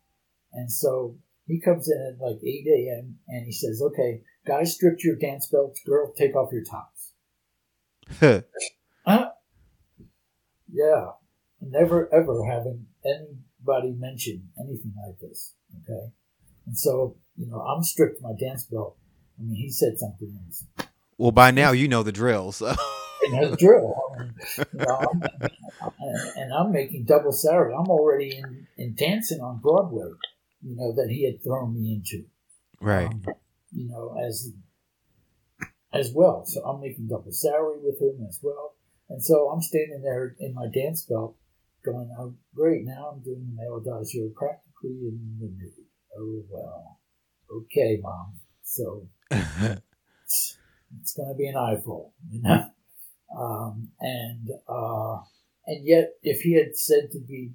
And 0.53 0.71
so 0.71 1.17
he 1.49 1.61
comes 1.61 1.91
in 1.91 2.15
at 2.15 2.25
like 2.25 2.37
8 2.41 2.67
a.m. 2.69 3.19
and 3.27 3.47
he 3.47 3.51
says, 3.51 3.83
Okay, 3.85 4.21
guys, 4.47 4.75
strip 4.75 5.03
your 5.03 5.17
dance 5.17 5.49
belts. 5.51 5.81
Girls, 5.85 6.17
take 6.17 6.37
off 6.37 6.53
your 6.53 6.63
tops. 6.63 7.13
Huh? 9.07 9.31
Yeah. 10.71 11.13
Never 11.63 12.13
ever 12.15 12.45
having 12.45 12.87
anybody 13.05 13.93
mention 13.99 14.51
anything 14.61 14.93
like 15.05 15.19
this. 15.19 15.55
Okay. 15.83 16.13
And 16.67 16.79
so, 16.79 17.17
you 17.37 17.47
know, 17.47 17.59
I'm 17.61 17.83
stripped 17.83 18.21
my 18.21 18.35
dance 18.39 18.65
belt. 18.65 18.99
I 19.39 19.45
mean, 19.45 19.57
he 19.57 19.71
said 19.71 19.99
something 19.99 20.39
else. 20.45 20.65
well, 21.17 21.33
by 21.33 21.51
now 21.51 21.73
you 21.73 21.89
know 21.89 22.03
the 22.03 22.13
drill. 22.13 22.53
So. 22.53 22.75
And 23.33 23.51
that's 23.51 23.63
drill. 23.63 23.95
I 23.95 24.23
mean, 24.23 24.35
you 24.73 24.79
know, 24.79 25.09
I'm, 25.13 25.23
and, 26.01 26.37
and 26.37 26.53
I'm 26.53 26.73
making 26.73 27.05
double 27.05 27.33
salary. 27.33 27.75
I'm 27.75 27.89
already 27.89 28.37
in, 28.37 28.67
in 28.77 28.95
dancing 28.95 29.41
on 29.41 29.61
Broadway, 29.61 30.11
you 30.63 30.77
know, 30.77 30.93
that 30.93 31.11
he 31.11 31.25
had 31.25 31.43
thrown 31.43 31.75
me 31.75 31.95
into. 31.95 32.27
right. 32.81 33.07
um, 33.07 33.23
you 33.73 33.89
know, 33.89 34.17
as 34.27 34.53
as 35.93 36.13
well. 36.15 36.45
So 36.45 36.63
I'm 36.65 36.81
making 36.81 37.09
double 37.09 37.33
salary 37.33 37.79
with 37.83 38.01
him 38.01 38.25
as 38.29 38.39
well. 38.43 38.75
And 39.09 39.23
so 39.23 39.49
I'm 39.49 39.63
standing 39.63 40.03
there 40.03 40.37
in 40.39 40.55
my 40.55 40.67
dance 40.73 41.05
belt 41.05 41.37
going, 41.85 42.11
oh, 42.19 42.35
great, 42.55 42.85
now 42.85 43.13
I'm 43.13 43.23
doing 43.23 43.47
the 43.49 43.63
male 43.63 43.77
adagio 43.79 44.29
practically 44.37 45.09
in 45.09 45.39
the 45.41 45.47
nude. 45.47 45.87
Oh, 46.19 46.43
well. 46.51 47.01
Okay, 47.51 47.99
mom. 48.03 48.35
So 48.63 49.09
it's, 49.31 50.59
it's 51.01 51.15
going 51.15 51.29
to 51.31 51.35
be 51.35 51.47
an 51.47 51.57
eyeful, 51.57 52.13
you 52.31 52.43
know? 52.43 52.71
Um, 53.37 53.89
and, 54.01 54.51
uh, 54.69 55.19
and 55.67 55.87
yet, 55.87 56.15
if 56.23 56.41
he 56.43 56.55
had 56.55 56.77
said 56.77 57.11
to 57.13 57.19
be, 57.19 57.53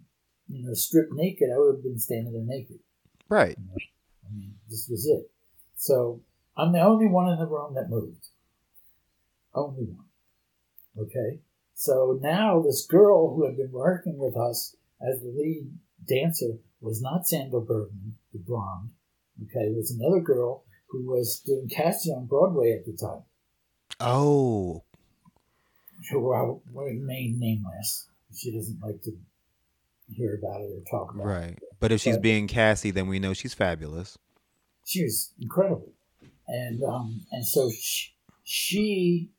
you 0.47 0.65
know, 0.65 0.73
stripped 0.73 1.13
naked, 1.13 1.49
I 1.53 1.57
would 1.57 1.75
have 1.75 1.83
been 1.83 1.99
standing 1.99 2.33
there 2.33 2.43
naked. 2.43 2.79
right. 3.29 3.57
I 3.57 4.35
mean, 4.35 4.55
this 4.69 4.87
was 4.89 5.05
it. 5.07 5.29
So 5.75 6.21
I'm 6.55 6.71
the 6.71 6.81
only 6.81 7.07
one 7.07 7.31
in 7.31 7.39
the 7.39 7.45
room 7.47 7.73
that 7.75 7.89
moved. 7.89 8.27
Only 9.53 9.83
one. 9.85 10.05
Okay? 10.97 11.39
So 11.73 12.19
now 12.21 12.61
this 12.61 12.85
girl 12.85 13.35
who 13.35 13.45
had 13.45 13.57
been 13.57 13.71
working 13.71 14.17
with 14.17 14.37
us 14.37 14.75
as 15.01 15.21
the 15.21 15.33
lead 15.35 15.71
dancer 16.07 16.57
was 16.81 17.01
not 17.01 17.23
Sandahl 17.25 17.65
Bergman, 17.65 18.15
the 18.31 18.39
blonde. 18.39 18.91
Okay, 19.43 19.65
it 19.65 19.75
was 19.75 19.91
another 19.91 20.21
girl 20.21 20.63
who 20.89 21.05
was 21.09 21.41
doing 21.45 21.67
casting 21.67 22.13
on 22.13 22.27
Broadway 22.27 22.71
at 22.71 22.85
the 22.85 22.93
time, 22.93 23.23
Oh. 23.99 24.83
who 26.11 26.33
I 26.33 26.41
will 26.41 26.61
remain 26.73 27.37
nameless. 27.39 28.07
She 28.35 28.51
doesn't 28.55 28.79
like 28.81 29.01
to 29.03 29.11
hear 30.09 30.35
about 30.41 30.61
it 30.61 30.71
or 30.71 30.81
talk 30.89 31.13
about 31.13 31.25
it. 31.25 31.29
Right. 31.29 31.59
But 31.79 31.91
if 31.91 32.01
she's 32.01 32.15
But- 32.15 32.23
being 32.23 32.47
Cassie, 32.47 32.91
then 32.91 33.07
we 33.07 33.19
know 33.19 33.33
she's 33.33 33.53
fabulous. 33.53 34.17
she 34.85 35.03
was 35.03 35.33
incredible, 35.39 35.93
and 36.47 36.83
um, 36.83 37.21
and 37.31 37.45
so 37.45 37.69
she, 37.71 38.09
she, 38.43 39.29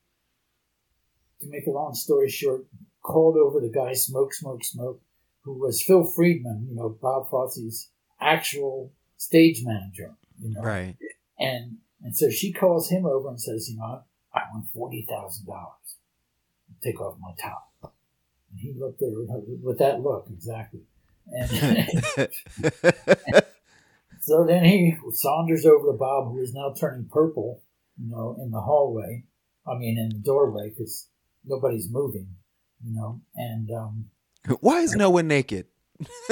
to 1.41 1.47
make 1.49 1.67
a 1.67 1.71
long 1.71 1.95
story 1.95 2.29
short, 2.31 2.67
called 3.03 3.37
over 3.37 3.61
the 3.61 3.69
guy 3.71 3.93
Smoke 3.93 4.33
Smoke 4.33 4.65
Smoke, 4.65 5.03
who 5.43 5.53
was 5.59 5.83
Phil 5.83 6.05
Friedman, 6.05 6.67
you 6.71 6.75
know 6.77 6.89
Bob 7.01 7.29
Fosse's 7.31 7.91
actual 8.21 8.93
stage 9.19 9.63
manager, 9.65 10.15
you 10.41 10.51
know, 10.55 10.63
Right. 10.63 10.97
and 11.39 11.79
and 12.03 12.17
so 12.17 12.31
she 12.31 12.53
calls 12.53 12.89
him 12.91 13.05
over 13.07 13.29
and 13.29 13.41
says, 13.41 13.69
you 13.71 13.77
know, 13.77 14.03
I 14.35 14.41
want 14.53 14.69
forty 14.73 15.07
thousand 15.09 15.47
dollars, 15.47 15.97
take 16.85 17.01
off 17.01 17.17
my 17.21 17.33
top, 17.41 17.71
and 17.83 18.61
he 18.61 18.75
looked 18.79 19.03
at 19.03 19.09
her 19.09 19.41
with 19.63 19.79
that 19.79 20.01
look 20.01 20.27
exactly, 20.31 20.83
and. 21.27 22.29
So 24.25 24.47
then 24.47 24.65
he 24.65 24.97
saunters 25.11 25.67
over 25.67 25.93
to 25.93 25.99
Bob, 25.99 26.33
who 26.33 26.41
is 26.41 26.55
now 26.55 26.73
turning 26.73 27.05
purple, 27.13 27.63
you 27.99 28.11
know, 28.11 28.35
in 28.41 28.51
the 28.51 28.61
hallway. 28.63 29.25
I 29.67 29.77
mean, 29.77 29.99
in 29.99 30.09
the 30.09 30.15
doorway, 30.15 30.71
because 30.71 31.09
nobody's 31.45 31.91
moving, 31.91 32.29
you 32.83 32.95
know. 32.95 33.21
And 33.37 33.71
um, 33.71 34.07
Why 34.61 34.81
is 34.81 34.97
no 34.97 35.11
one 35.11 35.29
naked? 35.29 35.67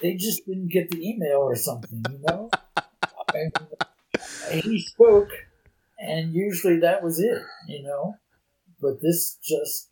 they 0.00 0.14
just 0.14 0.46
didn't 0.46 0.70
get 0.70 0.92
the 0.92 1.04
email 1.04 1.38
or 1.38 1.56
something, 1.56 2.04
you 2.12 2.20
know. 2.28 2.48
and 3.34 4.62
he 4.62 4.80
spoke, 4.82 5.30
and 6.00 6.32
usually 6.32 6.80
that 6.80 7.02
was 7.02 7.20
it, 7.20 7.42
you 7.68 7.82
know. 7.82 8.14
But 8.80 9.00
this 9.02 9.36
just 9.42 9.90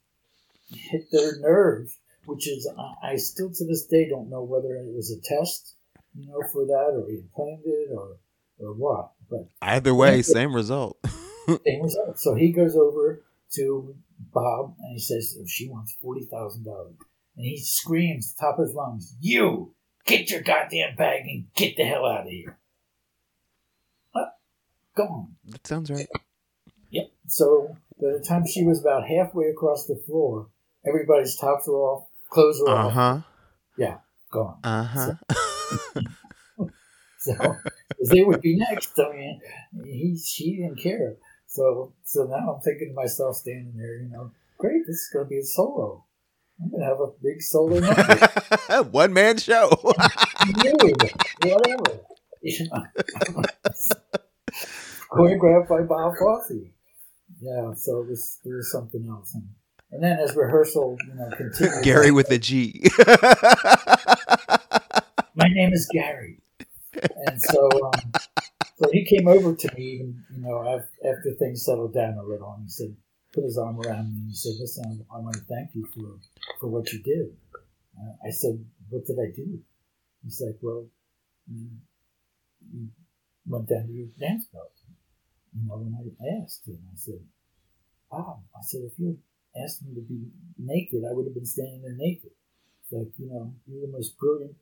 hit 0.71 1.03
their 1.13 1.39
nerve, 1.41 1.95
which 2.25 2.49
is 2.49 2.69
I 3.03 3.17
still 3.17 3.53
to 3.53 3.67
this 3.67 3.87
day 3.87 4.09
don't 4.09 4.31
know 4.31 4.43
whether 4.43 4.75
it 4.75 4.95
was 4.95 5.11
a 5.11 5.21
test, 5.21 5.75
you 6.15 6.27
know, 6.27 6.43
for 6.53 6.65
that 6.65 6.95
or 6.97 7.07
he 7.09 7.23
planned 7.35 7.63
it 7.65 7.91
or 7.95 8.17
or 8.59 8.73
what. 8.75 9.13
But 9.31 9.49
either 9.61 9.95
way, 9.95 10.23
same 10.23 10.55
result. 10.55 10.99
same 11.47 11.83
result. 11.83 12.19
So 12.19 12.35
he 12.35 12.53
goes 12.53 12.75
over 12.75 13.23
to 13.55 13.95
Bob 14.33 14.75
and 14.81 14.95
he 14.95 14.99
says, 14.99 15.37
oh, 15.39 15.45
"She 15.47 15.69
wants 15.69 15.97
forty 16.01 16.25
thousand 16.25 16.65
dollars," 16.65 16.97
and 17.37 17.45
he 17.45 17.59
screams 17.59 18.33
top 18.33 18.59
of 18.59 18.67
his 18.67 18.75
lungs, 18.75 19.15
"You 19.21 19.75
get 20.07 20.31
your 20.31 20.41
goddamn 20.41 20.97
bag 20.97 21.27
and 21.27 21.47
get 21.55 21.77
the 21.77 21.85
hell 21.85 22.07
out 22.07 22.23
of 22.23 22.29
here!" 22.29 22.59
Go 24.99 25.05
on. 25.05 25.37
That 25.45 25.65
sounds 25.65 25.91
right. 25.93 26.09
Yep. 26.91 27.11
So 27.29 27.77
by 28.01 28.09
the 28.19 28.25
time 28.27 28.45
she 28.47 28.65
was 28.65 28.81
about 28.81 29.07
halfway 29.07 29.47
across 29.47 29.87
the 29.87 29.95
floor, 30.07 30.49
everybody's 30.85 31.37
tops 31.37 31.69
were 31.69 31.77
off, 31.79 32.09
clothes 32.31 32.61
were 32.61 32.71
Uh 32.71 32.87
off. 32.87 32.93
huh. 32.93 33.19
Yeah, 33.77 33.99
gone. 34.33 34.59
Uh 34.65 34.83
huh. 34.83 35.13
So 37.21 37.33
'cause 37.39 38.09
they 38.11 38.25
would 38.25 38.41
be 38.41 38.57
next. 38.57 38.99
I 38.99 39.13
mean, 39.13 39.41
he 39.85 40.19
she 40.19 40.57
didn't 40.57 40.83
care. 40.83 41.15
So 41.47 41.93
so 42.03 42.25
now 42.25 42.55
I'm 42.55 42.61
thinking 42.61 42.89
to 42.89 42.95
myself, 42.95 43.37
standing 43.37 43.75
there, 43.77 43.99
you 44.03 44.09
know, 44.11 44.33
great, 44.59 44.83
this 44.85 44.97
is 44.97 45.11
going 45.13 45.27
to 45.27 45.31
be 45.31 45.39
a 45.39 45.45
solo. 45.45 46.05
I'm 46.61 46.71
going 46.71 46.81
to 46.83 46.89
have 46.89 46.99
a 47.01 47.13
big 47.23 47.41
solo 47.41 47.79
number. 47.79 48.91
One 48.91 49.13
man 49.13 49.37
show. 49.39 49.71
Dude, 50.45 51.13
whatever. 51.45 52.01
You 52.43 52.67
know. 52.73 53.45
Choreographed 55.13 55.69
by 55.69 55.83
Bob 55.83 56.15
Fosse. 56.19 56.71
Yeah, 57.41 57.73
so 57.75 58.01
it 58.01 58.09
was, 58.09 58.39
was 58.45 58.71
something 58.73 59.07
else. 59.09 59.35
And, 59.35 59.49
and 59.91 60.03
then 60.03 60.19
as 60.19 60.35
rehearsal, 60.37 60.97
you 61.07 61.15
know, 61.15 61.31
continued. 61.37 61.85
Gary 61.85 62.11
with 62.11 62.31
a 62.31 62.39
G. 62.39 62.85
my 65.35 65.49
name 65.49 65.73
is 65.73 65.89
Gary. 65.93 66.41
And 66.93 67.41
so, 67.41 67.69
um, 67.85 68.13
so 68.83 68.91
he 68.93 69.05
came 69.05 69.29
over 69.29 69.55
to 69.55 69.75
me, 69.77 70.01
and, 70.01 70.15
you 70.35 70.43
know, 70.43 70.63
after 70.67 71.33
things 71.39 71.65
settled 71.65 71.95
down 71.95 72.15
a 72.19 72.23
little, 72.23 72.55
and 72.57 72.65
he 72.65 72.71
said, 72.71 72.97
put 73.33 73.45
his 73.45 73.59
arm 73.59 73.81
around 73.81 74.13
me, 74.13 74.21
and 74.21 74.29
he 74.29 74.35
said, 74.35 74.55
"Listen, 74.59 75.05
I 75.15 75.19
want 75.19 75.37
to 75.37 75.43
thank 75.43 75.71
you 75.75 75.87
for 75.95 76.19
for 76.61 76.69
what 76.69 76.93
you 76.93 77.03
did." 77.03 77.37
Uh, 77.97 78.27
I 78.27 78.31
said, 78.31 78.65
"What 78.89 79.07
did 79.07 79.19
I 79.19 79.31
do?" 79.35 79.61
He's 80.25 80.41
like, 80.45 80.59
"Well, 80.63 80.87
you, 81.47 81.69
you 82.73 82.89
went 83.47 83.69
down 83.69 83.87
to 83.87 83.93
your 83.93 84.09
dance 84.19 84.47
belt." 84.53 84.73
You 85.55 85.69
know, 85.69 85.77
when 85.79 85.95
I 85.95 86.43
asked 86.43 86.67
him, 86.67 86.79
I 86.93 86.97
said, 86.97 87.21
"Wow," 88.11 88.43
I 88.55 88.63
said, 88.63 88.83
"If 88.85 88.99
you 88.99 89.19
had 89.55 89.65
asked 89.65 89.85
me 89.85 89.95
to 89.95 90.03
be 90.03 90.31
naked, 90.59 91.05
I 91.05 91.13
would 91.13 91.27
have 91.27 91.35
been 91.35 91.47
standing 91.47 91.83
there 91.83 91.97
naked." 91.97 92.33
It's 92.83 92.93
like, 92.93 93.13
you 93.19 93.27
know, 93.27 93.55
you're 93.67 93.87
the 93.87 93.93
most 93.93 94.19
brilliant 94.19 94.57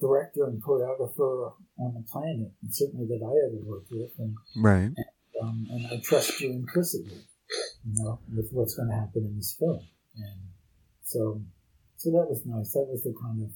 director 0.00 0.44
and 0.46 0.62
choreographer 0.62 1.52
on 1.78 1.94
the 1.94 2.04
planet, 2.10 2.52
and 2.62 2.74
certainly 2.74 3.06
that 3.06 3.24
I 3.24 3.32
ever 3.46 3.62
worked 3.64 3.90
with, 3.90 4.10
and 4.18 4.36
right. 4.56 4.92
um, 5.42 5.66
and 5.70 5.86
I 5.86 6.00
trust 6.02 6.40
you 6.40 6.52
implicitly, 6.52 7.26
you 7.84 8.02
know, 8.02 8.20
with 8.34 8.48
what's 8.52 8.74
going 8.74 8.88
to 8.88 8.94
happen 8.94 9.24
in 9.24 9.36
this 9.36 9.56
film, 9.58 9.80
and 10.16 10.40
so 11.02 11.42
so 11.96 12.10
that 12.10 12.28
was 12.28 12.42
nice. 12.44 12.72
That 12.72 12.86
was 12.90 13.02
the 13.02 13.14
kind 13.20 13.42
of 13.42 13.50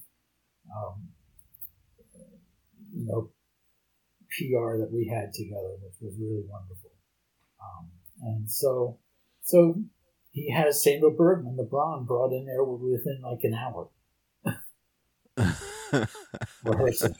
um, 0.75 1.09
you 2.93 3.07
know 3.07 3.31
PR 4.37 4.79
that 4.79 4.91
we 4.93 5.07
had 5.07 5.33
together, 5.33 5.77
which 5.83 5.97
was 6.01 6.15
really 6.19 6.45
wonderful, 6.49 6.91
um, 7.61 7.91
and 8.23 8.51
so 8.51 8.99
so 9.43 9.83
he 10.31 10.51
has 10.51 10.85
Sandahl 10.85 11.17
Bergman, 11.17 11.57
the 11.57 11.63
blonde, 11.65 12.07
brought 12.07 12.33
in 12.33 12.47
there 12.47 12.63
within 12.63 13.23
like 13.23 13.43
an 13.43 13.55
hour 13.55 13.89
rehearsing 16.65 17.15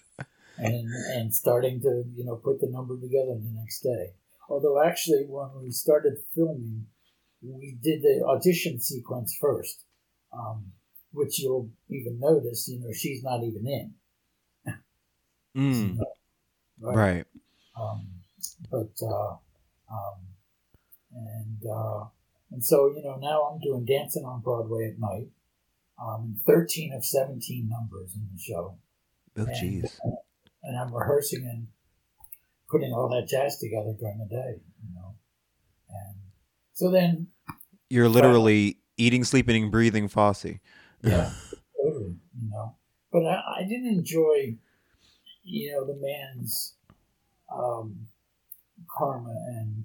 and 0.59 0.89
and 1.15 1.35
starting 1.35 1.81
to 1.81 2.05
you 2.15 2.25
know 2.25 2.37
put 2.37 2.61
the 2.61 2.69
number 2.69 2.99
together 2.99 3.35
the 3.35 3.53
next 3.55 3.81
day. 3.81 4.13
Although 4.49 4.83
actually, 4.83 5.25
when 5.29 5.49
we 5.63 5.71
started 5.71 6.19
filming, 6.35 6.87
we 7.43 7.77
did 7.83 8.03
the 8.03 8.25
audition 8.25 8.81
sequence 8.81 9.37
first, 9.41 9.85
um, 10.33 10.73
which 11.13 11.41
you'll 11.41 11.71
even 11.89 12.19
notice. 12.21 12.69
You 12.69 12.81
know, 12.81 12.93
she's 12.93 13.23
not 13.23 13.43
even 13.43 13.67
in. 13.67 13.95
Mm, 15.57 15.99
right. 16.81 17.25
Um, 17.79 18.07
but 18.71 18.93
uh, 19.03 19.37
um, 19.93 20.19
and 21.15 21.63
uh, 21.71 22.05
and 22.53 22.65
so 22.65 22.93
you 22.95 23.03
know 23.03 23.17
now 23.21 23.43
I'm 23.53 23.61
doing 23.61 23.85
dancing 23.85 24.25
on 24.25 24.41
Broadway 24.41 24.91
at 24.93 24.99
night. 24.99 25.29
Um, 26.03 26.37
Thirteen 26.47 26.93
of 26.93 27.05
seventeen 27.05 27.69
numbers 27.69 28.15
in 28.15 28.29
the 28.33 28.39
show 28.41 28.77
Oh, 29.39 29.45
and, 29.45 29.49
jeez. 29.49 29.99
and 30.63 30.79
I'm 30.79 30.95
rehearsing 30.95 31.47
and 31.47 31.69
putting 32.71 32.93
all 32.93 33.09
that 33.11 33.29
jazz 33.29 33.59
together 33.59 33.95
during 33.99 34.19
the 34.19 34.27
day, 34.27 34.61
you 34.83 34.95
know. 34.95 35.15
And 35.89 36.17
so 36.73 36.91
then, 36.91 37.29
You're 37.91 38.09
literally 38.09 38.79
eating, 38.97 39.25
sleeping, 39.25 39.71
breathing 39.71 40.09
Fosse. 40.09 40.59
yeah, 41.03 41.31
totally, 41.83 42.17
you 42.41 42.51
know. 42.51 42.77
But 43.13 43.25
I, 43.27 43.41
I 43.61 43.63
didn't 43.69 43.89
enjoy, 43.89 44.57
you 45.47 45.73
know, 45.73 45.87
the 45.87 45.99
man's 46.01 46.75
um, 47.55 48.07
karma 48.97 49.35
and 49.49 49.85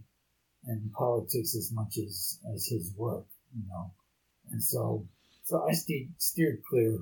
and 0.65 0.91
politics 0.93 1.55
as 1.55 1.71
much 1.71 1.97
as 1.97 2.39
as 2.53 2.67
his 2.67 2.93
work, 2.97 3.25
you 3.55 3.63
know. 3.69 3.91
And 4.51 4.63
so, 4.63 5.07
so 5.43 5.65
I 5.67 5.73
steered 5.73 6.09
steered 6.17 6.61
clear 6.69 6.99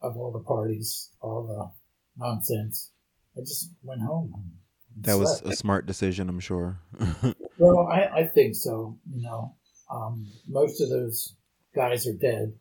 of 0.00 0.16
all 0.16 0.32
the 0.32 0.40
parties, 0.40 1.10
all 1.20 1.46
the 1.46 2.24
nonsense. 2.24 2.90
I 3.36 3.40
just 3.40 3.70
went 3.82 4.02
home. 4.02 4.52
That 5.00 5.18
was 5.18 5.42
a 5.42 5.56
smart 5.56 5.86
decision, 5.86 6.28
I'm 6.28 6.40
sure. 6.40 6.78
Well, 7.56 7.86
I, 7.86 8.06
I 8.06 8.26
think 8.26 8.56
so. 8.56 8.98
You 9.08 9.22
know, 9.22 9.54
um, 9.88 10.26
most 10.48 10.80
of 10.80 10.88
those 10.88 11.36
guys 11.74 12.04
are 12.06 12.12
dead. 12.12 12.52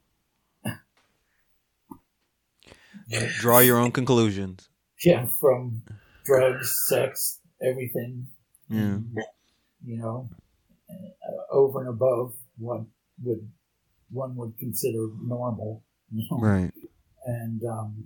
Draw 3.40 3.60
your 3.60 3.80
own 3.80 3.92
conclusions. 3.92 4.70
Yeah, 5.04 5.28
from 5.40 5.84
drugs, 6.26 6.86
sex, 6.88 7.40
everything. 7.62 8.28
Yeah. 8.70 9.00
You 9.86 9.98
know, 9.98 10.30
uh, 10.90 11.56
over 11.56 11.82
and 11.82 11.90
above 11.90 12.34
what 12.58 12.82
would 13.24 13.50
one 14.12 14.36
would 14.36 14.58
consider 14.58 15.08
normal. 15.22 15.84
You 16.12 16.26
know? 16.30 16.38
Right. 16.40 16.72
And 17.26 17.62
um, 17.66 18.06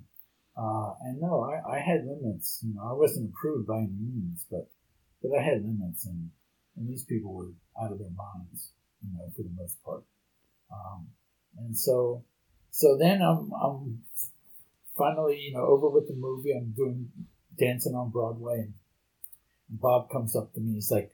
uh, 0.57 0.93
and 1.03 1.21
no, 1.21 1.41
I, 1.43 1.77
I 1.77 1.79
had 1.79 2.05
limits. 2.05 2.63
You 2.65 2.73
know, 2.75 2.89
I 2.89 2.93
wasn't 2.93 3.29
approved 3.29 3.67
by 3.67 3.77
any 3.77 3.91
means, 3.99 4.45
but 4.49 4.67
but 5.21 5.37
I 5.37 5.43
had 5.43 5.63
limits, 5.63 6.05
and 6.05 6.31
and 6.75 6.89
these 6.89 7.03
people 7.03 7.33
were 7.33 7.51
out 7.81 7.91
of 7.91 7.99
their 7.99 8.09
minds. 8.09 8.71
You 9.03 9.13
know, 9.13 9.31
for 9.35 9.43
the 9.43 9.53
most 9.55 9.83
part. 9.83 10.03
Um, 10.71 11.07
and 11.59 11.77
so 11.77 12.23
so 12.71 12.97
then 12.97 13.21
I'm 13.21 13.51
I'm 13.53 13.99
finally 14.97 15.39
you 15.39 15.53
know 15.53 15.65
over 15.65 15.89
with 15.89 16.07
the 16.07 16.15
movie. 16.15 16.53
I'm 16.53 16.73
doing 16.75 17.09
dancing 17.57 17.95
on 17.95 18.09
Broadway, 18.11 18.59
and, 18.59 18.73
Bob 19.69 20.09
comes 20.09 20.33
up 20.35 20.53
to 20.53 20.61
me. 20.61 20.75
He's 20.75 20.89
like, 20.91 21.11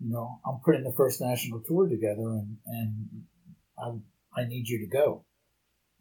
you 0.00 0.10
know, 0.12 0.40
I'm 0.44 0.58
putting 0.64 0.82
the 0.82 0.92
first 0.96 1.20
national 1.20 1.60
tour 1.60 1.88
together, 1.88 2.30
and 2.30 2.56
and 2.66 3.08
I 3.78 4.40
I 4.40 4.44
need 4.46 4.68
you 4.68 4.78
to 4.80 4.86
go. 4.86 5.24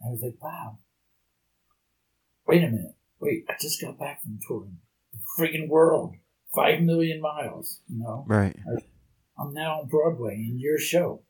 I 0.04 0.10
was 0.10 0.22
like, 0.22 0.40
Bob, 0.40 0.78
wait 2.48 2.64
a 2.64 2.68
minute, 2.68 2.96
wait, 3.20 3.46
I 3.48 3.54
just 3.62 3.80
got 3.80 4.00
back 4.00 4.24
from 4.24 4.40
touring 4.48 4.80
the 5.14 5.20
friggin' 5.38 5.68
world, 5.68 6.16
five 6.56 6.82
million 6.82 7.22
miles. 7.22 7.82
You 7.88 8.00
know, 8.00 8.26
Right. 8.28 8.56
I'm 9.38 9.54
now 9.54 9.82
on 9.82 9.88
Broadway 9.88 10.36
in 10.36 10.60
your 10.60 10.78
show. 10.78 11.22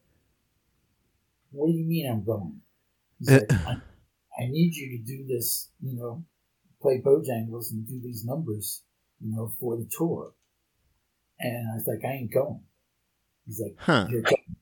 What 1.51 1.67
do 1.67 1.73
you 1.73 1.85
mean 1.85 2.09
I'm 2.09 2.23
going? 2.23 2.61
He's 3.19 3.29
uh, 3.29 3.39
like, 3.65 3.77
I, 4.41 4.47
need 4.49 4.73
you 4.75 4.97
to 4.97 5.03
do 5.03 5.25
this, 5.25 5.69
you 5.81 5.97
know, 5.97 6.23
play 6.81 7.01
Bojangles 7.03 7.71
and 7.71 7.87
do 7.87 7.99
these 8.01 8.25
numbers, 8.25 8.83
you 9.19 9.35
know, 9.35 9.51
for 9.59 9.77
the 9.77 9.89
tour. 9.97 10.33
And 11.39 11.67
I 11.71 11.75
was 11.75 11.87
like, 11.87 12.03
I 12.05 12.17
ain't 12.17 12.33
going. 12.33 12.61
He's 13.45 13.61
like, 13.61 13.75
Huh. 13.77 14.07
You're 14.09 14.21
going. 14.21 14.55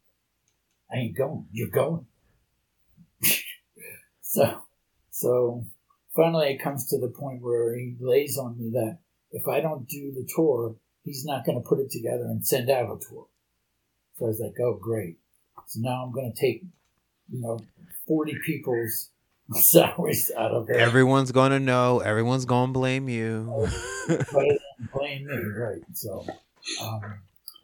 I 0.91 0.95
ain't 0.95 1.17
going. 1.17 1.45
You're 1.51 1.69
going. 1.69 2.05
so, 4.21 4.63
so 5.11 5.65
finally 6.15 6.47
it 6.47 6.63
comes 6.63 6.87
to 6.89 6.99
the 6.99 7.09
point 7.09 7.41
where 7.41 7.75
he 7.75 7.95
lays 7.99 8.37
on 8.37 8.57
me 8.57 8.71
that 8.71 8.99
if 9.31 9.47
I 9.47 9.59
don't 9.59 9.87
do 9.87 10.11
the 10.11 10.27
tour, 10.35 10.75
he's 11.03 11.25
not 11.25 11.45
going 11.45 11.61
to 11.61 11.67
put 11.67 11.79
it 11.79 11.91
together 11.91 12.23
and 12.23 12.45
send 12.45 12.69
out 12.69 12.85
a 12.85 12.97
tour. 13.07 13.27
So 14.17 14.25
I 14.25 14.27
was 14.29 14.39
like, 14.39 14.55
oh, 14.61 14.77
great. 14.81 15.17
So 15.67 15.79
now 15.81 16.03
I'm 16.03 16.11
going 16.11 16.31
to 16.33 16.39
take, 16.39 16.63
you 17.31 17.41
know, 17.41 17.59
40 18.07 18.35
people's 18.45 19.09
salaries 19.55 20.31
out 20.37 20.51
of 20.51 20.69
it. 20.69 20.75
Everyone's 20.75 21.31
going 21.31 21.51
to 21.51 21.59
know. 21.59 21.99
Everyone's 21.99 22.45
going 22.45 22.69
to 22.69 22.73
blame 22.73 23.09
you. 23.09 23.67
but 24.07 24.45
it 24.45 24.61
didn't 24.77 24.91
blame 24.93 25.25
me, 25.25 25.37
right? 25.57 25.81
So, 25.93 26.25
um, 26.81 27.01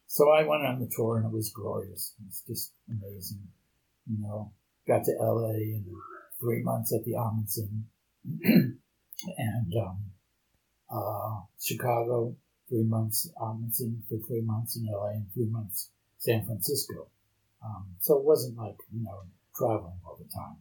so 0.07 0.29
I 0.31 0.43
went 0.43 0.65
on 0.65 0.79
the 0.79 0.89
tour 0.95 1.17
and 1.17 1.25
it 1.25 1.31
was 1.31 1.49
glorious. 1.49 2.13
It 2.19 2.27
was 2.27 2.43
just 2.47 2.71
amazing. 2.89 3.47
You 4.09 4.21
know, 4.21 4.51
got 4.87 5.03
to 5.05 5.11
LA 5.19 5.49
and 5.49 5.85
three 6.39 6.61
months 6.61 6.93
at 6.93 7.03
the 7.05 7.13
Ahmanson 7.13 7.83
and 8.43 9.73
um, 9.81 9.97
uh, 10.91 11.41
Chicago, 11.59 12.35
three 12.69 12.83
months 12.83 13.29
Ahmanson 13.41 13.99
for 14.07 14.17
three 14.27 14.41
months 14.41 14.77
in 14.77 14.85
LA 14.91 15.09
and 15.09 15.33
three 15.33 15.47
months 15.47 15.89
San 16.19 16.45
Francisco. 16.45 17.07
Um, 17.63 17.85
so 17.99 18.17
it 18.17 18.23
wasn't 18.23 18.57
like, 18.57 18.77
you 18.93 19.03
know, 19.03 19.21
traveling 19.55 19.99
all 20.05 20.17
the 20.17 20.31
time. 20.33 20.57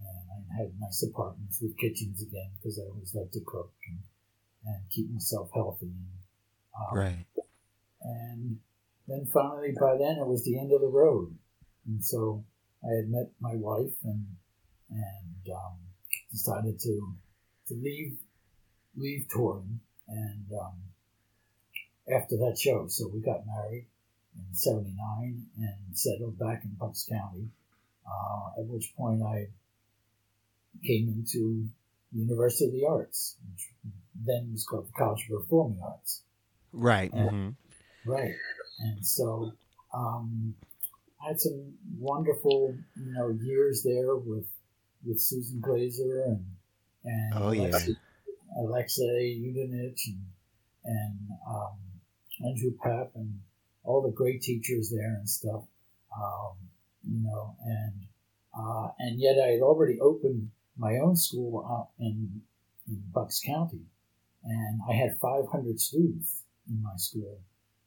And 0.00 0.44
I 0.52 0.62
had 0.62 0.72
nice 0.80 1.02
apartments 1.02 1.60
with 1.60 1.76
kitchens 1.78 2.22
again 2.22 2.50
because 2.56 2.78
I 2.78 2.88
always 2.90 3.14
like 3.14 3.30
to 3.32 3.40
cook 3.46 3.72
and, 3.88 3.98
and 4.66 4.82
keep 4.90 5.10
myself 5.10 5.50
healthy. 5.54 5.86
And, 5.86 6.16
um, 6.74 6.98
right. 6.98 7.26
And 8.02 8.58
then 9.08 9.26
finally, 9.32 9.74
by 9.78 9.96
then, 9.98 10.18
it 10.18 10.26
was 10.26 10.44
the 10.44 10.58
end 10.58 10.72
of 10.72 10.80
the 10.80 10.88
road. 10.88 11.34
And 11.86 12.04
so 12.04 12.44
I 12.84 12.94
had 12.96 13.08
met 13.08 13.30
my 13.40 13.54
wife 13.54 13.94
and 14.04 14.26
and 14.90 15.54
um, 15.54 15.78
decided 16.30 16.78
to 16.80 17.14
to 17.68 17.74
leave 17.74 18.18
leave 18.96 19.26
touring. 19.28 19.80
And 20.08 20.46
um, 20.52 20.74
after 22.14 22.36
that 22.36 22.58
show, 22.58 22.86
so 22.88 23.08
we 23.12 23.20
got 23.20 23.46
married 23.46 23.86
in 24.36 24.54
'79 24.54 25.46
and 25.58 25.98
settled 25.98 26.38
back 26.38 26.64
in 26.64 26.70
Bucks 26.78 27.06
County. 27.08 27.48
Uh, 28.06 28.60
at 28.60 28.66
which 28.66 28.94
point 28.96 29.20
I 29.22 29.48
came 30.84 31.08
into 31.08 31.66
University 32.12 32.66
of 32.66 32.72
the 32.72 32.86
Arts, 32.86 33.36
which 33.50 33.70
then 34.24 34.50
was 34.52 34.64
called 34.64 34.88
the 34.88 34.92
College 34.92 35.28
of 35.30 35.42
Performing 35.42 35.80
Arts. 35.84 36.22
Right. 36.72 37.12
And, 37.12 37.30
mm-hmm. 37.30 38.10
Right. 38.10 38.34
And 38.80 39.04
so 39.04 39.52
um, 39.94 40.54
I 41.22 41.28
had 41.28 41.40
some 41.40 41.72
wonderful, 41.98 42.74
you 42.96 43.12
know, 43.12 43.36
years 43.42 43.82
there 43.82 44.16
with 44.16 44.46
with 45.04 45.20
Susan 45.20 45.60
Glazer 45.60 46.26
and 46.26 46.44
and 47.04 47.32
oh 47.36 47.52
yeah, 47.52 47.78
Alexei, 48.58 49.38
Yudenich 49.38 50.00
and 50.06 50.26
and 50.84 51.18
um, 51.48 51.76
Andrew 52.44 52.72
Pep 52.82 53.12
and 53.14 53.40
all 53.84 54.02
the 54.02 54.10
great 54.10 54.42
teachers 54.42 54.90
there 54.90 55.14
and 55.14 55.28
stuff. 55.28 55.62
Um, 56.16 56.56
you 57.08 57.22
know, 57.22 57.56
and 57.64 58.06
uh, 58.58 58.88
and 58.98 59.20
yet 59.20 59.36
I 59.42 59.52
had 59.52 59.60
already 59.60 60.00
opened 60.00 60.50
my 60.78 60.98
own 60.98 61.16
school 61.16 61.64
out 61.68 61.88
in 61.98 62.42
in 62.88 63.02
Bucks 63.12 63.40
County, 63.44 63.82
and 64.44 64.80
I 64.88 64.94
had 64.94 65.18
500 65.20 65.80
students 65.80 66.42
in 66.68 66.82
my 66.82 66.96
school. 66.96 67.40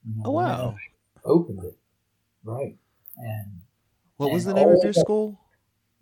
You 0.05 0.15
know, 0.17 0.23
oh 0.25 0.31
wow! 0.31 0.75
Opened 1.23 1.63
it, 1.63 1.77
right? 2.43 2.75
And 3.17 3.61
what 4.17 4.27
and 4.27 4.33
was 4.33 4.45
the 4.45 4.53
name 4.53 4.69
of 4.69 4.83
your 4.83 4.93
school? 4.93 5.39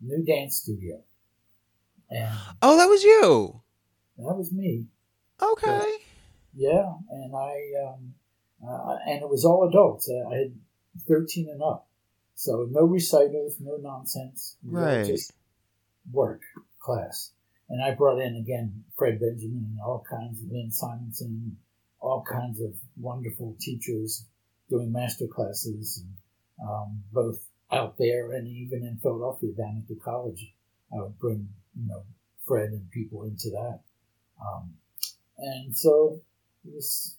New 0.02 0.24
Dance 0.24 0.58
Studio. 0.58 1.02
And 2.10 2.30
oh, 2.62 2.78
that 2.78 2.88
was 2.88 3.04
you. 3.04 3.62
That 4.18 4.36
was 4.36 4.52
me. 4.52 4.86
Okay. 5.42 5.98
Yeah, 6.56 6.94
and 7.12 7.36
I 7.36 7.54
um, 7.88 8.14
uh, 8.68 8.98
and 9.08 9.22
it 9.22 9.30
was 9.30 9.46
all 9.46 9.68
adults. 9.68 10.10
I 10.10 10.36
had 10.36 10.54
thirteen 11.08 11.50
and 11.50 11.62
up, 11.62 11.88
so 12.34 12.68
no 12.72 12.82
recitals, 12.82 13.58
no 13.60 13.78
nonsense. 13.78 14.58
Right. 14.64 15.06
Just 15.06 15.34
work 16.12 16.42
class. 16.80 17.32
And 17.70 17.84
I 17.84 17.92
brought 17.92 18.20
in 18.20 18.36
again 18.36 18.84
Fred 18.98 19.20
Benjamin 19.20 19.66
and 19.72 19.80
all 19.86 20.04
kinds 20.10 20.42
of 20.42 20.52
Lynn 20.52 20.72
Simonson, 20.72 21.58
all 22.00 22.24
kinds 22.24 22.62
of 22.62 22.74
wonderful 22.96 23.56
teachers 23.60 24.26
doing 24.70 24.92
master 24.92 25.28
classes, 25.28 26.04
and, 26.04 26.68
um, 26.68 27.04
both 27.12 27.40
out 27.72 27.98
there 27.98 28.32
and 28.32 28.48
even 28.48 28.84
in 28.84 28.98
Philadelphia 29.02 29.52
down 29.58 29.82
at 29.82 29.88
the 29.88 30.00
college. 30.04 30.54
I 30.94 31.02
would 31.02 31.20
bring 31.20 31.50
you 31.76 31.88
know 31.88 32.04
Fred 32.46 32.70
and 32.70 32.90
people 32.92 33.24
into 33.24 33.50
that, 33.50 33.82
um, 34.42 34.74
and 35.38 35.76
so 35.76 36.22
it 36.66 36.74
was 36.74 37.18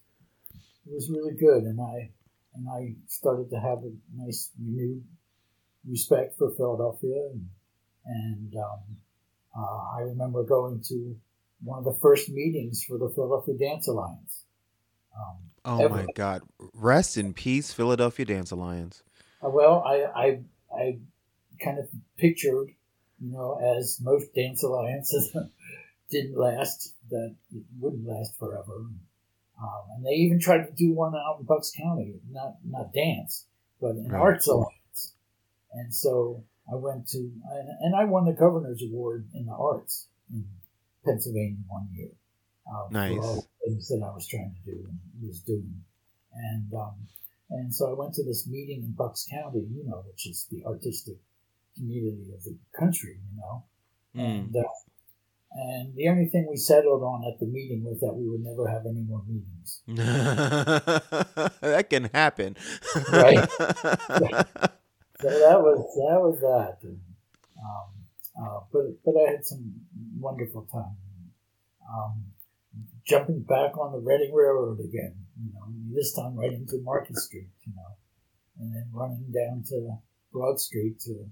it 0.86 0.94
was 0.94 1.10
really 1.10 1.34
good, 1.34 1.64
and 1.64 1.78
I 1.80 2.10
and 2.54 2.66
I 2.68 2.94
started 3.06 3.50
to 3.50 3.60
have 3.60 3.78
a 3.84 3.92
nice 4.16 4.50
renewed 4.58 5.04
respect 5.86 6.38
for 6.38 6.50
Philadelphia, 6.56 7.28
and 7.30 7.46
and 8.06 8.54
um, 8.56 8.96
I 9.62 10.00
remember 10.02 10.44
going 10.44 10.82
to 10.88 11.16
one 11.62 11.78
of 11.78 11.84
the 11.84 11.98
first 12.00 12.28
meetings 12.28 12.84
for 12.84 12.98
the 12.98 13.08
Philadelphia 13.08 13.54
Dance 13.58 13.88
Alliance. 13.88 14.44
Um, 15.16 15.36
oh 15.64 15.88
my 15.88 16.06
God! 16.14 16.42
Rest 16.74 17.16
in 17.16 17.34
peace, 17.34 17.72
Philadelphia 17.72 18.24
Dance 18.24 18.50
Alliance. 18.50 19.02
Uh, 19.44 19.50
well, 19.50 19.82
I, 19.84 20.04
I 20.14 20.40
I 20.76 20.98
kind 21.62 21.78
of 21.78 21.88
pictured, 22.16 22.68
you 23.20 23.32
know, 23.32 23.58
as 23.78 23.98
most 24.00 24.32
dance 24.34 24.62
alliances 24.62 25.36
didn't 26.10 26.36
last, 26.36 26.94
that 27.10 27.34
it 27.54 27.62
wouldn't 27.80 28.06
last 28.06 28.38
forever. 28.38 28.86
Um, 29.60 29.82
and 29.96 30.06
they 30.06 30.10
even 30.10 30.38
tried 30.38 30.66
to 30.66 30.72
do 30.72 30.92
one 30.92 31.14
out 31.16 31.40
in 31.40 31.46
Bucks 31.46 31.72
County, 31.76 32.14
not 32.30 32.56
not 32.64 32.92
dance, 32.92 33.46
but 33.80 33.96
an 33.96 34.08
right. 34.08 34.20
arts 34.20 34.46
alliance. 34.46 35.14
And 35.72 35.92
so 35.92 36.44
I 36.70 36.76
went 36.76 37.08
to, 37.08 37.30
and 37.80 37.96
I 37.96 38.04
won 38.04 38.26
the 38.26 38.32
governor's 38.32 38.82
award 38.82 39.28
in 39.34 39.46
the 39.46 39.52
arts 39.52 40.08
in 40.30 40.44
Pennsylvania 41.04 41.58
one 41.66 41.88
year. 41.94 42.10
Uh, 42.70 42.88
nice. 42.90 43.14
For 43.14 43.22
all 43.22 43.48
things 43.64 43.88
that 43.88 44.02
I 44.04 44.12
was 44.14 44.26
trying 44.26 44.54
to 44.54 44.70
do 44.70 44.86
and 44.86 44.98
was 45.26 45.40
doing, 45.40 45.82
and 46.34 46.72
um, 46.74 46.94
and 47.50 47.74
so 47.74 47.90
I 47.90 47.94
went 47.94 48.14
to 48.14 48.24
this 48.24 48.46
meeting 48.46 48.82
in 48.82 48.92
Bucks 48.92 49.26
County, 49.30 49.60
you 49.60 49.84
know, 49.86 50.04
which 50.06 50.26
is 50.26 50.46
the 50.50 50.64
artistic 50.66 51.16
community 51.76 52.32
of 52.34 52.44
the 52.44 52.58
country, 52.78 53.16
you 53.32 53.40
know, 53.40 53.64
mm. 54.14 54.24
and 54.24 54.56
uh, 54.56 54.68
and 55.52 55.94
the 55.96 56.08
only 56.08 56.26
thing 56.26 56.46
we 56.48 56.56
settled 56.56 57.02
on 57.02 57.24
at 57.24 57.40
the 57.40 57.46
meeting 57.46 57.84
was 57.84 58.00
that 58.00 58.12
we 58.12 58.28
would 58.28 58.44
never 58.44 58.68
have 58.68 58.84
any 58.84 59.00
more 59.00 59.22
meetings. 59.26 59.80
that 61.62 61.86
can 61.88 62.10
happen, 62.12 62.56
right? 63.10 63.48
so 65.20 65.28
that 65.28 65.60
was 65.60 65.78
that 65.96 66.20
was 66.20 66.40
that. 66.40 66.78
And, 66.82 67.00
um, 67.58 67.88
uh, 68.40 68.60
but 68.72 68.82
but 69.04 69.14
I 69.20 69.32
had 69.32 69.46
some 69.46 69.74
wonderful 70.18 70.66
time. 70.70 70.96
Um, 71.88 72.24
jumping 73.06 73.40
back 73.40 73.76
on 73.78 73.92
the 73.92 73.98
Reading 73.98 74.34
Railroad 74.34 74.80
again, 74.80 75.14
you 75.42 75.52
know, 75.54 75.64
this 75.94 76.14
time 76.14 76.36
right 76.36 76.52
into 76.52 76.78
Market 76.82 77.16
Street, 77.16 77.48
you 77.64 77.72
know, 77.74 77.96
and 78.60 78.74
then 78.74 78.86
running 78.92 79.32
down 79.32 79.64
to 79.68 79.96
Broad 80.30 80.60
Street 80.60 81.00
to 81.00 81.24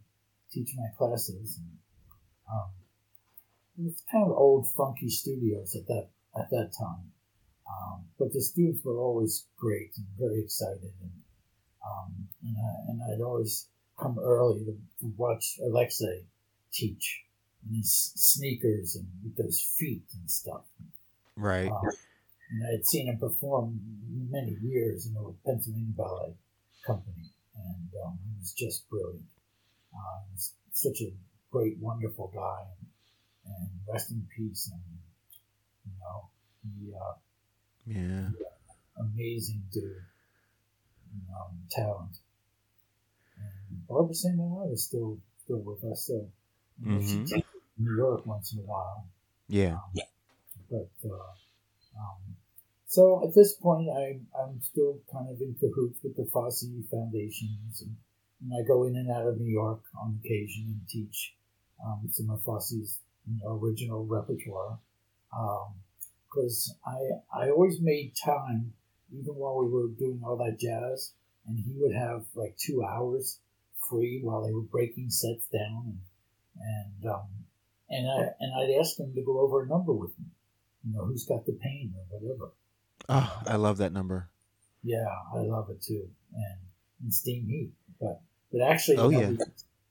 teach 0.50 0.70
my 0.76 0.86
classes. 0.96 1.58
And, 1.58 1.76
um, 2.50 2.70
it 3.78 3.84
was 3.84 4.02
kind 4.10 4.24
of 4.24 4.32
old, 4.36 4.66
funky 4.74 5.10
studios 5.10 5.76
at 5.76 5.86
that 5.86 6.08
at 6.34 6.48
that 6.50 6.72
time, 6.78 7.12
um, 7.68 8.04
but 8.18 8.32
the 8.32 8.40
students 8.40 8.84
were 8.84 8.98
always 8.98 9.46
great 9.56 9.92
and 9.96 10.06
very 10.18 10.40
excited, 10.40 10.92
and 11.02 11.12
um, 11.84 12.28
and, 12.42 12.56
I, 12.56 12.90
and 12.90 13.00
I'd 13.02 13.22
always 13.22 13.68
come 13.98 14.18
early 14.18 14.64
to, 14.64 14.76
to 15.00 15.12
watch 15.16 15.58
Alexei 15.62 16.24
teach 16.72 17.22
in 17.68 17.76
his 17.76 18.12
sneakers 18.14 18.96
and 18.96 19.06
with 19.24 19.36
those 19.36 19.60
feet 19.78 20.04
and 20.14 20.30
stuff. 20.30 20.62
Right. 21.36 21.70
Uh, 21.70 21.90
and 22.50 22.62
I 22.66 22.72
had 22.72 22.86
seen 22.86 23.08
him 23.08 23.18
perform 23.18 23.80
many 24.30 24.56
years, 24.62 25.06
in 25.06 25.14
the 25.14 25.34
Pennsylvania 25.44 25.94
Ballet 25.96 26.34
Company, 26.86 27.32
and 27.56 27.88
um, 28.04 28.18
he 28.24 28.38
was 28.38 28.52
just 28.52 28.88
brilliant. 28.88 29.24
Uh, 29.92 30.20
he's 30.30 30.52
such 30.72 31.00
a 31.00 31.12
great, 31.50 31.76
wonderful 31.80 32.30
guy, 32.32 32.62
and, 32.78 33.54
and 33.56 33.70
rest 33.92 34.12
in 34.12 34.26
peace. 34.36 34.70
And 34.72 34.80
you 35.86 35.92
know, 35.98 36.28
he, 36.62 36.94
uh, 36.94 37.14
yeah, 37.86 38.28
amazing 38.98 39.64
dude, 39.72 39.82
you 39.82 41.22
know, 41.28 41.50
talent. 41.70 42.18
Barbara 43.88 44.14
Sandonato 44.14 44.72
is 44.72 44.84
still 44.84 45.18
still 45.44 45.58
with 45.58 45.84
us, 45.84 46.06
so 46.06 46.28
you 46.82 46.90
know, 46.90 46.98
mm-hmm. 46.98 47.24
she 47.26 47.44
New 47.78 47.96
York 47.96 48.26
once 48.26 48.52
in 48.52 48.60
a 48.60 48.62
while. 48.62 49.06
Yeah. 49.48 49.74
Um, 49.74 50.06
but 50.70 50.90
uh, 51.04 51.98
um, 51.98 52.36
so 52.86 53.22
at 53.26 53.34
this 53.34 53.54
point, 53.54 53.88
I'm 53.90 54.26
I'm 54.38 54.60
still 54.62 54.98
kind 55.12 55.28
of 55.30 55.40
in 55.40 55.54
cahoots 55.60 56.00
with 56.02 56.16
the 56.16 56.26
Fosse 56.32 56.66
Foundations, 56.90 57.82
and, 57.82 57.96
and, 58.42 58.52
I 58.54 58.66
go 58.66 58.84
in 58.84 58.96
and 58.96 59.10
out 59.10 59.26
of 59.26 59.40
New 59.40 59.50
York 59.50 59.82
on 60.00 60.18
occasion 60.24 60.64
and 60.66 60.88
teach 60.88 61.34
um, 61.84 62.08
some 62.10 62.30
of 62.30 62.42
Fosse's 62.42 63.00
you 63.26 63.38
know, 63.42 63.58
original 63.62 64.06
repertoire. 64.06 64.78
Because 66.30 66.74
um, 66.86 67.22
I, 67.34 67.44
I 67.44 67.50
always 67.50 67.80
made 67.80 68.14
time, 68.24 68.72
even 69.12 69.34
while 69.34 69.58
we 69.58 69.70
were 69.70 69.88
doing 69.88 70.22
all 70.24 70.36
that 70.38 70.58
jazz, 70.58 71.12
and 71.46 71.58
he 71.58 71.72
would 71.76 71.94
have 71.94 72.24
like 72.34 72.56
two 72.56 72.82
hours 72.82 73.38
free 73.88 74.20
while 74.22 74.44
they 74.44 74.52
were 74.52 74.62
breaking 74.62 75.10
sets 75.10 75.46
down. 75.48 75.84
And, 75.86 75.98
and 77.02 77.12
um, 77.12 77.26
and 77.88 78.08
I 78.08 78.32
and 78.40 78.52
I'd 78.58 78.78
ask 78.80 78.96
them 78.96 79.14
to 79.14 79.22
go 79.22 79.40
over 79.40 79.62
a 79.62 79.68
number 79.68 79.92
with 79.92 80.18
me. 80.18 80.26
You 80.84 80.94
know, 80.94 81.04
who's 81.04 81.24
got 81.24 81.46
the 81.46 81.52
pain 81.52 81.94
or 81.96 82.18
whatever. 82.18 82.52
Oh, 83.08 83.42
I 83.46 83.56
love 83.56 83.78
that 83.78 83.92
number. 83.92 84.30
Yeah, 84.82 85.06
I 85.34 85.38
love 85.40 85.70
it 85.70 85.82
too, 85.82 86.08
and, 86.34 86.58
and 87.02 87.14
Steam 87.14 87.46
Heat. 87.48 87.72
But 88.00 88.20
but 88.52 88.62
actually, 88.62 88.98
oh 88.98 89.10
yeah, 89.10 89.32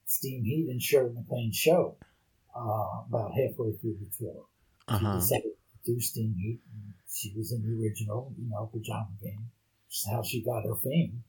Steam 0.06 0.44
Heat 0.44 0.68
and 0.70 0.80
Shirley 0.80 1.12
MacLaine 1.12 1.52
show 1.52 1.96
uh, 2.56 3.02
about 3.08 3.32
halfway 3.32 3.72
through 3.72 3.96
the 4.00 4.10
tour. 4.18 4.44
Uh-huh. 4.88 5.14
She 5.14 5.20
decided 5.20 5.52
to 5.84 5.92
do 5.92 6.00
Steam 6.00 6.34
Heat. 6.38 6.60
And 6.72 6.94
she 7.12 7.32
was 7.36 7.52
in 7.52 7.62
the 7.62 7.82
original, 7.82 8.32
you 8.38 8.48
know, 8.50 8.70
Pajama 8.72 9.08
Game. 9.22 9.50
Which 9.86 9.98
is 9.98 10.08
how 10.10 10.22
she 10.22 10.42
got 10.42 10.64
her 10.64 10.74
fame, 10.74 11.22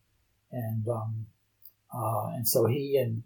and 0.51 0.87
um, 0.89 1.27
uh, 1.97 2.27
and 2.35 2.47
so 2.47 2.65
he 2.65 2.97
and 2.97 3.23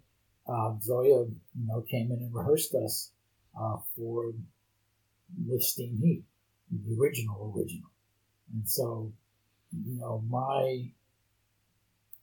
uh, 0.48 0.74
Zoya, 0.80 1.24
you 1.26 1.66
know, 1.66 1.82
came 1.82 2.10
in 2.10 2.18
and 2.18 2.34
rehearsed 2.34 2.74
us 2.74 3.10
uh, 3.58 3.76
for 3.96 4.32
with 5.46 5.62
Steam 5.62 5.98
Heat, 6.02 6.22
the 6.70 7.00
original 7.00 7.52
original. 7.54 7.90
And 8.52 8.68
so, 8.68 9.12
you 9.72 9.98
know, 10.00 10.22
my 10.28 10.90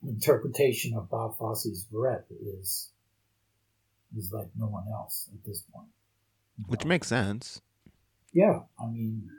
interpretation 0.04 0.96
of 0.96 1.10
Bob 1.10 1.38
Fosse's 1.38 1.86
Barrette 1.92 2.26
is 2.60 2.90
is 4.18 4.32
like 4.32 4.48
no 4.58 4.66
one 4.66 4.86
else 4.92 5.30
at 5.34 5.44
this 5.46 5.64
point. 5.74 5.90
Which 6.68 6.84
makes 6.84 7.08
sense. 7.08 7.62
Yeah, 8.34 8.60
I 8.80 8.88
mean, 8.88 9.30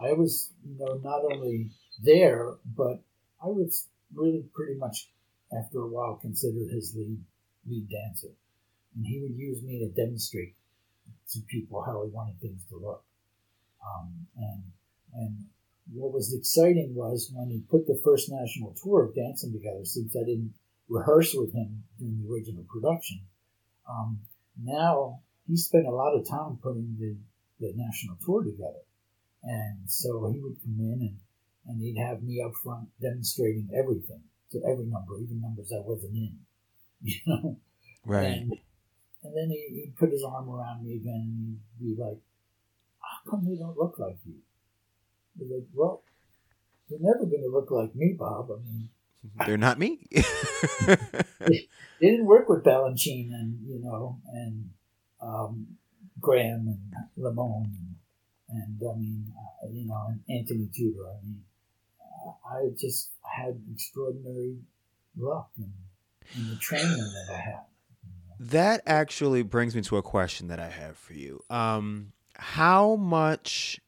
I 0.00 0.12
was, 0.12 0.50
you 0.66 0.76
know, 0.78 1.00
not 1.02 1.22
only 1.30 1.70
there, 2.02 2.54
but 2.76 3.02
I 3.42 3.46
was 3.46 3.86
really 4.14 4.44
pretty 4.54 4.74
much 4.74 5.10
after 5.56 5.80
a 5.80 5.88
while 5.88 6.16
considered 6.16 6.70
his 6.70 6.94
lead 6.96 7.22
lead 7.66 7.88
dancer, 7.88 8.34
and 8.94 9.06
he 9.06 9.20
would 9.20 9.36
use 9.36 9.62
me 9.62 9.78
to 9.80 9.88
demonstrate 9.88 10.54
to 11.30 11.40
people 11.48 11.82
how 11.82 12.04
he 12.04 12.10
wanted 12.10 12.38
things 12.40 12.62
to 12.68 12.76
look. 12.76 13.04
Um, 13.84 14.26
and 14.36 14.62
and 15.14 15.44
what 15.92 16.12
was 16.12 16.34
exciting 16.34 16.94
was 16.94 17.30
when 17.32 17.50
he 17.50 17.60
put 17.70 17.86
the 17.86 18.00
first 18.02 18.30
national 18.30 18.74
tour 18.82 19.04
of 19.04 19.14
dancing 19.14 19.52
together. 19.52 19.84
Since 19.84 20.16
I 20.16 20.24
didn't 20.24 20.54
rehearse 20.88 21.34
with 21.34 21.52
him 21.54 21.84
during 21.98 22.22
the 22.22 22.32
original 22.32 22.64
production, 22.68 23.20
um, 23.88 24.20
now 24.60 25.20
he 25.46 25.56
spent 25.56 25.86
a 25.86 25.90
lot 25.90 26.14
of 26.14 26.26
time 26.28 26.58
putting 26.62 26.96
the, 26.98 27.16
the 27.60 27.72
national 27.76 28.16
tour 28.24 28.42
together. 28.42 28.84
And 29.42 29.78
so 29.86 30.30
he 30.32 30.40
would 30.40 30.56
come 30.62 30.78
in 30.80 31.00
and, 31.00 31.18
and 31.66 31.82
he'd 31.82 32.00
have 32.00 32.22
me 32.22 32.40
up 32.40 32.52
front 32.62 32.88
demonstrating 33.00 33.68
everything 33.76 34.22
every 34.62 34.86
number, 34.86 35.18
even 35.18 35.40
numbers 35.40 35.72
I 35.72 35.80
wasn't 35.80 36.14
in. 36.14 36.38
You 37.06 37.20
know? 37.26 37.56
Right. 38.06 38.24
And, 38.24 38.52
and 39.24 39.36
then 39.36 39.50
he, 39.50 39.84
he'd 39.84 39.96
put 39.98 40.10
his 40.10 40.24
arm 40.24 40.48
around 40.48 40.84
me 40.84 40.96
again 40.96 41.14
and 41.14 41.60
he'd 41.78 41.96
be 41.96 42.02
like, 42.02 42.18
How 43.00 43.30
come 43.30 43.44
they 43.44 43.56
don't 43.56 43.76
look 43.76 43.98
like 43.98 44.16
you? 44.24 44.36
He's 45.38 45.50
like, 45.50 45.66
Well, 45.74 46.02
they're 46.88 46.98
never 47.00 47.26
going 47.26 47.42
to 47.42 47.48
look 47.48 47.70
like 47.70 47.94
me, 47.94 48.14
Bob. 48.18 48.50
I 48.50 48.56
mean, 48.62 48.88
they're 49.46 49.56
not 49.56 49.78
me. 49.78 50.06
they 50.10 51.68
didn't 52.00 52.26
work 52.26 52.48
with 52.48 52.62
Balanchine 52.62 53.32
and 53.32 53.58
you 53.66 53.80
know 53.82 54.20
and 54.32 54.70
um, 55.20 55.66
Graham 56.20 56.68
and 56.68 56.92
Limón 57.18 57.64
and, 57.64 57.94
and 58.50 58.80
I 58.82 58.98
mean 58.98 59.32
uh, 59.36 59.68
you 59.72 59.86
know 59.86 60.08
and 60.08 60.20
Anthony 60.28 60.68
Tudor. 60.74 61.08
I 61.08 61.24
mean, 61.24 61.42
I 62.44 62.68
just 62.78 63.10
had 63.22 63.60
extraordinary 63.72 64.58
luck 65.16 65.50
in, 65.58 65.72
in 66.36 66.50
the 66.50 66.56
training 66.56 66.88
that 66.88 67.34
I 67.34 67.36
had. 67.36 67.64
That 68.40 68.82
actually 68.86 69.42
brings 69.42 69.74
me 69.74 69.82
to 69.82 69.96
a 69.96 70.02
question 70.02 70.48
that 70.48 70.58
I 70.58 70.68
have 70.68 70.96
for 70.96 71.14
you. 71.14 71.42
Um, 71.50 72.12
how 72.36 72.96
much, 72.96 73.80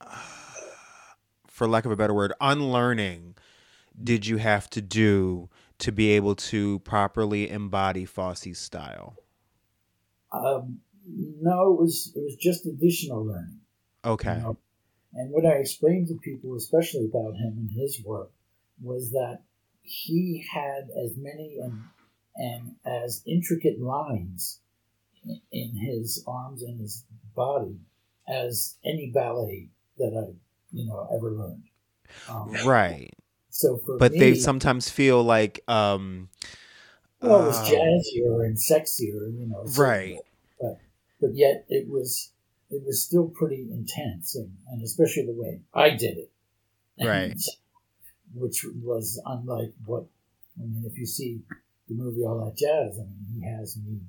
uh, 0.00 0.06
for 1.46 1.68
lack 1.68 1.84
of 1.84 1.92
a 1.92 1.96
better 1.96 2.14
word, 2.14 2.32
unlearning 2.40 3.34
did 4.02 4.26
you 4.26 4.38
have 4.38 4.68
to 4.70 4.80
do 4.80 5.48
to 5.78 5.92
be 5.92 6.10
able 6.10 6.34
to 6.34 6.80
properly 6.80 7.48
embody 7.48 8.04
Fosse's 8.04 8.58
style? 8.58 9.16
Um, 10.32 10.80
no, 11.06 11.72
it 11.72 11.80
was 11.80 12.12
it 12.16 12.20
was 12.20 12.36
just 12.36 12.66
additional 12.66 13.24
learning. 13.24 13.60
Okay. 14.04 14.36
You 14.36 14.42
know? 14.42 14.56
And 15.14 15.30
what 15.30 15.46
I 15.46 15.52
explained 15.52 16.08
to 16.08 16.14
people, 16.14 16.56
especially 16.56 17.04
about 17.04 17.36
him 17.36 17.54
and 17.56 17.70
his 17.70 18.02
work, 18.04 18.32
was 18.82 19.12
that 19.12 19.42
he 19.82 20.44
had 20.52 20.88
as 21.02 21.16
many 21.16 21.58
and 21.62 21.84
and 22.36 22.74
as 22.84 23.22
intricate 23.26 23.80
lines 23.80 24.60
in, 25.52 25.76
his 25.76 26.24
arms 26.26 26.62
and 26.62 26.80
his 26.80 27.04
body 27.36 27.78
as 28.28 28.76
any 28.84 29.10
ballet 29.14 29.68
that 29.98 30.12
I 30.16 30.34
you 30.72 30.86
know 30.86 31.08
ever 31.14 31.30
learned. 31.30 31.64
Um, 32.28 32.52
right. 32.66 33.12
So 33.50 33.76
for 33.76 33.98
but 33.98 34.12
me, 34.12 34.18
they 34.18 34.34
sometimes 34.34 34.88
feel 34.88 35.22
like 35.22 35.60
um 35.68 36.28
well, 37.20 37.44
it 37.44 37.46
was 37.46 37.58
uh, 37.58 37.72
jazzier 37.72 38.44
and 38.44 38.56
sexier, 38.56 39.32
you 39.38 39.46
know. 39.46 39.64
Right. 39.76 40.18
But 40.60 40.78
but 41.20 41.34
yet 41.34 41.64
it 41.68 41.88
was 41.88 42.30
it 42.74 42.82
was 42.84 43.02
still 43.02 43.28
pretty 43.28 43.68
intense, 43.70 44.34
and, 44.34 44.50
and 44.70 44.82
especially 44.82 45.26
the 45.26 45.40
way 45.40 45.60
I 45.72 45.90
did 45.90 46.18
it. 46.18 46.30
Right. 47.00 47.40
which 48.34 48.66
was 48.82 49.20
unlike 49.24 49.72
what 49.84 50.06
I 50.58 50.62
mean. 50.62 50.84
If 50.84 50.98
you 50.98 51.06
see 51.06 51.40
the 51.88 51.94
movie 51.94 52.22
All 52.22 52.44
That 52.44 52.56
Jazz, 52.56 52.98
I 52.98 53.02
mean, 53.02 53.26
he 53.34 53.46
has 53.48 53.76
me 53.76 54.00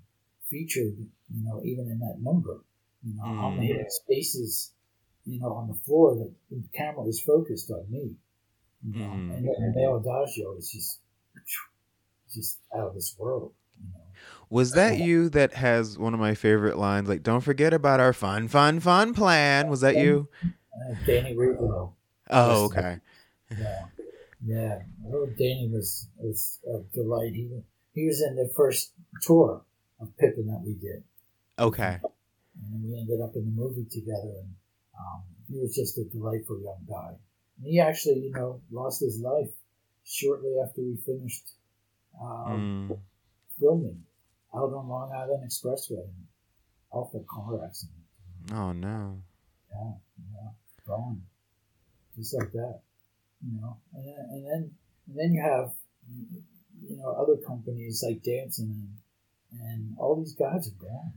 featured, 0.50 0.98
you 0.98 1.44
know, 1.44 1.62
even 1.64 1.90
in 1.90 2.00
that 2.00 2.18
number. 2.20 2.62
You 3.04 3.16
know, 3.18 3.24
mm. 3.24 3.44
I'm 3.44 3.60
hitting 3.60 3.86
spaces, 3.90 4.72
you 5.26 5.40
know, 5.40 5.54
on 5.54 5.68
the 5.68 5.80
floor 5.86 6.16
that 6.16 6.32
the 6.50 6.64
camera 6.76 7.06
is 7.06 7.22
focused 7.22 7.70
on 7.70 7.86
me. 7.90 8.16
You 8.84 9.00
know? 9.00 9.06
mm. 9.06 9.38
And 9.38 9.76
Male 9.76 9.98
Adagio 9.98 10.58
is 10.58 10.72
just 10.72 11.00
just 12.34 12.60
out 12.76 12.88
of 12.88 12.94
this 12.96 13.16
world. 13.18 13.54
Was 14.50 14.74
that 14.74 15.00
you 15.00 15.30
that 15.30 15.54
has 15.54 15.98
one 15.98 16.14
of 16.14 16.20
my 16.20 16.36
favorite 16.36 16.78
lines? 16.78 17.10
Like, 17.10 17.24
"Don't 17.24 17.42
forget 17.42 17.74
about 17.74 18.00
our 18.00 18.14
fun, 18.14 18.48
fun, 18.48 18.80
fun 18.80 19.14
plan." 19.14 19.70
Was 19.70 19.82
that 19.82 19.98
you? 19.98 20.28
Uh, 20.44 20.96
Danny 21.06 21.36
Rubio. 21.36 21.96
Oh, 22.30 22.66
okay. 22.66 23.00
Yeah, 23.58 23.86
yeah. 24.46 24.80
Oh, 25.08 25.26
Danny 25.26 25.70
was 25.72 26.08
was 26.18 26.60
a 26.68 26.80
delight. 26.94 27.34
He 27.34 27.50
he 27.94 28.06
was 28.06 28.22
in 28.22 28.36
the 28.36 28.52
first 28.56 28.92
tour 29.22 29.62
of 30.00 30.16
Pippin 30.18 30.48
that 30.48 30.62
we 30.66 30.74
did. 30.74 31.04
Okay. 31.58 32.00
And 32.04 32.84
we 32.84 33.00
ended 33.00 33.22
up 33.22 33.36
in 33.36 33.46
the 33.46 33.62
movie 33.62 33.86
together, 33.92 34.34
and 34.42 34.56
um, 34.98 35.24
he 35.50 35.60
was 35.60 35.76
just 35.76 35.98
a 35.98 36.04
delightful 36.06 36.60
young 36.62 36.86
guy. 36.90 37.16
And 37.58 37.68
he 37.68 37.80
actually, 37.80 38.20
you 38.20 38.32
know, 38.32 38.62
lost 38.72 39.02
his 39.02 39.20
life 39.20 39.50
shortly 40.04 40.56
after 40.64 40.82
we 40.82 40.98
finished 41.06 41.50
um, 42.22 42.90
mm. 42.92 43.00
filming 43.60 44.05
out 44.56 44.74
on 44.74 44.88
Long 44.88 45.12
Island 45.16 45.50
Expressway. 45.50 46.08
Awful 46.92 47.26
car 47.30 47.66
accident. 47.66 47.98
Oh 48.54 48.72
no. 48.72 49.22
Yeah, 49.72 49.92
yeah, 50.34 50.50
gone, 50.88 51.22
just 52.16 52.34
like 52.38 52.52
that. 52.54 52.80
You 53.46 53.60
know, 53.60 53.78
and 53.94 54.08
then, 54.08 54.26
and 54.32 54.46
then 54.46 54.72
and 55.08 55.18
then 55.18 55.34
you 55.34 55.42
have 55.42 55.72
you 56.88 56.98
know 56.98 57.12
other 57.12 57.36
companies 57.46 58.04
like 58.08 58.24
Dancing 58.24 58.72
and 58.72 58.90
and 59.62 59.96
all 59.98 60.16
these 60.16 60.34
guys 60.34 60.68
are 60.68 60.86
gone. 60.86 61.14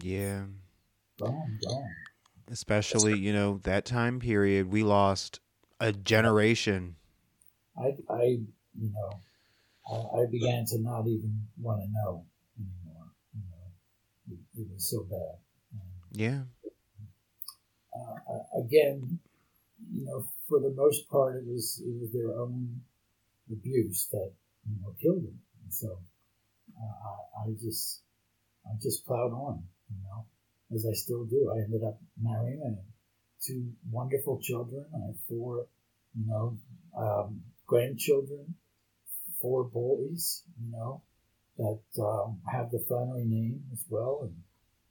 Yeah. 0.00 0.44
Gone, 1.18 1.58
gone. 1.62 1.94
Especially, 2.50 3.18
you 3.18 3.32
know, 3.32 3.60
that 3.64 3.84
time 3.84 4.20
period, 4.20 4.70
we 4.70 4.82
lost 4.82 5.40
a 5.80 5.92
generation. 5.92 6.96
I, 7.76 7.94
I, 8.08 8.22
you 8.78 8.92
know, 8.92 9.20
I, 9.90 10.22
I 10.22 10.26
began 10.30 10.64
to 10.66 10.78
not 10.80 11.06
even 11.06 11.46
want 11.60 11.82
to 11.82 11.88
know 11.92 11.92
anymore. 11.92 12.14
You 12.14 12.14
know, 12.14 12.24
it, 14.30 14.60
it 14.60 14.66
was 14.72 14.90
so 14.90 15.04
bad. 15.04 15.38
And, 15.72 15.90
yeah. 16.12 16.42
Uh, 17.94 18.60
again, 18.64 19.18
you 19.92 20.04
know, 20.04 20.24
for 20.48 20.60
the 20.60 20.70
most 20.70 21.08
part, 21.08 21.36
it 21.36 21.46
was 21.46 21.82
it 21.84 22.00
was 22.00 22.12
their 22.12 22.38
own 22.38 22.80
abuse 23.50 24.08
that 24.12 24.30
you 24.68 24.76
know 24.80 24.94
killed 25.00 25.24
them. 25.24 25.40
And 25.64 25.72
so 25.72 25.98
uh, 26.76 27.44
I, 27.44 27.48
I 27.48 27.52
just 27.60 28.02
I 28.66 28.76
just 28.82 29.06
plowed 29.06 29.32
on, 29.32 29.64
you 29.90 30.02
know, 30.04 30.26
as 30.74 30.86
I 30.86 30.92
still 30.92 31.24
do. 31.24 31.52
I 31.54 31.64
ended 31.64 31.82
up 31.84 31.98
marrying 32.20 32.60
and 32.64 32.78
two 33.44 33.72
wonderful 33.90 34.40
children. 34.40 34.84
I 34.94 35.06
have 35.06 35.16
four, 35.28 35.66
you 36.14 36.26
know, 36.26 36.58
um, 36.96 37.40
grandchildren, 37.66 38.54
four 39.40 39.64
boys, 39.64 40.42
you 40.60 40.70
know, 40.70 41.02
that 41.58 42.02
um, 42.02 42.40
have 42.50 42.70
the 42.70 42.82
Flannery 42.86 43.24
name 43.24 43.62
as 43.72 43.84
well, 43.88 44.20
and 44.22 44.34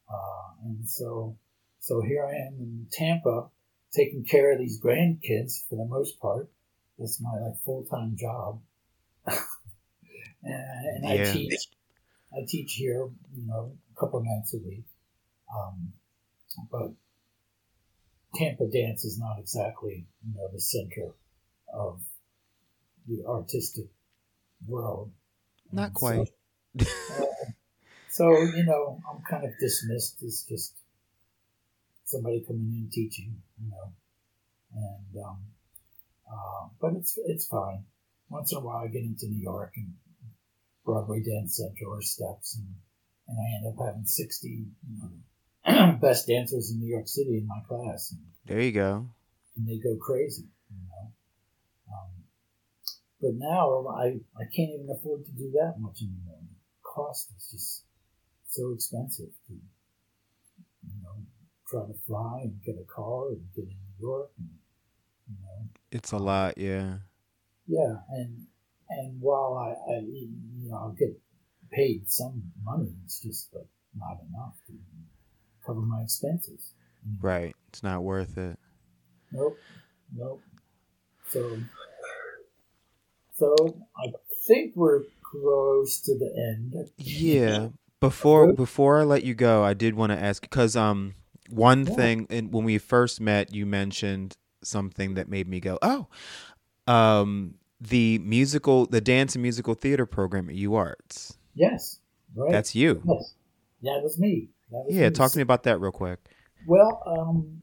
uh, 0.09 0.65
and 0.65 0.87
so 0.87 1.37
so 1.79 2.01
here 2.01 2.25
I 2.25 2.31
am 2.47 2.57
in 2.59 2.87
Tampa, 2.91 3.47
taking 3.93 4.23
care 4.23 4.51
of 4.51 4.59
these 4.59 4.81
grandkids 4.81 5.67
for 5.69 5.75
the 5.75 5.85
most 5.85 6.19
part. 6.19 6.49
That's 6.99 7.21
my 7.21 7.39
like 7.39 7.59
full 7.63 7.85
time 7.85 8.15
job, 8.17 8.61
and, 9.25 9.37
and 10.43 11.19
yeah. 11.19 11.29
I 11.29 11.33
teach. 11.33 11.67
I 12.33 12.45
teach 12.45 12.73
here, 12.73 13.07
you 13.35 13.47
know, 13.47 13.71
a 13.95 13.99
couple 13.99 14.21
nights 14.23 14.53
a 14.53 14.57
week, 14.57 14.83
Um, 15.49 15.93
but 16.69 16.91
Tampa 18.35 18.67
dance 18.67 19.05
is 19.05 19.17
not 19.17 19.39
exactly, 19.39 20.05
you 20.25 20.33
know, 20.35 20.49
the 20.51 20.59
center 20.59 21.15
of 21.73 22.01
the 23.07 23.23
artistic 23.25 23.85
world. 24.67 25.11
Not 25.71 25.93
quite. 25.93 26.27
So, 26.27 26.33
so, 28.09 28.29
you 28.55 28.63
know, 28.65 28.99
I'm 29.09 29.21
kind 29.29 29.45
of 29.45 29.51
dismissed 29.59 30.21
as 30.23 30.45
just 30.47 30.73
somebody 32.07 32.43
coming 32.45 32.71
in 32.71 32.89
teaching, 32.91 33.35
you 33.61 33.69
know, 33.69 33.93
and 34.75 35.23
um, 35.23 35.39
uh, 36.31 36.67
but 36.81 36.93
it's 36.95 37.17
it's 37.25 37.47
fine. 37.47 37.83
Once 38.29 38.51
in 38.51 38.57
a 38.57 38.61
while, 38.61 38.83
I 38.83 38.87
get 38.87 39.03
into 39.03 39.27
New 39.27 39.41
York 39.41 39.73
and 39.75 39.93
Broadway 40.85 41.21
Dance 41.21 41.57
Center 41.57 41.89
or 41.89 42.01
Steps, 42.01 42.57
and 42.57 42.67
and 43.27 43.37
I 43.37 43.55
end 43.57 43.73
up 43.73 43.85
having 43.85 44.05
sixty 44.05 44.65
you 44.87 44.97
know, 44.97 45.97
best 46.01 46.27
dancers 46.27 46.71
in 46.71 46.79
New 46.79 46.89
York 46.89 47.07
City 47.07 47.37
in 47.37 47.47
my 47.47 47.59
class. 47.67 48.11
And, 48.11 48.21
there 48.45 48.61
you 48.61 48.71
go. 48.71 49.07
And 49.55 49.67
they 49.67 49.77
go 49.77 49.97
crazy, 49.97 50.47
you 50.69 50.87
know. 50.87 51.11
Um, 51.91 52.11
but 53.21 53.31
now 53.35 53.87
I 53.87 54.19
I 54.39 54.45
can't 54.55 54.71
even 54.71 54.87
afford 54.89 55.25
to 55.25 55.31
do 55.31 55.51
that 55.51 55.75
much 55.79 56.01
anymore. 56.01 56.46
Cost 56.97 57.29
is 57.37 57.51
just 57.51 57.83
so 58.49 58.73
expensive 58.73 59.29
to 59.47 59.53
you 59.53 61.03
know 61.03 61.13
try 61.69 61.85
to 61.85 61.93
fly 62.07 62.39
and 62.41 62.59
get 62.65 62.75
a 62.81 62.91
car 62.91 63.29
and 63.29 63.43
get 63.55 63.65
in 63.65 63.69
New 63.69 64.07
York 64.07 64.31
and 64.39 64.49
you 65.29 65.35
know. 65.43 65.69
It's 65.91 66.11
a 66.11 66.17
lot 66.17 66.57
yeah. 66.57 66.97
Yeah 67.67 67.97
and 68.09 68.47
and 68.89 69.21
while 69.21 69.53
I, 69.59 69.93
I 69.93 69.99
you 69.99 70.69
know 70.69 70.75
I'll 70.75 70.95
get 70.97 71.15
paid 71.71 72.09
some 72.09 72.41
money 72.63 72.89
it's 73.05 73.19
just 73.21 73.53
like 73.53 73.67
not 73.95 74.17
enough 74.31 74.55
to 74.65 74.73
cover 75.63 75.81
my 75.81 76.01
expenses. 76.01 76.73
Right. 77.21 77.55
It's 77.69 77.83
not 77.83 78.01
worth 78.01 78.39
it. 78.39 78.57
Nope. 79.31 79.59
Nope. 80.15 80.41
So 81.29 81.59
so 83.35 83.55
I 83.95 84.07
think 84.47 84.73
we're 84.75 85.03
close 85.21 85.99
to 85.99 86.17
the 86.17 86.31
end 86.35 86.89
yeah 86.97 87.67
before 87.99 88.53
before 88.53 88.99
I 88.99 89.03
let 89.03 89.23
you 89.23 89.33
go, 89.33 89.63
I 89.63 89.73
did 89.73 89.95
want 89.95 90.11
to 90.11 90.19
ask 90.19 90.41
because 90.41 90.75
um 90.75 91.15
one 91.49 91.85
yeah. 91.85 91.93
thing 91.95 92.27
and 92.29 92.51
when 92.51 92.63
we 92.63 92.77
first 92.77 93.21
met, 93.21 93.53
you 93.53 93.65
mentioned 93.65 94.37
something 94.63 95.15
that 95.15 95.29
made 95.29 95.47
me 95.47 95.59
go, 95.59 95.79
oh, 95.81 96.07
um, 96.91 97.55
the 97.79 98.19
musical, 98.19 98.85
the 98.85 99.01
dance 99.01 99.35
and 99.35 99.41
musical 99.41 99.73
theater 99.73 100.05
program 100.05 100.49
at 100.49 100.55
UArts. 100.55 101.37
Yes, 101.53 101.99
right. 102.35 102.51
That's 102.51 102.75
you. 102.75 103.01
Yes, 103.05 103.33
that 103.83 104.01
was 104.03 104.19
me. 104.19 104.49
That 104.71 104.83
was 104.85 104.95
yeah, 104.95 105.09
me. 105.09 105.15
talk 105.15 105.31
to 105.31 105.37
me 105.37 105.43
about 105.43 105.63
that 105.63 105.79
real 105.79 105.91
quick. 105.91 106.19
Well, 106.67 107.01
um, 107.05 107.61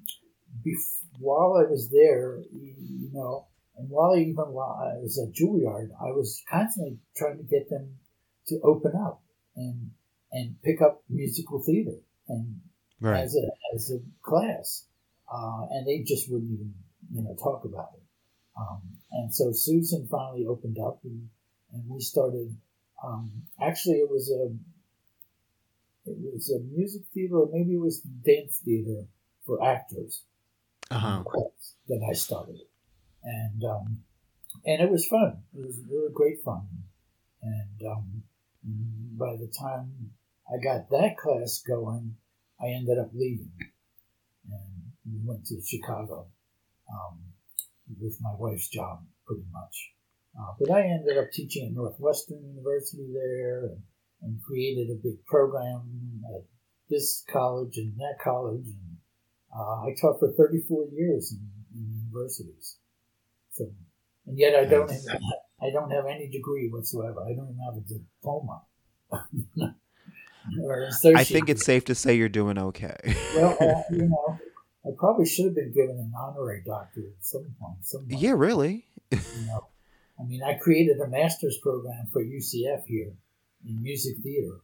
bef- 0.67 1.03
while 1.19 1.63
I 1.65 1.71
was 1.71 1.91
there, 1.91 2.39
you 2.53 3.11
know, 3.13 3.47
and 3.77 3.89
while 3.91 4.17
even 4.17 4.53
while 4.53 4.81
I 4.81 5.01
was 5.01 5.19
at 5.19 5.35
Juilliard, 5.35 5.91
I 6.01 6.13
was 6.13 6.43
constantly 6.51 6.99
trying 7.17 7.39
to 7.39 7.45
get 7.45 7.69
them 7.69 7.97
to 8.49 8.61
open 8.63 8.93
up 8.97 9.23
and 9.57 9.91
and 10.33 10.61
pick 10.63 10.81
up 10.81 11.03
musical 11.09 11.63
theater 11.63 11.99
and 12.29 12.61
right. 13.01 13.23
as 13.23 13.37
a 13.37 13.75
as 13.75 13.93
a 13.93 13.99
class, 14.23 14.87
uh, 15.33 15.67
and 15.71 15.87
they 15.87 16.03
just 16.07 16.31
wouldn't 16.31 16.53
even 16.53 16.75
you 17.13 17.23
know 17.23 17.37
talk 17.43 17.65
about 17.65 17.91
it. 17.95 18.03
Um, 18.59 18.83
and 19.13 19.35
so 19.35 19.53
Susan 19.53 20.07
finally 20.09 20.47
opened 20.47 20.79
up, 20.79 21.01
and, 21.05 21.29
and 21.73 21.83
we 21.89 22.01
started. 22.01 22.57
Um, 23.05 23.31
actually, 23.61 23.97
it 23.97 24.11
was 24.11 24.31
a 24.31 24.55
it 26.09 26.17
was 26.33 26.51
a 26.51 26.61
music 26.61 27.03
theater, 27.13 27.37
or 27.37 27.49
maybe 27.53 27.75
it 27.75 27.81
was 27.81 28.01
dance 28.01 28.61
theater 28.65 29.07
for 29.47 29.65
actors 29.65 30.23
uh-huh. 30.91 31.25
that 31.89 32.07
I 32.09 32.15
started, 32.15 32.61
and 33.25 33.65
um, 33.65 34.03
and 34.65 34.83
it 34.83 34.91
was 34.91 35.07
fun. 35.07 35.43
It 35.57 35.67
was 35.67 35.81
really 35.91 36.13
great 36.13 36.43
fun, 36.45 36.67
and 37.43 37.89
um, 37.91 38.23
by 39.19 39.37
the 39.37 39.53
time 39.59 40.13
I 40.49 40.63
got 40.63 40.91
that 40.91 41.17
class 41.17 41.63
going, 41.67 42.17
I 42.61 42.69
ended 42.69 42.99
up 42.99 43.11
leaving 43.15 43.53
and 44.51 44.93
we 45.07 45.21
went 45.25 45.45
to 45.47 45.61
Chicago 45.65 46.27
um, 46.91 47.19
with 48.01 48.19
my 48.21 48.33
wife's 48.39 48.69
job, 48.69 49.05
pretty 49.27 49.45
much. 49.53 49.93
Uh, 50.39 50.53
but 50.59 50.71
I 50.71 50.83
ended 50.83 51.19
up 51.19 51.31
teaching 51.33 51.67
at 51.67 51.75
Northwestern 51.75 52.43
University 52.45 53.13
there 53.13 53.67
and, 53.67 53.83
and, 54.23 54.43
created 54.43 54.91
a 54.91 55.01
big 55.01 55.25
program 55.27 56.23
at 56.35 56.43
this 56.91 57.25
college 57.31 57.77
and 57.77 57.97
that 57.99 58.17
college. 58.23 58.67
And 58.67 58.97
uh, 59.55 59.87
I 59.87 59.95
taught 60.01 60.19
for 60.19 60.33
34 60.33 60.87
years 60.93 61.33
in, 61.33 61.49
in, 61.75 62.03
universities. 62.05 62.79
So, 63.55 63.71
and 64.27 64.39
yet 64.39 64.55
I 64.55 64.65
don't, 64.65 64.91
have, 64.91 65.01
I 65.63 65.71
don't 65.71 65.91
have 65.91 66.07
any 66.07 66.29
degree 66.29 66.69
whatsoever. 66.69 67.21
I 67.23 67.35
don't 67.35 67.51
even 67.51 67.61
have 67.65 67.77
a 67.77 67.81
diploma. 67.81 68.63
I 71.17 71.25
think 71.25 71.49
it's 71.49 71.65
safe 71.65 71.85
to 71.87 71.95
say 71.95 72.15
you're 72.15 72.29
doing 72.29 72.59
okay. 72.59 72.97
well, 73.35 73.57
uh, 73.61 73.83
you 73.95 74.09
know, 74.09 74.39
I 74.85 74.91
probably 74.99 75.27
should 75.27 75.47
have 75.47 75.55
been 75.55 75.73
given 75.73 75.99
an 75.99 76.13
honorary 76.19 76.63
doctorate 76.67 77.15
at 77.19 77.25
some 77.25 77.47
point. 77.61 77.79
Some 77.83 78.07
point. 78.07 78.21
Yeah, 78.21 78.33
really. 78.33 78.87
you 79.11 79.47
know, 79.47 79.69
I 80.19 80.25
mean, 80.25 80.43
I 80.43 80.55
created 80.55 81.01
a 81.01 81.09
master's 81.09 81.59
program 81.59 82.09
for 82.13 82.23
UCF 82.23 82.85
here 82.87 83.13
in 83.67 83.83
music 83.83 84.17
theater, 84.23 84.61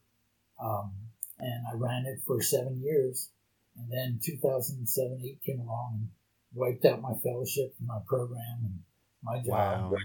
um, 0.63 0.93
and 1.39 1.65
I 1.73 1.77
ran 1.77 2.07
it 2.07 2.21
for 2.27 2.43
seven 2.43 2.81
years. 2.83 3.31
And 3.77 3.91
then 3.91 4.21
2007, 4.23 5.21
8 5.25 5.39
came 5.47 5.61
along 5.61 6.01
and 6.01 6.09
wiped 6.55 6.85
out 6.85 7.01
my 7.01 7.15
fellowship 7.23 7.75
and 7.79 7.87
my 7.87 7.99
program 8.07 8.59
and 8.65 8.79
my 9.23 9.39
job. 9.39 9.93
Wow. 9.93 9.97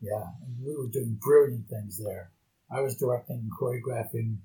Yeah, 0.00 0.24
and 0.46 0.56
we 0.64 0.74
were 0.74 0.88
doing 0.88 1.18
brilliant 1.20 1.68
things 1.68 2.02
there. 2.02 2.30
I 2.70 2.80
was 2.80 2.96
directing 2.96 3.36
and 3.36 3.50
choreographing 3.50 4.38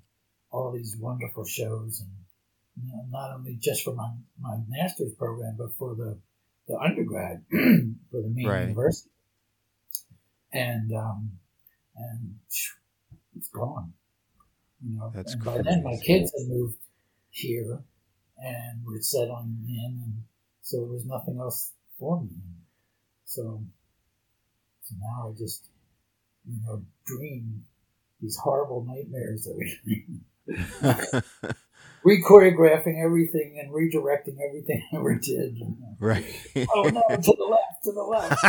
all 0.50 0.72
these 0.72 0.96
wonderful 0.98 1.44
shows, 1.44 2.00
and 2.00 2.10
you 2.82 2.92
know, 2.92 3.04
not 3.10 3.34
only 3.34 3.56
just 3.60 3.82
for 3.82 3.94
my, 3.94 4.10
my 4.38 4.56
master's 4.68 5.14
program, 5.14 5.56
but 5.58 5.74
for 5.78 5.94
the, 5.94 6.18
the 6.68 6.76
undergrad, 6.78 7.44
for 7.50 8.20
the 8.20 8.30
main 8.32 8.46
right. 8.46 8.62
university. 8.62 9.10
And 10.52 10.92
um, 10.92 11.38
and 11.96 12.34
it's 13.36 13.48
gone. 13.48 13.92
You 14.84 14.98
know, 14.98 15.12
That's 15.14 15.34
and 15.34 15.44
by 15.44 15.62
then 15.62 15.82
my 15.82 15.96
kids 15.96 16.32
had 16.36 16.48
moved 16.48 16.78
here 17.30 17.82
and 18.38 18.84
were 18.84 19.00
settling 19.00 19.64
in, 19.68 20.00
and 20.04 20.22
so 20.66 20.78
there 20.78 20.88
was 20.88 21.06
nothing 21.06 21.38
else 21.38 21.70
for 21.96 22.20
me. 22.20 22.28
So, 23.24 23.62
so 24.82 24.94
now 25.00 25.32
I 25.32 25.38
just, 25.38 25.68
you 26.44 26.60
know, 26.66 26.82
dream 27.06 27.64
these 28.20 28.36
horrible 28.36 28.84
nightmares 28.84 29.46
every 29.48 29.78
re-choreographing 32.02 33.00
everything 33.00 33.62
and 33.62 33.72
redirecting 33.72 34.38
everything 34.44 34.82
I 34.92 34.96
ever 34.96 35.14
did. 35.14 35.62
Right. 36.00 36.26
oh 36.74 36.88
no, 36.88 37.00
to 37.16 37.34
the 37.38 37.44
left, 37.44 37.84
to 37.84 37.92
the 37.92 38.02
left. 38.02 38.42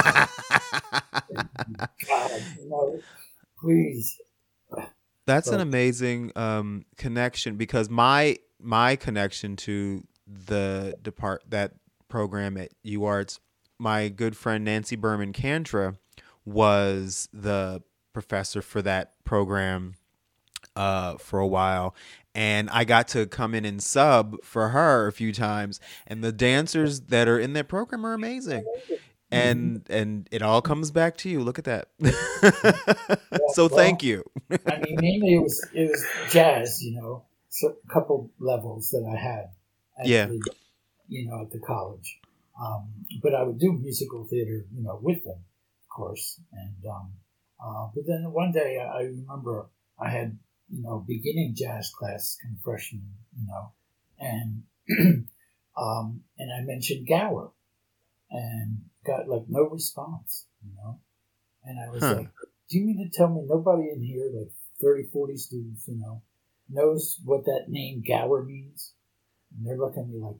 God, 2.07 2.41
you 2.59 2.67
know, 2.67 2.99
please. 3.61 4.19
That's 5.27 5.49
an 5.49 5.59
amazing 5.59 6.31
um, 6.35 6.85
connection 6.95 7.57
because 7.57 7.91
my 7.91 8.37
my 8.59 8.95
connection 8.95 9.55
to 9.57 10.03
the 10.25 10.97
depart 11.03 11.43
that 11.49 11.73
program 12.07 12.57
at 12.57 12.71
UArts, 12.85 13.39
my 13.79 14.09
good 14.09 14.35
friend 14.35 14.65
Nancy 14.65 14.95
Berman 14.95 15.33
Cantra 15.33 15.97
was 16.45 17.27
the 17.33 17.83
professor 18.13 18.61
for 18.61 18.81
that 18.81 19.13
program 19.23 19.95
uh, 20.75 21.17
for 21.17 21.39
a 21.39 21.47
while, 21.47 21.95
and 22.33 22.69
I 22.69 22.83
got 22.83 23.07
to 23.09 23.25
come 23.25 23.53
in 23.53 23.65
and 23.65 23.81
sub 23.81 24.43
for 24.43 24.69
her 24.69 25.07
a 25.07 25.11
few 25.11 25.33
times. 25.33 25.79
And 26.05 26.23
the 26.23 26.31
dancers 26.31 27.01
that 27.01 27.27
are 27.27 27.39
in 27.39 27.53
that 27.53 27.67
program 27.67 28.05
are 28.05 28.13
amazing. 28.13 28.63
And 29.29 29.83
and 29.89 30.29
it 30.31 30.41
all 30.41 30.61
comes 30.61 30.89
back 30.91 31.17
to 31.17 31.29
you. 31.29 31.41
Look 31.41 31.59
at 31.59 31.65
that. 31.65 31.89
so 33.53 33.67
well, 33.67 33.69
thank 33.69 34.01
you. 34.01 34.23
I 34.49 34.77
mean, 34.79 34.95
mainly 35.01 35.33
it 35.33 35.41
was 35.41 35.67
it 35.73 35.89
was 35.89 36.05
jazz, 36.31 36.81
you 36.81 36.95
know, 36.95 37.25
so 37.49 37.75
a 37.83 37.93
couple 37.93 38.31
levels 38.39 38.89
that 38.91 39.05
I 39.05 39.19
had. 39.19 39.49
yeah. 40.05 40.29
You 41.07 41.29
know, 41.29 41.41
at 41.41 41.51
the 41.51 41.59
college, 41.59 42.19
um, 42.61 42.89
but 43.21 43.33
I 43.33 43.43
would 43.43 43.59
do 43.59 43.73
musical 43.73 44.25
theater, 44.25 44.65
you 44.73 44.83
know, 44.83 44.99
with 45.01 45.23
them, 45.23 45.39
of 45.39 45.95
course. 45.95 46.39
And 46.51 46.85
um, 46.85 47.13
uh, 47.63 47.87
but 47.93 48.05
then 48.05 48.31
one 48.31 48.51
day 48.51 48.79
I 48.79 49.03
remember 49.03 49.69
I 49.99 50.09
had 50.09 50.37
you 50.69 50.83
know, 50.83 51.03
beginning 51.07 51.53
jazz 51.55 51.91
class, 51.97 52.37
kind 52.41 52.55
of 52.55 52.61
freshman, 52.61 53.09
you 53.39 53.47
know, 53.47 53.71
and 54.19 54.63
um, 55.77 56.21
and 56.37 56.51
I 56.51 56.61
mentioned 56.65 57.07
Gower, 57.07 57.51
and 58.29 58.81
got 59.05 59.27
like 59.27 59.45
no 59.47 59.63
response, 59.63 60.45
you 60.63 60.71
know, 60.75 60.99
and 61.63 61.79
I 61.79 61.89
was 61.89 62.03
huh. 62.03 62.15
like, 62.17 62.29
"Do 62.69 62.79
you 62.79 62.85
mean 62.85 63.09
to 63.09 63.17
tell 63.17 63.29
me 63.29 63.43
nobody 63.47 63.89
in 63.89 64.01
here, 64.01 64.29
like 64.33 64.51
30, 64.81 65.09
40 65.11 65.37
students, 65.37 65.87
you 65.87 65.99
know, 65.99 66.21
knows 66.69 67.19
what 67.23 67.45
that 67.45 67.65
name 67.69 68.03
Gower 68.05 68.43
means?" 68.43 68.93
And 69.55 69.65
they're 69.65 69.77
looking 69.77 70.03
at 70.03 70.09
me 70.09 70.19
like, 70.19 70.35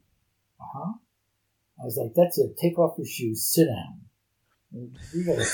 huh? 0.60 0.94
I 1.80 1.86
was 1.86 1.98
like, 1.98 2.14
that's 2.16 2.38
it. 2.40 2.58
Take 2.58 2.80
off 2.80 2.98
your 2.98 3.06
shoes. 3.06 3.46
Sit 3.46 3.66
down. 3.66 4.02
We 4.72 4.90
we 5.16 5.24
gotta 5.24 5.46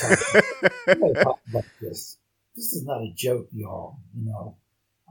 talk 1.23 1.39
about 1.49 1.65
this. 1.79 2.17
This 2.55 2.73
is 2.73 2.83
not 2.85 3.01
a 3.01 3.13
joke, 3.15 3.47
y'all. 3.51 3.97
You 4.15 4.25
know, 4.25 4.57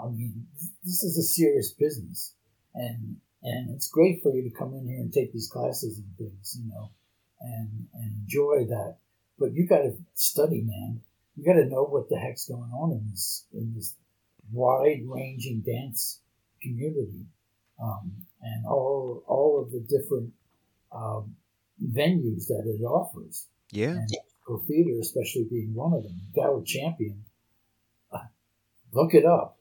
I 0.02 0.08
mean, 0.08 0.46
this 0.84 1.02
is 1.02 1.18
a 1.18 1.22
serious 1.22 1.72
business, 1.72 2.34
and 2.74 3.16
and 3.42 3.70
it's 3.74 3.88
great 3.88 4.22
for 4.22 4.34
you 4.34 4.48
to 4.48 4.56
come 4.56 4.74
in 4.74 4.86
here 4.86 4.98
and 4.98 5.12
take 5.12 5.32
these 5.32 5.50
classes 5.50 5.98
and 5.98 6.16
things, 6.16 6.58
you 6.60 6.68
know, 6.68 6.90
and 7.40 7.86
and 7.94 8.12
enjoy 8.22 8.64
that. 8.68 8.96
But 9.38 9.54
you 9.54 9.66
got 9.66 9.82
to 9.82 9.96
study, 10.14 10.62
man. 10.62 11.00
You 11.36 11.44
got 11.44 11.60
to 11.60 11.66
know 11.66 11.84
what 11.84 12.08
the 12.08 12.16
heck's 12.16 12.46
going 12.46 12.70
on 12.70 12.92
in 12.92 13.10
this 13.10 13.46
in 13.52 13.74
this 13.74 13.96
wide 14.52 15.02
ranging 15.06 15.62
dance 15.62 16.20
community, 16.62 17.26
um, 17.82 18.12
and 18.42 18.66
all 18.66 19.22
all 19.26 19.60
of 19.62 19.72
the 19.72 19.80
different 19.80 20.32
um, 20.92 21.34
venues 21.82 22.46
that 22.48 22.64
it 22.66 22.82
offers. 22.84 23.46
Yeah. 23.70 23.90
And 23.96 24.08
for 24.46 24.60
theater, 24.68 24.98
especially 25.00 25.44
being 25.50 25.74
one 25.74 25.92
of 25.92 26.02
them, 26.02 26.20
Gower 26.34 26.62
Champion. 26.64 27.24
uh, 28.12 28.18
Look 28.92 29.14
it 29.14 29.24
up. 29.24 29.58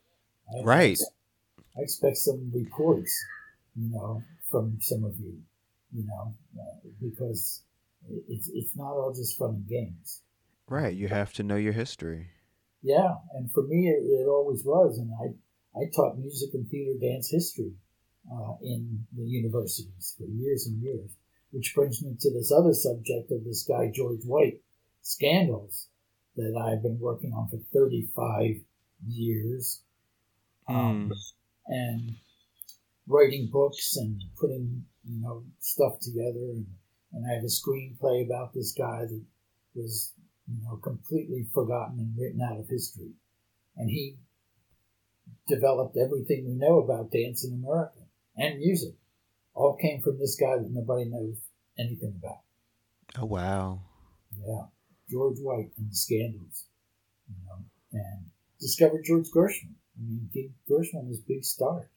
I- 0.54 0.64
Right. 0.64 1.00
I 1.78 1.82
expect 1.82 2.18
some 2.18 2.52
reports, 2.54 3.14
you 3.76 3.90
know, 3.90 4.22
from 4.50 4.78
some 4.82 5.06
of 5.06 5.18
you, 5.20 5.42
you 5.94 6.04
know, 6.06 6.34
uh, 6.60 6.76
because 7.02 7.64
it's 8.28 8.50
it's 8.54 8.76
not 8.76 8.92
all 8.92 9.14
just 9.14 9.38
fun 9.38 9.52
and 9.56 9.68
games. 9.70 10.22
Right. 10.68 10.94
You 10.96 11.08
have 11.08 11.32
to 11.34 11.44
know 11.44 11.56
your 11.56 11.72
history. 11.74 12.28
Yeah, 12.84 13.16
and 13.36 13.50
for 13.52 13.64
me, 13.64 13.88
it, 13.88 14.04
it 14.04 14.28
always 14.28 14.66
was, 14.66 14.98
and 14.98 15.12
I 15.24 15.80
I 15.80 15.84
taught 15.96 16.18
music 16.18 16.50
and 16.54 16.68
theater 16.70 17.00
dance 17.00 17.30
history 17.30 17.74
uh, 18.30 18.54
in 18.62 19.06
the 19.16 19.24
universities 19.24 20.16
for 20.18 20.26
years 20.26 20.68
and 20.68 20.82
years, 20.82 21.12
which 21.52 21.74
brings 21.76 22.04
me 22.04 22.16
to 22.20 22.32
this 22.32 22.52
other 22.52 22.74
subject 22.74 23.32
of 23.32 23.44
this 23.44 23.64
guy 23.64 23.92
George 23.94 24.24
White 24.26 24.62
scandals 25.02 25.88
that 26.36 26.56
I've 26.56 26.84
been 26.84 27.00
working 27.00 27.34
on 27.34 27.50
for 27.50 27.60
thirty 27.74 28.08
five 28.16 28.62
years, 29.08 29.82
um, 30.68 31.12
and 31.68 32.16
writing 33.08 33.50
books 33.52 33.98
and 33.98 34.22
putting 34.40 34.86
you 35.04 35.22
know 35.22 35.44
stuff 35.60 36.00
together, 36.00 36.52
and, 36.54 36.66
and 37.14 37.26
I 37.30 37.36
have 37.36 37.44
a 37.44 37.48
screenplay 37.48 38.26
about 38.26 38.54
this 38.54 38.74
guy 38.74 39.02
that 39.02 39.24
was 39.74 40.14
you 40.48 40.64
know, 40.64 40.78
completely 40.78 41.46
forgotten 41.54 42.00
and 42.00 42.14
written 42.18 42.42
out 42.42 42.60
of 42.60 42.68
history. 42.68 43.12
And 43.78 43.90
he 43.90 44.18
developed 45.48 45.98
everything 45.98 46.46
we 46.46 46.56
know 46.56 46.80
about 46.80 47.12
dance 47.12 47.46
in 47.46 47.54
America 47.54 48.01
and 48.38 48.60
music. 48.60 48.96
All 49.54 49.76
came 49.76 50.02
from 50.02 50.18
this 50.18 50.36
guy 50.40 50.58
that 50.58 50.72
nobody 50.72 51.06
knows 51.06 51.36
anything 51.78 52.14
about. 52.22 52.40
Oh 53.20 53.26
wow. 53.26 53.82
Yeah. 54.46 54.64
George 55.10 55.40
White 55.40 55.72
and 55.78 55.92
the 55.92 55.96
Scandals. 55.96 56.66
You 57.28 57.36
know, 57.46 57.66
and 57.94 58.26
discovered 58.60 59.04
George 59.06 59.28
Gershwin. 59.36 59.74
I 59.98 60.02
mean, 60.04 60.54
Gershwin 60.70 61.08
his 61.08 61.20
big 61.20 61.44
star. 61.44 61.90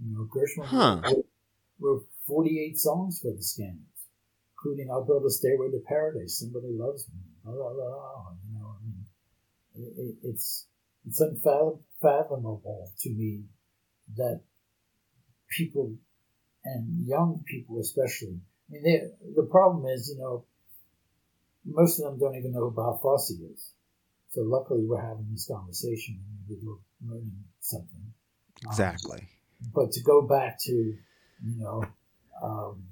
You 0.00 0.16
know, 0.16 0.28
Gershwin 0.34 0.64
Huh. 0.66 1.00
wrote, 1.04 1.26
wrote 1.78 2.06
48 2.26 2.78
songs 2.78 3.20
for 3.20 3.32
the 3.32 3.42
Scandals, 3.42 4.08
including 4.56 4.90
I'll 4.90 5.04
Build 5.04 5.24
a 5.24 5.30
Stairway 5.30 5.70
to 5.70 5.80
Paradise, 5.86 6.38
Somebody 6.40 6.72
Loves 6.72 7.06
Me, 7.08 7.20
la 7.44 7.52
la 7.52 7.70
la, 7.70 8.32
you 8.46 8.58
know, 8.58 8.76
I 8.80 8.84
mean, 8.84 9.06
it, 9.74 10.00
it, 10.00 10.14
it's, 10.30 10.66
it's 11.06 11.20
unfathomable 11.20 12.90
to 13.00 13.10
me 13.10 13.44
that 14.16 14.40
people, 15.56 15.94
and 16.64 17.06
young 17.06 17.42
people 17.46 17.80
especially, 17.80 18.40
I 18.68 18.72
mean, 18.72 18.82
they, 18.82 19.00
the 19.34 19.48
problem 19.50 19.86
is, 19.86 20.10
you 20.14 20.20
know, 20.20 20.44
most 21.64 21.98
of 21.98 22.04
them 22.04 22.18
don't 22.18 22.36
even 22.36 22.52
know 22.52 22.68
who 22.68 22.70
Bob 22.70 23.00
Fosse 23.00 23.30
is. 23.30 23.72
So 24.30 24.42
luckily 24.42 24.84
we're 24.84 25.00
having 25.00 25.28
this 25.30 25.46
conversation 25.46 26.18
and 26.18 26.38
maybe 26.48 26.60
we're 26.64 27.08
learning 27.08 27.44
something. 27.60 28.12
Um, 28.66 28.70
Exactly. 28.70 29.28
but 29.74 29.92
to 29.92 30.02
go 30.02 30.22
back 30.22 30.58
to, 30.64 30.72
you 30.72 31.58
know, 31.58 31.84
um, 32.42 32.84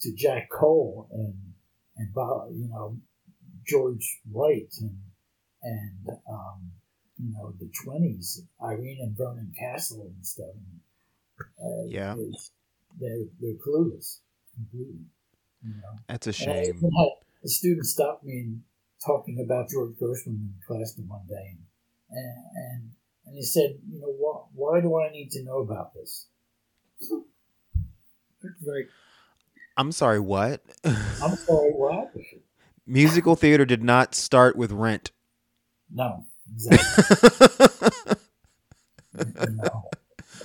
to 0.00 0.12
Jack 0.14 0.50
Cole 0.50 1.08
and 1.12 1.34
and 1.96 2.12
Bob, 2.12 2.48
you 2.52 2.68
know, 2.68 2.96
George 3.66 4.20
White 4.30 4.74
and 4.80 4.98
and 5.62 6.08
um, 6.28 6.72
you 7.18 7.32
know 7.32 7.54
the 7.58 7.70
twenties, 7.84 8.42
Irene 8.62 8.98
and 9.00 9.16
Vernon 9.16 9.52
Castle 9.58 10.12
and 10.14 10.26
stuff. 10.26 10.54
Uh, 11.40 11.84
Yeah. 11.86 12.14
they're 13.00 13.24
they're 13.40 13.54
clueless 13.66 14.20
completely. 14.54 15.06
You 15.62 15.74
know, 15.74 15.98
That's 16.08 16.26
a 16.26 16.32
shame. 16.32 16.76
even 16.76 16.90
had 16.92 17.08
a 17.44 17.48
student 17.48 17.86
stopped 17.86 18.24
me 18.24 18.40
and 18.40 18.62
talking 19.04 19.40
about 19.44 19.70
George 19.70 19.94
Gershwin 20.00 20.26
in 20.26 20.54
class 20.66 20.92
the 20.94 21.02
one 21.02 21.26
day, 21.28 21.56
and 21.56 21.64
and, 22.10 22.90
and 23.26 23.34
he 23.36 23.42
said, 23.42 23.78
you 23.90 24.00
know, 24.00 24.14
why, 24.18 24.40
why 24.54 24.80
do 24.80 24.98
I 25.00 25.10
need 25.10 25.30
to 25.32 25.42
know 25.44 25.58
about 25.60 25.94
this? 25.94 26.28
Like, 28.62 28.90
I'm 29.78 29.90
sorry, 29.90 30.20
what? 30.20 30.60
I'm 30.84 31.34
sorry, 31.36 31.70
what? 31.72 32.12
Musical 32.86 33.36
theater 33.36 33.64
did 33.64 33.82
not 33.82 34.14
start 34.14 34.54
with 34.54 34.70
rent. 34.70 35.12
No, 35.90 36.26
exactly. 36.52 38.16
no, 39.50 39.90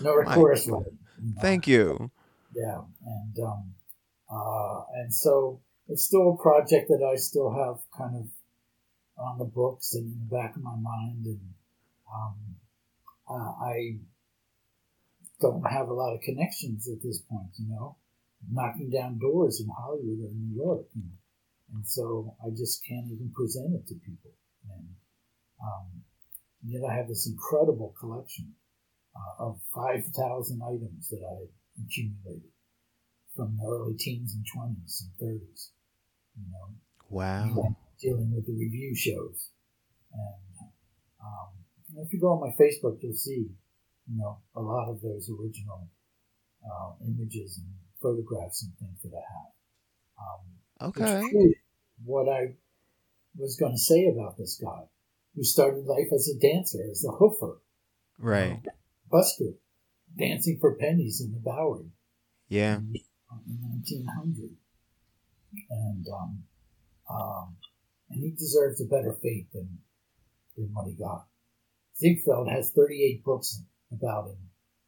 nor 0.01 0.23
My 0.23 0.35
chorus 0.35 0.67
with 0.67 0.87
it. 0.87 0.93
you 1.21 1.35
know. 1.35 1.41
Thank 1.41 1.67
you. 1.67 2.11
Yeah, 2.55 2.81
and 3.05 3.39
um, 3.45 3.73
uh, 4.31 4.81
and 4.95 5.13
so 5.13 5.61
it's 5.87 6.05
still 6.05 6.37
a 6.39 6.41
project 6.41 6.89
that 6.89 7.03
I 7.03 7.15
still 7.15 7.51
have 7.51 7.79
kind 7.97 8.15
of 8.15 8.27
on 9.17 9.37
the 9.37 9.45
books 9.45 9.93
and 9.95 10.05
in 10.13 10.19
the 10.29 10.35
back 10.35 10.55
of 10.55 10.63
my 10.63 10.75
mind, 10.75 11.25
and 11.25 11.39
um, 12.13 12.35
uh, 13.29 13.51
I 13.65 13.97
don't 15.41 15.63
have 15.69 15.89
a 15.89 15.93
lot 15.93 16.13
of 16.15 16.21
connections 16.21 16.89
at 16.89 17.01
this 17.01 17.19
point, 17.19 17.49
you 17.57 17.67
know, 17.69 17.97
knocking 18.51 18.89
down 18.89 19.19
doors 19.19 19.61
in 19.61 19.67
Hollywood 19.69 20.19
or 20.19 20.31
New 20.33 20.55
York, 20.55 20.85
and, 20.95 21.11
and 21.73 21.87
so 21.87 22.35
I 22.43 22.49
just 22.49 22.83
can't 22.85 23.07
even 23.07 23.31
present 23.35 23.75
it 23.75 23.87
to 23.87 23.95
people, 23.95 24.31
and 24.69 24.87
um, 25.61 25.85
yet 26.65 26.81
I 26.89 26.95
have 26.95 27.07
this 27.07 27.27
incredible 27.27 27.93
collection 27.99 28.53
uh, 29.15 29.43
of 29.45 29.59
five 29.73 30.05
thousand 30.15 30.61
items 30.63 31.09
that 31.09 31.21
I 31.23 31.83
accumulated 31.83 32.51
from 33.35 33.57
the 33.57 33.65
early 33.67 33.95
teens 33.97 34.35
and 34.35 34.45
20s 34.45 35.03
and 35.03 35.29
30s, 35.29 35.69
you 36.35 36.45
know, 36.51 36.75
Wow. 37.09 37.75
dealing 38.01 38.33
with 38.35 38.45
the 38.45 38.53
review 38.53 38.93
shows. 38.95 39.51
And 40.11 40.69
um, 41.23 41.49
if 41.97 42.11
you 42.11 42.19
go 42.19 42.31
on 42.31 42.41
my 42.41 42.53
Facebook, 42.59 42.97
you'll 43.01 43.13
see, 43.15 43.47
you 44.07 44.17
know, 44.17 44.39
a 44.55 44.61
lot 44.61 44.89
of 44.89 45.01
those 45.01 45.29
original 45.29 45.87
uh, 46.65 46.91
images 47.07 47.59
and 47.59 47.73
photographs 48.01 48.63
and 48.63 48.73
things 48.77 49.01
that 49.03 49.15
I 49.15 49.25
have. 49.33 49.51
Um, 50.19 50.89
Okay. 50.89 51.21
what 52.03 52.27
I 52.27 52.55
was 53.37 53.55
going 53.55 53.73
to 53.73 53.77
say 53.77 54.07
about 54.07 54.37
this 54.37 54.59
guy 54.61 54.83
who 55.35 55.43
started 55.43 55.85
life 55.85 56.11
as 56.13 56.27
a 56.29 56.39
dancer, 56.39 56.79
as 56.89 57.05
a 57.05 57.11
hoofer, 57.11 57.59
Right. 58.17 58.61
Busker, 59.11 59.55
dancing 60.17 60.57
for 60.59 60.75
pennies 60.75 61.21
in 61.21 61.31
the 61.31 61.39
Bowery. 61.39 61.91
Yeah. 62.47 62.77
in 62.77 62.93
1900, 63.47 64.49
and 65.69 66.05
um, 66.11 66.43
um, 67.09 67.55
and 68.09 68.23
he 68.23 68.31
deserves 68.31 68.81
a 68.81 68.85
better 68.85 69.15
fate 69.21 69.47
than 69.53 69.79
than 70.57 70.69
what 70.73 70.87
he 70.87 70.93
got. 70.93 71.27
Ziegfeld 71.97 72.49
has 72.49 72.71
38 72.71 73.23
books 73.23 73.61
about 73.91 74.31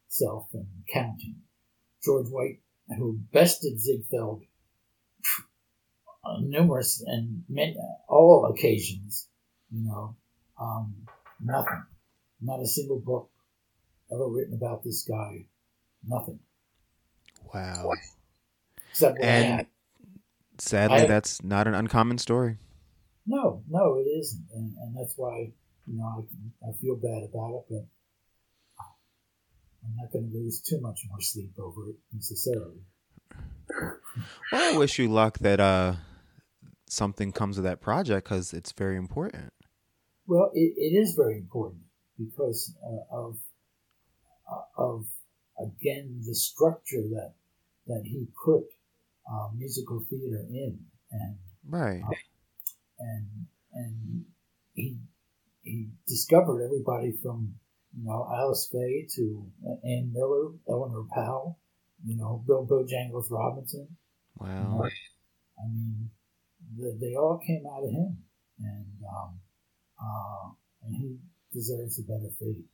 himself 0.08 0.48
and 0.54 0.66
counting. 0.92 1.36
George 2.02 2.28
White, 2.28 2.60
who 2.98 3.20
bested 3.32 3.80
Ziegfeld 3.80 4.42
on 6.24 6.50
numerous 6.50 7.02
and 7.06 7.44
many, 7.48 7.76
all 8.08 8.52
occasions, 8.52 9.28
you 9.70 9.84
know, 9.84 10.16
um, 10.60 10.94
nothing, 11.40 11.84
not 12.40 12.60
a 12.60 12.66
single 12.66 12.98
book 12.98 13.30
ever 14.12 14.28
written 14.28 14.54
about 14.54 14.82
this 14.84 15.02
guy, 15.08 15.46
nothing. 16.06 16.38
Wow. 17.54 17.90
Except 18.90 19.18
what 19.18 19.24
I 19.24 19.30
And- 19.30 19.66
Sadly, 20.58 20.98
I- 21.00 21.06
that's 21.06 21.42
not 21.42 21.66
an 21.66 21.74
uncommon 21.74 22.18
story. 22.18 22.58
No, 23.26 23.62
no, 23.68 23.98
it 23.98 24.08
isn't, 24.08 24.46
and, 24.54 24.74
and 24.78 24.96
that's 24.96 25.14
why 25.16 25.52
you 25.86 25.96
know 25.98 26.26
I, 26.64 26.68
I 26.68 26.72
feel 26.80 26.96
bad 26.96 27.22
about 27.22 27.54
it, 27.54 27.64
but 27.70 27.86
I'm 29.84 29.96
not 29.96 30.12
going 30.12 30.30
to 30.30 30.36
lose 30.38 30.60
too 30.60 30.80
much 30.80 31.00
more 31.08 31.20
sleep 31.20 31.52
over 31.58 31.88
it 31.90 31.96
necessarily. 32.12 32.82
Well, 34.52 34.74
I 34.74 34.76
wish 34.76 34.98
you 34.98 35.08
luck 35.08 35.38
that 35.38 35.60
uh 35.60 35.94
something 36.88 37.32
comes 37.32 37.58
of 37.58 37.64
that 37.64 37.80
project 37.80 38.28
because 38.28 38.52
it's 38.52 38.72
very 38.72 38.96
important. 38.96 39.52
Well, 40.26 40.50
it, 40.54 40.74
it 40.76 40.94
is 40.96 41.14
very 41.14 41.38
important 41.38 41.82
because 42.18 42.74
uh, 42.84 43.16
of 43.16 43.38
of 44.76 45.06
again 45.60 46.22
the 46.26 46.34
structure 46.34 47.02
that 47.14 47.34
that 47.86 48.02
he 48.04 48.26
put 48.44 48.64
uh, 49.30 49.48
musical 49.56 50.04
theater 50.08 50.44
in, 50.50 50.78
and 51.10 51.36
right, 51.68 52.02
uh, 52.02 52.14
and 52.98 53.26
and 53.72 54.24
he 54.74 54.98
he 55.62 55.88
discovered 56.06 56.62
everybody 56.64 57.12
from 57.22 57.54
you 57.96 58.04
know 58.04 58.28
Alice 58.32 58.68
Faye 58.70 59.06
to 59.16 59.46
Ann 59.84 60.12
Miller, 60.12 60.52
Eleanor 60.68 61.04
Powell, 61.14 61.58
you 62.04 62.16
know 62.16 62.42
Bill 62.46 62.66
Bojangles 62.66 63.30
Robinson. 63.30 63.88
Wow. 64.38 64.82
I 65.58 65.68
mean, 65.68 66.10
the, 66.76 66.96
they 67.00 67.14
all 67.14 67.38
came 67.38 67.64
out 67.66 67.84
of 67.84 67.90
him, 67.90 68.16
and 68.58 68.86
um, 69.08 69.40
uh, 70.00 70.50
and 70.84 70.96
he 70.96 71.16
deserves 71.52 71.98
a 71.98 72.02
better 72.02 72.30
fate. 72.38 72.64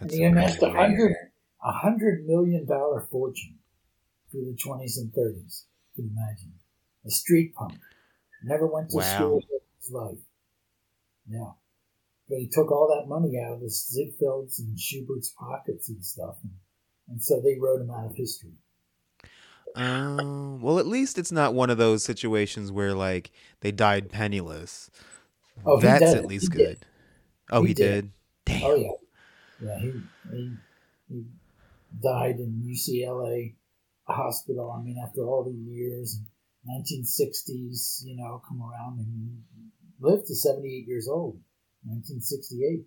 Right? 0.00 0.10
he 0.10 0.24
amassed 0.24 0.62
a 0.62 0.70
hundred 0.70 1.14
a 1.64 1.72
hundred 1.72 2.26
million 2.26 2.66
dollar 2.66 3.06
fortune 3.10 3.58
through 4.30 4.46
the 4.46 4.56
twenties 4.62 4.98
and 4.98 5.12
thirties. 5.12 5.66
You 5.94 6.04
can 6.04 6.16
imagine 6.16 6.52
a 7.06 7.10
street 7.10 7.54
punk, 7.54 7.78
never 8.42 8.66
went 8.66 8.90
to 8.90 8.96
wow. 8.96 9.14
school 9.14 9.38
in 9.38 9.58
his 9.80 9.90
life. 9.90 10.18
Yeah, 11.28 11.52
but 12.28 12.38
he 12.38 12.48
took 12.48 12.70
all 12.72 12.88
that 12.88 13.08
money 13.08 13.38
out 13.38 13.54
of 13.54 13.60
the 13.60 13.66
Ziegfelds 13.66 14.58
and 14.58 14.78
Shubert's 14.78 15.30
pockets 15.30 15.88
and 15.88 16.04
stuff, 16.04 16.36
and, 16.42 16.52
and 17.08 17.22
so 17.22 17.40
they 17.40 17.58
wrote 17.58 17.80
him 17.80 17.90
out 17.90 18.06
of 18.06 18.16
history. 18.16 18.52
Um, 19.74 20.60
well, 20.60 20.78
at 20.78 20.86
least 20.86 21.18
it's 21.18 21.32
not 21.32 21.54
one 21.54 21.70
of 21.70 21.78
those 21.78 22.04
situations 22.04 22.70
where 22.70 22.94
like 22.94 23.30
they 23.60 23.72
died 23.72 24.10
penniless. 24.10 24.90
Oh, 25.64 25.80
That's 25.80 26.02
at 26.02 26.26
least 26.26 26.52
he 26.52 26.58
good. 26.58 26.78
Did. 26.80 26.86
Oh, 27.50 27.62
he, 27.62 27.68
he 27.68 27.74
did. 27.74 27.84
did. 27.84 28.10
Damn. 28.44 28.62
Oh 28.64 28.74
yeah, 28.74 28.90
yeah. 29.62 29.78
He, 29.78 29.92
he 30.30 30.52
he 31.08 31.24
died 32.02 32.38
in 32.38 32.62
UCLA 32.64 33.54
hospital. 34.06 34.70
I 34.70 34.82
mean, 34.82 34.96
after 35.02 35.22
all 35.22 35.44
the 35.44 35.52
years, 35.52 36.20
1960s, 36.68 38.04
you 38.04 38.16
know, 38.16 38.42
come 38.46 38.62
around 38.62 38.98
and 38.98 39.42
lived 40.00 40.26
to 40.26 40.34
78 40.34 40.86
years 40.86 41.08
old, 41.08 41.40
1968. 41.84 42.84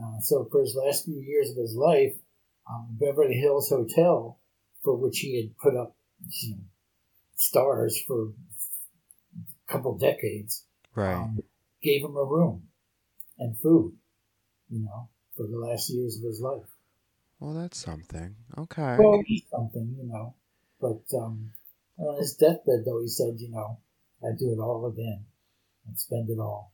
Uh, 0.00 0.20
so 0.20 0.48
for 0.50 0.60
his 0.60 0.74
last 0.74 1.04
few 1.04 1.20
years 1.20 1.50
of 1.50 1.56
his 1.56 1.74
life, 1.74 2.14
um, 2.68 2.88
Beverly 2.90 3.34
Hills 3.34 3.68
Hotel, 3.68 4.38
for 4.82 4.96
which 4.96 5.18
he 5.18 5.36
had 5.36 5.56
put 5.58 5.76
up 5.76 5.96
you 6.42 6.50
know, 6.52 6.62
stars 7.36 8.00
for 8.06 8.28
a 8.28 9.72
couple 9.72 9.96
decades, 9.98 10.64
right? 10.94 11.14
Um, 11.14 11.42
gave 11.82 12.04
him 12.04 12.16
a 12.16 12.24
room 12.24 12.68
and 13.38 13.58
food, 13.58 13.94
you 14.68 14.80
know, 14.80 15.08
for 15.40 15.48
the 15.48 15.58
last 15.58 15.90
years 15.90 16.18
of 16.18 16.24
his 16.24 16.40
life. 16.40 16.68
Well, 17.38 17.54
that's 17.54 17.78
something. 17.78 18.36
Okay. 18.58 18.96
Well, 18.98 19.22
something, 19.50 19.96
you 19.98 20.08
know. 20.08 20.34
But 20.80 21.02
um, 21.16 21.52
on 21.98 22.18
his 22.18 22.34
deathbed, 22.34 22.84
though, 22.84 23.00
he 23.00 23.08
said, 23.08 23.34
you 23.38 23.50
know, 23.50 23.78
I'd 24.22 24.38
do 24.38 24.52
it 24.52 24.58
all 24.58 24.86
again 24.86 25.24
and 25.86 25.98
spend 25.98 26.28
it 26.28 26.38
all. 26.38 26.72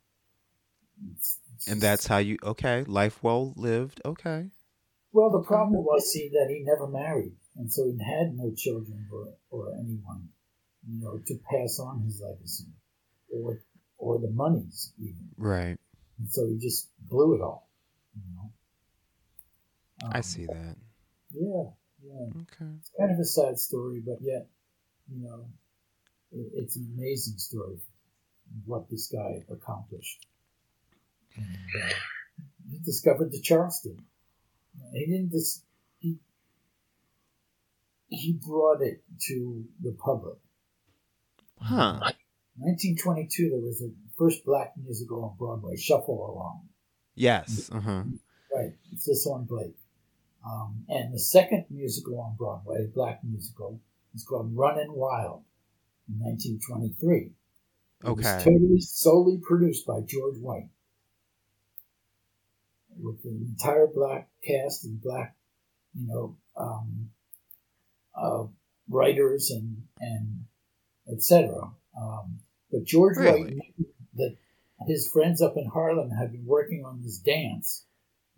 It's, 1.13 1.39
it's 1.55 1.69
and 1.69 1.81
that's 1.81 2.07
how 2.07 2.19
you, 2.19 2.39
okay, 2.43 2.83
life 2.85 3.23
well 3.23 3.53
lived, 3.57 4.01
okay. 4.05 4.51
Well, 5.13 5.31
the 5.31 5.47
problem 5.47 5.85
was, 5.85 6.13
see, 6.13 6.31
that 6.33 6.51
he 6.51 6.65
never 6.65 6.89
married 6.89 7.37
and 7.57 7.73
so 7.73 7.87
he 7.87 7.99
had 8.05 8.37
no 8.37 8.53
children 8.55 9.09
or, 9.11 9.29
or 9.51 9.73
anyone, 9.75 10.29
you 10.89 11.03
know, 11.03 11.19
to 11.27 11.35
pass 11.51 11.81
on 11.81 12.03
his 12.03 12.21
legacy, 12.21 12.67
or 13.33 13.59
or 13.99 14.19
the 14.19 14.31
monies 14.31 14.93
even. 14.99 15.29
Right. 15.37 15.79
And 16.19 16.31
so 16.31 16.47
he 16.47 16.59
just 16.59 16.89
blew 17.09 17.35
it 17.35 17.41
all. 17.41 17.66
Um, 20.03 20.11
I 20.13 20.21
see 20.21 20.47
that. 20.47 20.77
Yeah, 21.33 21.71
yeah. 22.03 22.27
Okay. 22.43 22.71
It's 22.79 22.91
kind 22.99 23.11
of 23.11 23.19
a 23.19 23.25
sad 23.25 23.59
story, 23.59 24.01
but 24.05 24.19
yet, 24.21 24.47
you 25.09 25.23
know, 25.23 25.47
it, 26.33 26.47
it's 26.55 26.77
an 26.77 26.93
amazing 26.97 27.39
story 27.39 27.79
what 28.65 28.89
this 28.91 29.09
guy 29.09 29.43
accomplished. 29.51 30.27
And, 31.37 31.57
uh, 31.83 31.95
he 32.71 32.79
discovered 32.85 33.33
the 33.33 33.41
Charleston. 33.41 34.05
He 34.93 35.07
didn't 35.07 35.31
just 35.31 35.63
he 38.09 38.39
brought 38.47 38.83
it 38.83 39.03
to 39.29 39.65
the 39.83 39.93
public. 39.93 40.37
Huh. 41.61 41.99
1922, 42.59 43.51
there 43.51 43.61
was 43.61 43.79
the 43.79 43.93
first 44.17 44.45
black 44.45 44.73
musical 44.83 45.25
on 45.25 45.37
Broadway, 45.37 45.77
Shuffle 45.77 46.33
Along. 46.33 46.69
Yes. 47.15 47.71
Uh-huh. 47.73 48.05
Right. 48.55 48.73
It's 48.93 49.09
Sissle 49.09 49.39
and, 49.39 49.49
Blake. 49.49 49.77
Um, 50.47 50.85
and 50.89 51.13
the 51.13 51.19
second 51.19 51.67
musical 51.71 52.21
on 52.21 52.37
Broadway, 52.37 52.87
black 52.95 53.21
musical, 53.25 53.81
is 54.15 54.25
called 54.25 54.55
Runnin' 54.55 54.93
Wild 54.93 55.43
in 56.09 56.21
1923. 56.21 57.17
It 57.17 58.07
okay. 58.07 58.15
was 58.15 58.45
totally 58.45 58.81
solely 58.81 59.39
produced 59.39 59.87
by 59.87 60.01
George 60.07 60.39
White 60.39 60.69
with 63.01 63.23
the 63.23 63.31
entire 63.31 63.89
black 63.89 64.29
cast 64.45 64.85
and 64.85 65.01
black, 65.01 65.35
you 65.95 66.07
know, 66.07 66.37
um, 66.57 67.11
uh, 68.15 68.45
writers 68.89 69.51
and 69.51 69.83
and 70.01 70.45
etc. 71.11 71.71
Um, 72.01 72.39
but 72.71 72.85
George 72.85 73.17
really? 73.17 73.43
White 73.43 73.53
knew 73.55 73.87
that 74.15 74.37
his 74.87 75.11
friends 75.11 75.43
up 75.43 75.57
in 75.57 75.67
Harlem 75.67 76.11
had 76.11 76.33
been 76.33 76.47
working 76.47 76.85
on 76.85 77.03
this 77.03 77.19
dance, 77.19 77.85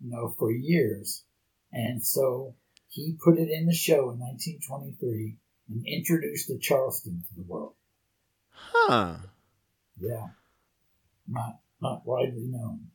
you 0.01 0.09
know, 0.09 0.33
for 0.39 0.51
years, 0.51 1.23
and 1.71 2.03
so 2.05 2.55
he 2.87 3.15
put 3.23 3.37
it 3.37 3.49
in 3.49 3.65
the 3.65 3.73
show 3.73 4.09
in 4.11 4.19
1923 4.19 5.37
and 5.69 5.85
introduced 5.85 6.47
the 6.47 6.57
Charleston 6.57 7.23
to 7.27 7.35
the 7.35 7.47
world. 7.47 7.73
Huh. 8.51 9.17
Yeah. 9.99 10.27
Not 11.27 11.59
not 11.81 12.05
widely 12.05 12.45
known. 12.45 12.87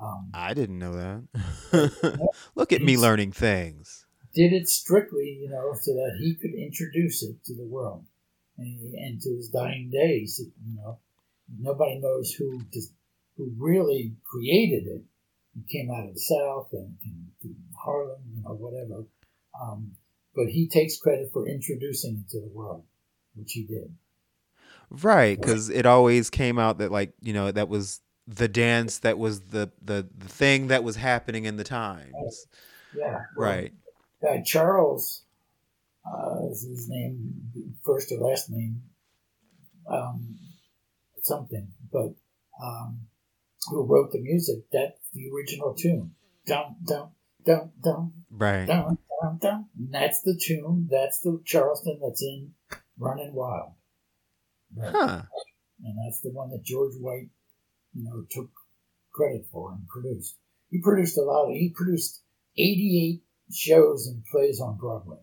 Um, 0.00 0.30
I 0.34 0.54
didn't 0.54 0.78
know 0.78 0.94
that. 0.94 2.30
Look 2.54 2.72
at 2.72 2.82
me 2.82 2.96
learning 2.96 3.32
things 3.32 4.04
did 4.34 4.52
it 4.52 4.68
strictly, 4.68 5.38
you 5.40 5.48
know, 5.48 5.72
so 5.80 5.94
that 5.94 6.16
he 6.18 6.34
could 6.34 6.52
introduce 6.52 7.22
it 7.22 7.42
to 7.44 7.54
the 7.54 7.64
world. 7.64 8.04
And, 8.58 8.94
and 8.94 9.20
to 9.22 9.30
his 9.30 9.48
dying 9.48 9.90
days, 9.90 10.40
you 10.40 10.76
know, 10.76 10.98
nobody 11.58 11.98
knows 11.98 12.32
who 12.32 12.60
just, 12.72 12.92
who 13.36 13.52
really 13.58 14.14
created 14.24 14.86
it. 14.86 15.02
He 15.54 15.78
came 15.78 15.90
out 15.90 16.08
of 16.08 16.14
the 16.14 16.20
South 16.20 16.68
and, 16.72 16.96
and 17.04 17.54
Harlem, 17.84 18.20
you 18.34 18.42
know, 18.42 18.54
whatever. 18.54 19.04
Um, 19.60 19.92
but 20.34 20.48
he 20.48 20.68
takes 20.68 20.96
credit 20.96 21.30
for 21.32 21.46
introducing 21.46 22.24
it 22.24 22.30
to 22.30 22.40
the 22.40 22.50
world, 22.52 22.84
which 23.34 23.52
he 23.52 23.64
did. 23.64 23.94
Right, 24.90 25.40
because 25.40 25.70
it 25.70 25.86
always 25.86 26.30
came 26.30 26.58
out 26.58 26.78
that 26.78 26.92
like 26.92 27.12
you 27.20 27.32
know 27.32 27.50
that 27.50 27.68
was 27.68 28.00
the 28.26 28.48
dance 28.48 28.98
that 29.00 29.18
was 29.18 29.40
the 29.40 29.70
the, 29.82 30.06
the 30.16 30.28
thing 30.28 30.68
that 30.68 30.84
was 30.84 30.96
happening 30.96 31.44
in 31.44 31.56
the 31.56 31.64
times. 31.64 32.46
Yeah. 32.96 33.22
Right 33.36 33.72
guy 34.24 34.42
Charles, 34.44 35.24
uh, 36.06 36.46
is 36.50 36.66
his 36.66 36.88
name, 36.88 37.74
first 37.84 38.10
or 38.12 38.18
last 38.18 38.50
name, 38.50 38.82
um, 39.90 40.38
something, 41.22 41.68
but 41.92 42.14
um, 42.62 43.00
who 43.68 43.84
wrote 43.84 44.12
the 44.12 44.20
music? 44.20 44.64
That's 44.72 44.98
the 45.12 45.30
original 45.34 45.74
tune. 45.74 46.14
Dum 46.46 46.76
dum 46.86 47.10
dum 47.44 47.70
dum. 47.82 48.12
Right. 48.30 48.66
Dum 48.66 48.98
dum 49.22 49.38
dum. 49.40 49.68
And 49.78 49.92
that's 49.92 50.22
the 50.22 50.38
tune. 50.40 50.88
That's 50.90 51.20
the 51.20 51.40
Charleston 51.44 52.00
that's 52.02 52.22
in 52.22 52.52
Running 52.98 53.34
Wild. 53.34 53.72
Right. 54.74 54.92
Huh. 54.92 55.22
And 55.84 55.98
that's 56.04 56.20
the 56.20 56.30
one 56.30 56.50
that 56.50 56.64
George 56.64 56.94
White, 56.96 57.28
you 57.94 58.04
know, 58.04 58.24
took 58.30 58.50
credit 59.12 59.46
for 59.52 59.72
and 59.72 59.86
produced. 59.88 60.36
He 60.70 60.80
produced 60.80 61.18
a 61.18 61.22
lot. 61.22 61.46
Of, 61.46 61.54
he 61.54 61.72
produced 61.74 62.22
88 62.56 63.22
shows 63.52 64.06
and 64.06 64.24
plays 64.24 64.60
on 64.60 64.76
Broadway. 64.76 65.18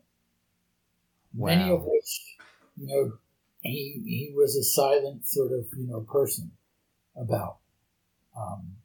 Wow. 1.33 1.47
Many 1.47 1.71
of 1.71 1.83
which, 1.83 2.37
you 2.77 2.87
know, 2.87 3.13
he 3.61 4.01
he 4.05 4.33
was 4.35 4.55
a 4.55 4.63
silent 4.63 5.27
sort 5.27 5.51
of 5.51 5.65
you 5.77 5.87
know 5.87 6.01
person 6.01 6.51
about 7.15 7.57
um, 8.37 8.75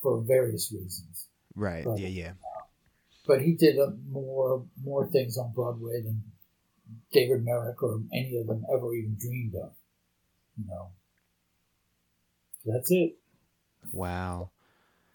for 0.00 0.22
various 0.22 0.72
reasons. 0.72 1.28
Right. 1.54 1.84
But, 1.84 1.98
yeah. 1.98 2.08
Yeah. 2.08 2.32
But 3.26 3.42
he 3.42 3.54
did 3.54 3.78
uh, 3.78 3.90
more 4.10 4.64
more 4.82 5.06
things 5.06 5.38
on 5.38 5.52
Broadway 5.52 6.02
than 6.02 6.22
David 7.12 7.44
Merrick 7.44 7.82
or 7.82 8.00
any 8.12 8.36
of 8.36 8.46
them 8.46 8.64
ever 8.72 8.94
even 8.94 9.16
dreamed 9.18 9.54
of. 9.54 9.72
You 10.58 10.66
know. 10.68 10.90
That's 12.64 12.90
it. 12.90 13.16
Wow. 13.92 14.50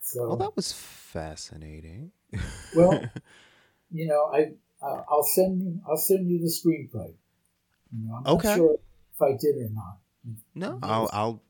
So, 0.01 0.27
well, 0.27 0.37
that 0.37 0.55
was 0.55 0.71
fascinating. 0.71 2.11
well, 2.75 3.03
you 3.91 4.07
know, 4.07 4.31
I 4.33 4.51
uh, 4.81 5.03
I'll 5.09 5.23
send 5.23 5.61
you 5.61 5.79
I'll 5.87 5.97
send 5.97 6.29
you 6.29 6.39
the 6.39 6.47
screenplay. 6.47 7.13
You 7.91 8.07
know, 8.07 8.15
I'm 8.15 8.35
okay. 8.35 8.47
not 8.49 8.55
sure 8.55 8.75
if 9.13 9.21
I 9.21 9.31
did 9.39 9.55
or 9.57 9.69
not. 9.71 9.97
No, 10.55 10.79
I'll 10.83 11.09
I'll 11.13 11.41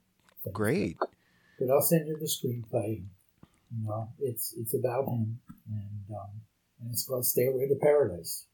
great. 0.54 0.98
But 1.60 1.72
I'll 1.72 1.82
send 1.82 2.08
you 2.08 2.18
the 2.18 2.26
screenplay. 2.26 3.04
You 3.72 3.88
know, 3.88 4.10
it's 4.20 4.54
it's 4.58 4.74
about 4.74 5.06
him, 5.06 5.40
and 5.70 6.16
um, 6.16 6.30
and 6.80 6.92
it's 6.92 7.06
called 7.06 7.26
Stairway 7.26 7.68
to 7.68 7.76
Paradise. 7.82 8.46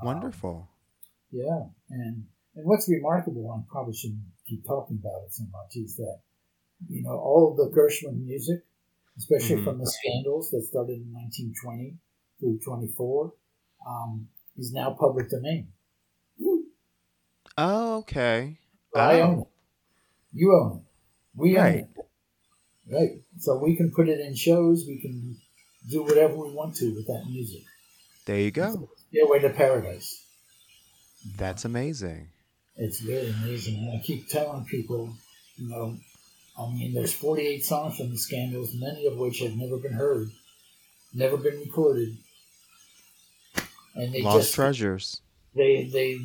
Um, 0.00 0.06
Wonderful. 0.06 0.68
Yeah, 1.30 1.66
and 1.90 2.24
and 2.54 2.66
what's 2.66 2.88
remarkable, 2.88 3.50
I 3.50 3.62
probably 3.70 3.94
shouldn't 3.94 4.22
keep 4.46 4.66
talking 4.66 4.98
about 5.00 5.22
it 5.26 5.32
so 5.32 5.44
much, 5.52 5.76
is 5.76 5.96
that 5.96 6.20
you 6.88 7.02
know 7.02 7.12
all 7.12 7.54
the 7.54 7.70
Gershwin 7.74 8.24
music, 8.24 8.64
especially 9.16 9.56
mm-hmm. 9.56 9.64
from 9.64 9.78
the 9.78 9.86
Scandals 9.86 10.50
that 10.50 10.62
started 10.62 11.00
in 11.00 11.12
1920 11.12 11.96
through 12.40 12.58
24, 12.64 13.32
um, 13.86 14.28
is 14.56 14.72
now 14.72 14.96
public 14.98 15.30
domain. 15.30 15.68
Oh, 17.56 17.98
okay. 17.98 18.58
I 18.94 19.20
own 19.20 19.40
it. 19.40 19.46
You 20.32 20.52
own 20.54 20.78
it. 20.78 20.82
We 21.34 21.56
right. 21.56 21.74
own 21.74 21.78
it. 21.80 22.08
Right. 22.90 23.22
So 23.38 23.58
we 23.58 23.76
can 23.76 23.90
put 23.90 24.08
it 24.08 24.20
in 24.20 24.34
shows. 24.34 24.84
We 24.86 25.00
can 25.00 25.36
do 25.88 26.02
whatever 26.02 26.36
we 26.36 26.52
want 26.52 26.76
to 26.76 26.94
with 26.94 27.06
that 27.06 27.24
music. 27.28 27.62
There 28.24 28.38
you 28.38 28.50
go. 28.50 28.90
Stairway 29.10 29.40
to 29.40 29.50
Paradise. 29.50 30.24
That's 31.36 31.64
amazing. 31.64 32.28
It's 32.76 33.02
really 33.02 33.30
amazing. 33.30 33.76
And 33.76 33.98
I 33.98 34.02
keep 34.02 34.28
telling 34.28 34.64
people, 34.64 35.10
you 35.56 35.68
know, 35.68 35.96
I 36.58 36.72
mean, 36.72 36.92
there's 36.92 37.12
48 37.12 37.64
songs 37.64 37.96
from 37.96 38.10
the 38.10 38.18
Scandals, 38.18 38.74
many 38.74 39.06
of 39.06 39.16
which 39.16 39.40
have 39.40 39.56
never 39.56 39.76
been 39.76 39.92
heard, 39.92 40.28
never 41.14 41.36
been 41.36 41.58
recorded. 41.60 42.16
And 43.94 44.12
they 44.12 44.22
lost 44.22 44.38
just, 44.38 44.54
treasures. 44.54 45.20
They 45.54 45.84
they 45.84 46.20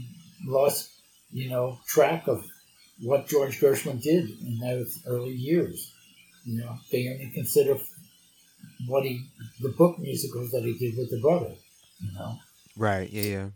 lost, 0.45 0.91
you 1.31 1.49
know, 1.49 1.79
track 1.87 2.27
of 2.27 2.45
what 3.01 3.27
George 3.27 3.59
Gershwin 3.59 4.01
did 4.01 4.29
in 4.41 4.59
those 4.59 5.01
early 5.07 5.33
years. 5.33 5.91
You 6.45 6.59
know, 6.59 6.77
they 6.91 7.09
only 7.09 7.31
consider 7.33 7.77
what 8.87 9.05
he, 9.05 9.25
the 9.61 9.69
book 9.69 9.99
musicals 9.99 10.51
that 10.51 10.63
he 10.63 10.77
did 10.77 10.97
with 10.97 11.09
the 11.09 11.19
brother. 11.21 11.53
You 11.99 12.11
know. 12.13 12.37
Right. 12.75 13.09
Yeah. 13.09 13.23
Yeah. 13.23 13.49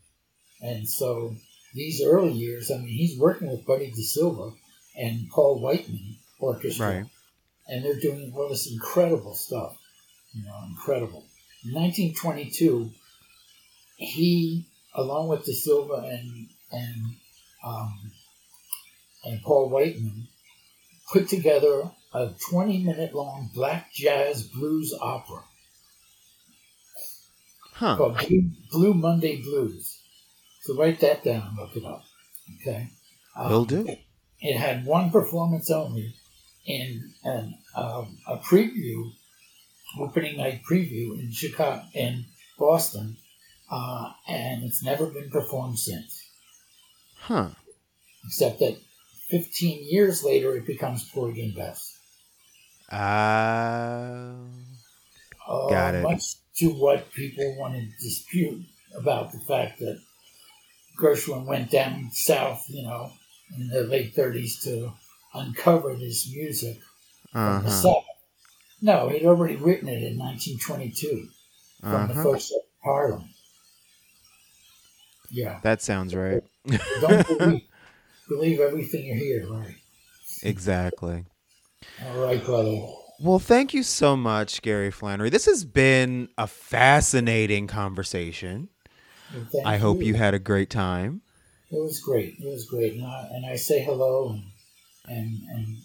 And 0.61 0.87
so 0.87 1.35
these 1.73 2.01
early 2.03 2.31
years, 2.31 2.71
I 2.71 2.77
mean, 2.77 2.87
he's 2.87 3.19
working 3.19 3.49
with 3.49 3.65
Buddy 3.65 3.91
DeSylva 3.91 4.53
and 4.95 5.29
Paul 5.29 5.61
Whiteman 5.61 6.17
Orchestra, 6.39 6.87
right. 6.87 7.05
and 7.67 7.85
they're 7.85 7.99
doing 7.99 8.33
all 8.35 8.49
this 8.49 8.71
incredible 8.71 9.35
stuff. 9.35 9.77
You 10.33 10.43
know, 10.43 10.63
incredible. 10.69 11.25
In 11.63 11.73
1922, 11.73 12.91
he, 13.95 14.65
along 14.95 15.29
with 15.29 15.45
DeSylva 15.45 16.09
and 16.09 16.47
and 16.71 17.15
um, 17.65 18.11
and 19.23 19.41
Paul 19.41 19.69
Whiteman, 19.69 20.27
put 21.11 21.27
together 21.27 21.91
a 22.13 22.29
20 22.49 22.83
minute 22.83 23.13
long 23.13 23.49
black 23.53 23.93
jazz 23.93 24.43
blues 24.43 24.93
opera 25.01 25.43
huh. 27.77 27.97
called 27.97 28.17
Blue, 28.17 28.51
Blue 28.71 28.93
Monday 28.93 29.41
Blues. 29.41 29.99
So 30.61 30.75
write 30.75 30.99
that 31.01 31.23
down, 31.23 31.55
look 31.57 31.75
it 31.75 31.85
up. 31.85 32.03
Okay. 32.61 32.89
Um, 33.35 33.49
Will 33.49 33.65
do. 33.65 33.87
It 34.39 34.57
had 34.57 34.85
one 34.85 35.11
performance 35.11 35.71
only 35.71 36.13
in 36.65 37.13
an, 37.23 37.57
um, 37.75 38.17
a 38.27 38.37
preview, 38.37 39.11
opening 39.99 40.37
night 40.37 40.61
preview 40.69 41.19
in 41.19 41.31
Chicago, 41.31 41.83
in 41.93 42.25
Boston, 42.59 43.17
uh, 43.71 44.11
and 44.27 44.63
it's 44.63 44.83
never 44.83 45.07
been 45.07 45.29
performed 45.29 45.79
since. 45.79 46.23
Huh. 47.19 47.49
Except 48.25 48.59
that 48.59 48.77
15 49.29 49.87
years 49.89 50.23
later, 50.23 50.55
it 50.55 50.65
becomes 50.65 51.09
Porgy 51.09 51.43
and 51.43 51.55
Bess. 51.55 51.96
Uh, 52.89 54.33
got 55.69 55.95
it. 55.95 56.03
Much 56.03 56.35
to 56.57 56.69
what 56.69 57.11
people 57.13 57.55
want 57.57 57.75
to 57.75 57.85
dispute 58.03 58.63
about 58.95 59.31
the 59.31 59.39
fact 59.39 59.79
that 59.79 59.99
Gershwin 60.99 61.45
went 61.45 61.69
down 61.69 62.09
south, 62.11 62.65
you 62.69 62.83
know, 62.83 63.11
in 63.55 63.67
the 63.67 63.83
late 63.83 64.15
30s 64.15 64.63
to 64.63 64.91
uncover 65.33 65.95
this 65.95 66.31
music 66.33 66.77
uh-huh. 67.33 67.59
from 67.59 67.63
the 67.63 67.69
uh-huh. 67.69 67.81
South. 67.81 68.05
No, 68.81 69.09
he'd 69.09 69.25
already 69.25 69.55
written 69.55 69.87
it 69.87 70.03
in 70.03 70.17
1922 70.17 71.27
from 71.81 71.93
uh-huh. 71.93 72.07
the 72.07 72.23
first 72.23 72.53
Harlem. 72.83 73.29
Yeah. 75.29 75.59
That 75.63 75.81
sounds 75.81 76.15
right. 76.15 76.43
Don't 77.01 77.27
believe, 77.37 77.61
believe 78.29 78.59
everything 78.59 79.05
you 79.05 79.15
hear, 79.15 79.47
right? 79.47 79.75
Exactly. 80.43 81.25
All 82.03 82.17
right, 82.17 82.43
brother. 82.43 82.81
Well, 83.19 83.39
thank 83.39 83.73
you 83.73 83.81
so 83.83 84.15
much, 84.15 84.61
Gary 84.61 84.91
Flannery. 84.91 85.29
This 85.29 85.45
has 85.45 85.65
been 85.65 86.29
a 86.37 86.45
fascinating 86.45 87.65
conversation. 87.67 88.69
Well, 89.33 89.47
I 89.65 89.77
hope 89.77 89.99
you. 89.99 90.09
you 90.09 90.13
had 90.13 90.33
a 90.33 90.39
great 90.39 90.69
time. 90.69 91.21
It 91.71 91.81
was 91.81 91.99
great. 91.99 92.35
It 92.39 92.47
was 92.47 92.65
great, 92.65 92.93
and 92.93 93.05
I, 93.05 93.27
and 93.31 93.45
I 93.45 93.55
say 93.55 93.83
hello 93.83 94.29
and, 94.29 94.43
and 95.07 95.41
and 95.49 95.77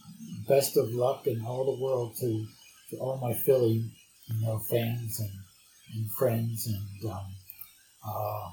best 0.47 0.77
of 0.77 0.91
luck 0.91 1.27
in 1.27 1.45
all 1.45 1.65
the 1.65 1.83
world 1.83 2.17
to, 2.21 2.47
to 2.91 2.97
all 2.99 3.17
my 3.19 3.33
Philly, 3.33 3.91
you 4.27 4.47
know, 4.47 4.59
fans 4.59 5.21
and, 5.21 5.31
and 5.95 6.11
friends, 6.13 6.67
and 6.67 7.11
um, 7.11 7.27
uh, 8.07 8.51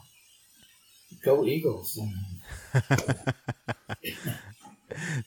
go 1.24 1.46
Eagles. 1.46 1.98
And, 1.98 2.14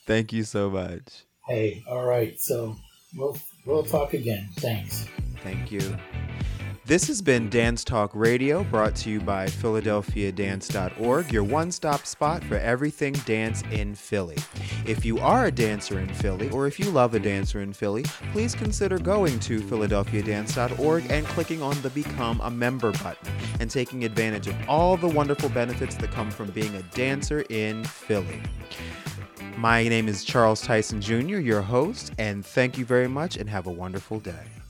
Thank 0.06 0.32
you 0.32 0.44
so 0.44 0.70
much. 0.70 1.24
Hey, 1.52 1.84
all 1.86 2.06
right. 2.06 2.40
So 2.40 2.74
we'll 3.14 3.36
we'll 3.66 3.82
talk 3.82 4.14
again. 4.14 4.48
Thanks. 4.56 5.06
Thank 5.42 5.70
you. 5.70 5.82
This 6.86 7.06
has 7.08 7.20
been 7.20 7.50
Dance 7.50 7.84
Talk 7.84 8.10
Radio, 8.14 8.64
brought 8.64 8.96
to 8.96 9.10
you 9.10 9.20
by 9.20 9.46
PhiladelphiaDance.org, 9.46 11.30
your 11.30 11.44
one 11.44 11.70
stop 11.70 12.06
spot 12.06 12.42
for 12.42 12.56
everything 12.56 13.12
dance 13.26 13.62
in 13.70 13.94
Philly. 13.94 14.38
If 14.86 15.04
you 15.04 15.18
are 15.18 15.44
a 15.46 15.52
dancer 15.52 16.00
in 16.00 16.08
Philly, 16.08 16.48
or 16.48 16.66
if 16.66 16.80
you 16.80 16.90
love 16.90 17.14
a 17.14 17.20
dancer 17.20 17.60
in 17.60 17.74
Philly, 17.74 18.04
please 18.32 18.54
consider 18.54 18.98
going 18.98 19.38
to 19.40 19.60
PhiladelphiaDance.org 19.60 21.10
and 21.10 21.26
clicking 21.26 21.62
on 21.62 21.80
the 21.82 21.90
Become 21.90 22.40
a 22.40 22.50
Member 22.50 22.92
button 22.92 23.30
and 23.60 23.70
taking 23.70 24.04
advantage 24.04 24.46
of 24.46 24.56
all 24.68 24.96
the 24.96 25.08
wonderful 25.08 25.50
benefits 25.50 25.96
that 25.96 26.10
come 26.12 26.30
from 26.30 26.50
being 26.50 26.74
a 26.76 26.82
dancer 26.94 27.44
in 27.50 27.84
Philly. 27.84 28.40
My 29.62 29.86
name 29.86 30.08
is 30.08 30.24
Charles 30.24 30.60
Tyson 30.60 31.00
Jr., 31.00 31.38
your 31.38 31.62
host, 31.62 32.12
and 32.18 32.44
thank 32.44 32.78
you 32.78 32.84
very 32.84 33.06
much 33.06 33.36
and 33.36 33.48
have 33.48 33.68
a 33.68 33.70
wonderful 33.70 34.18
day. 34.18 34.61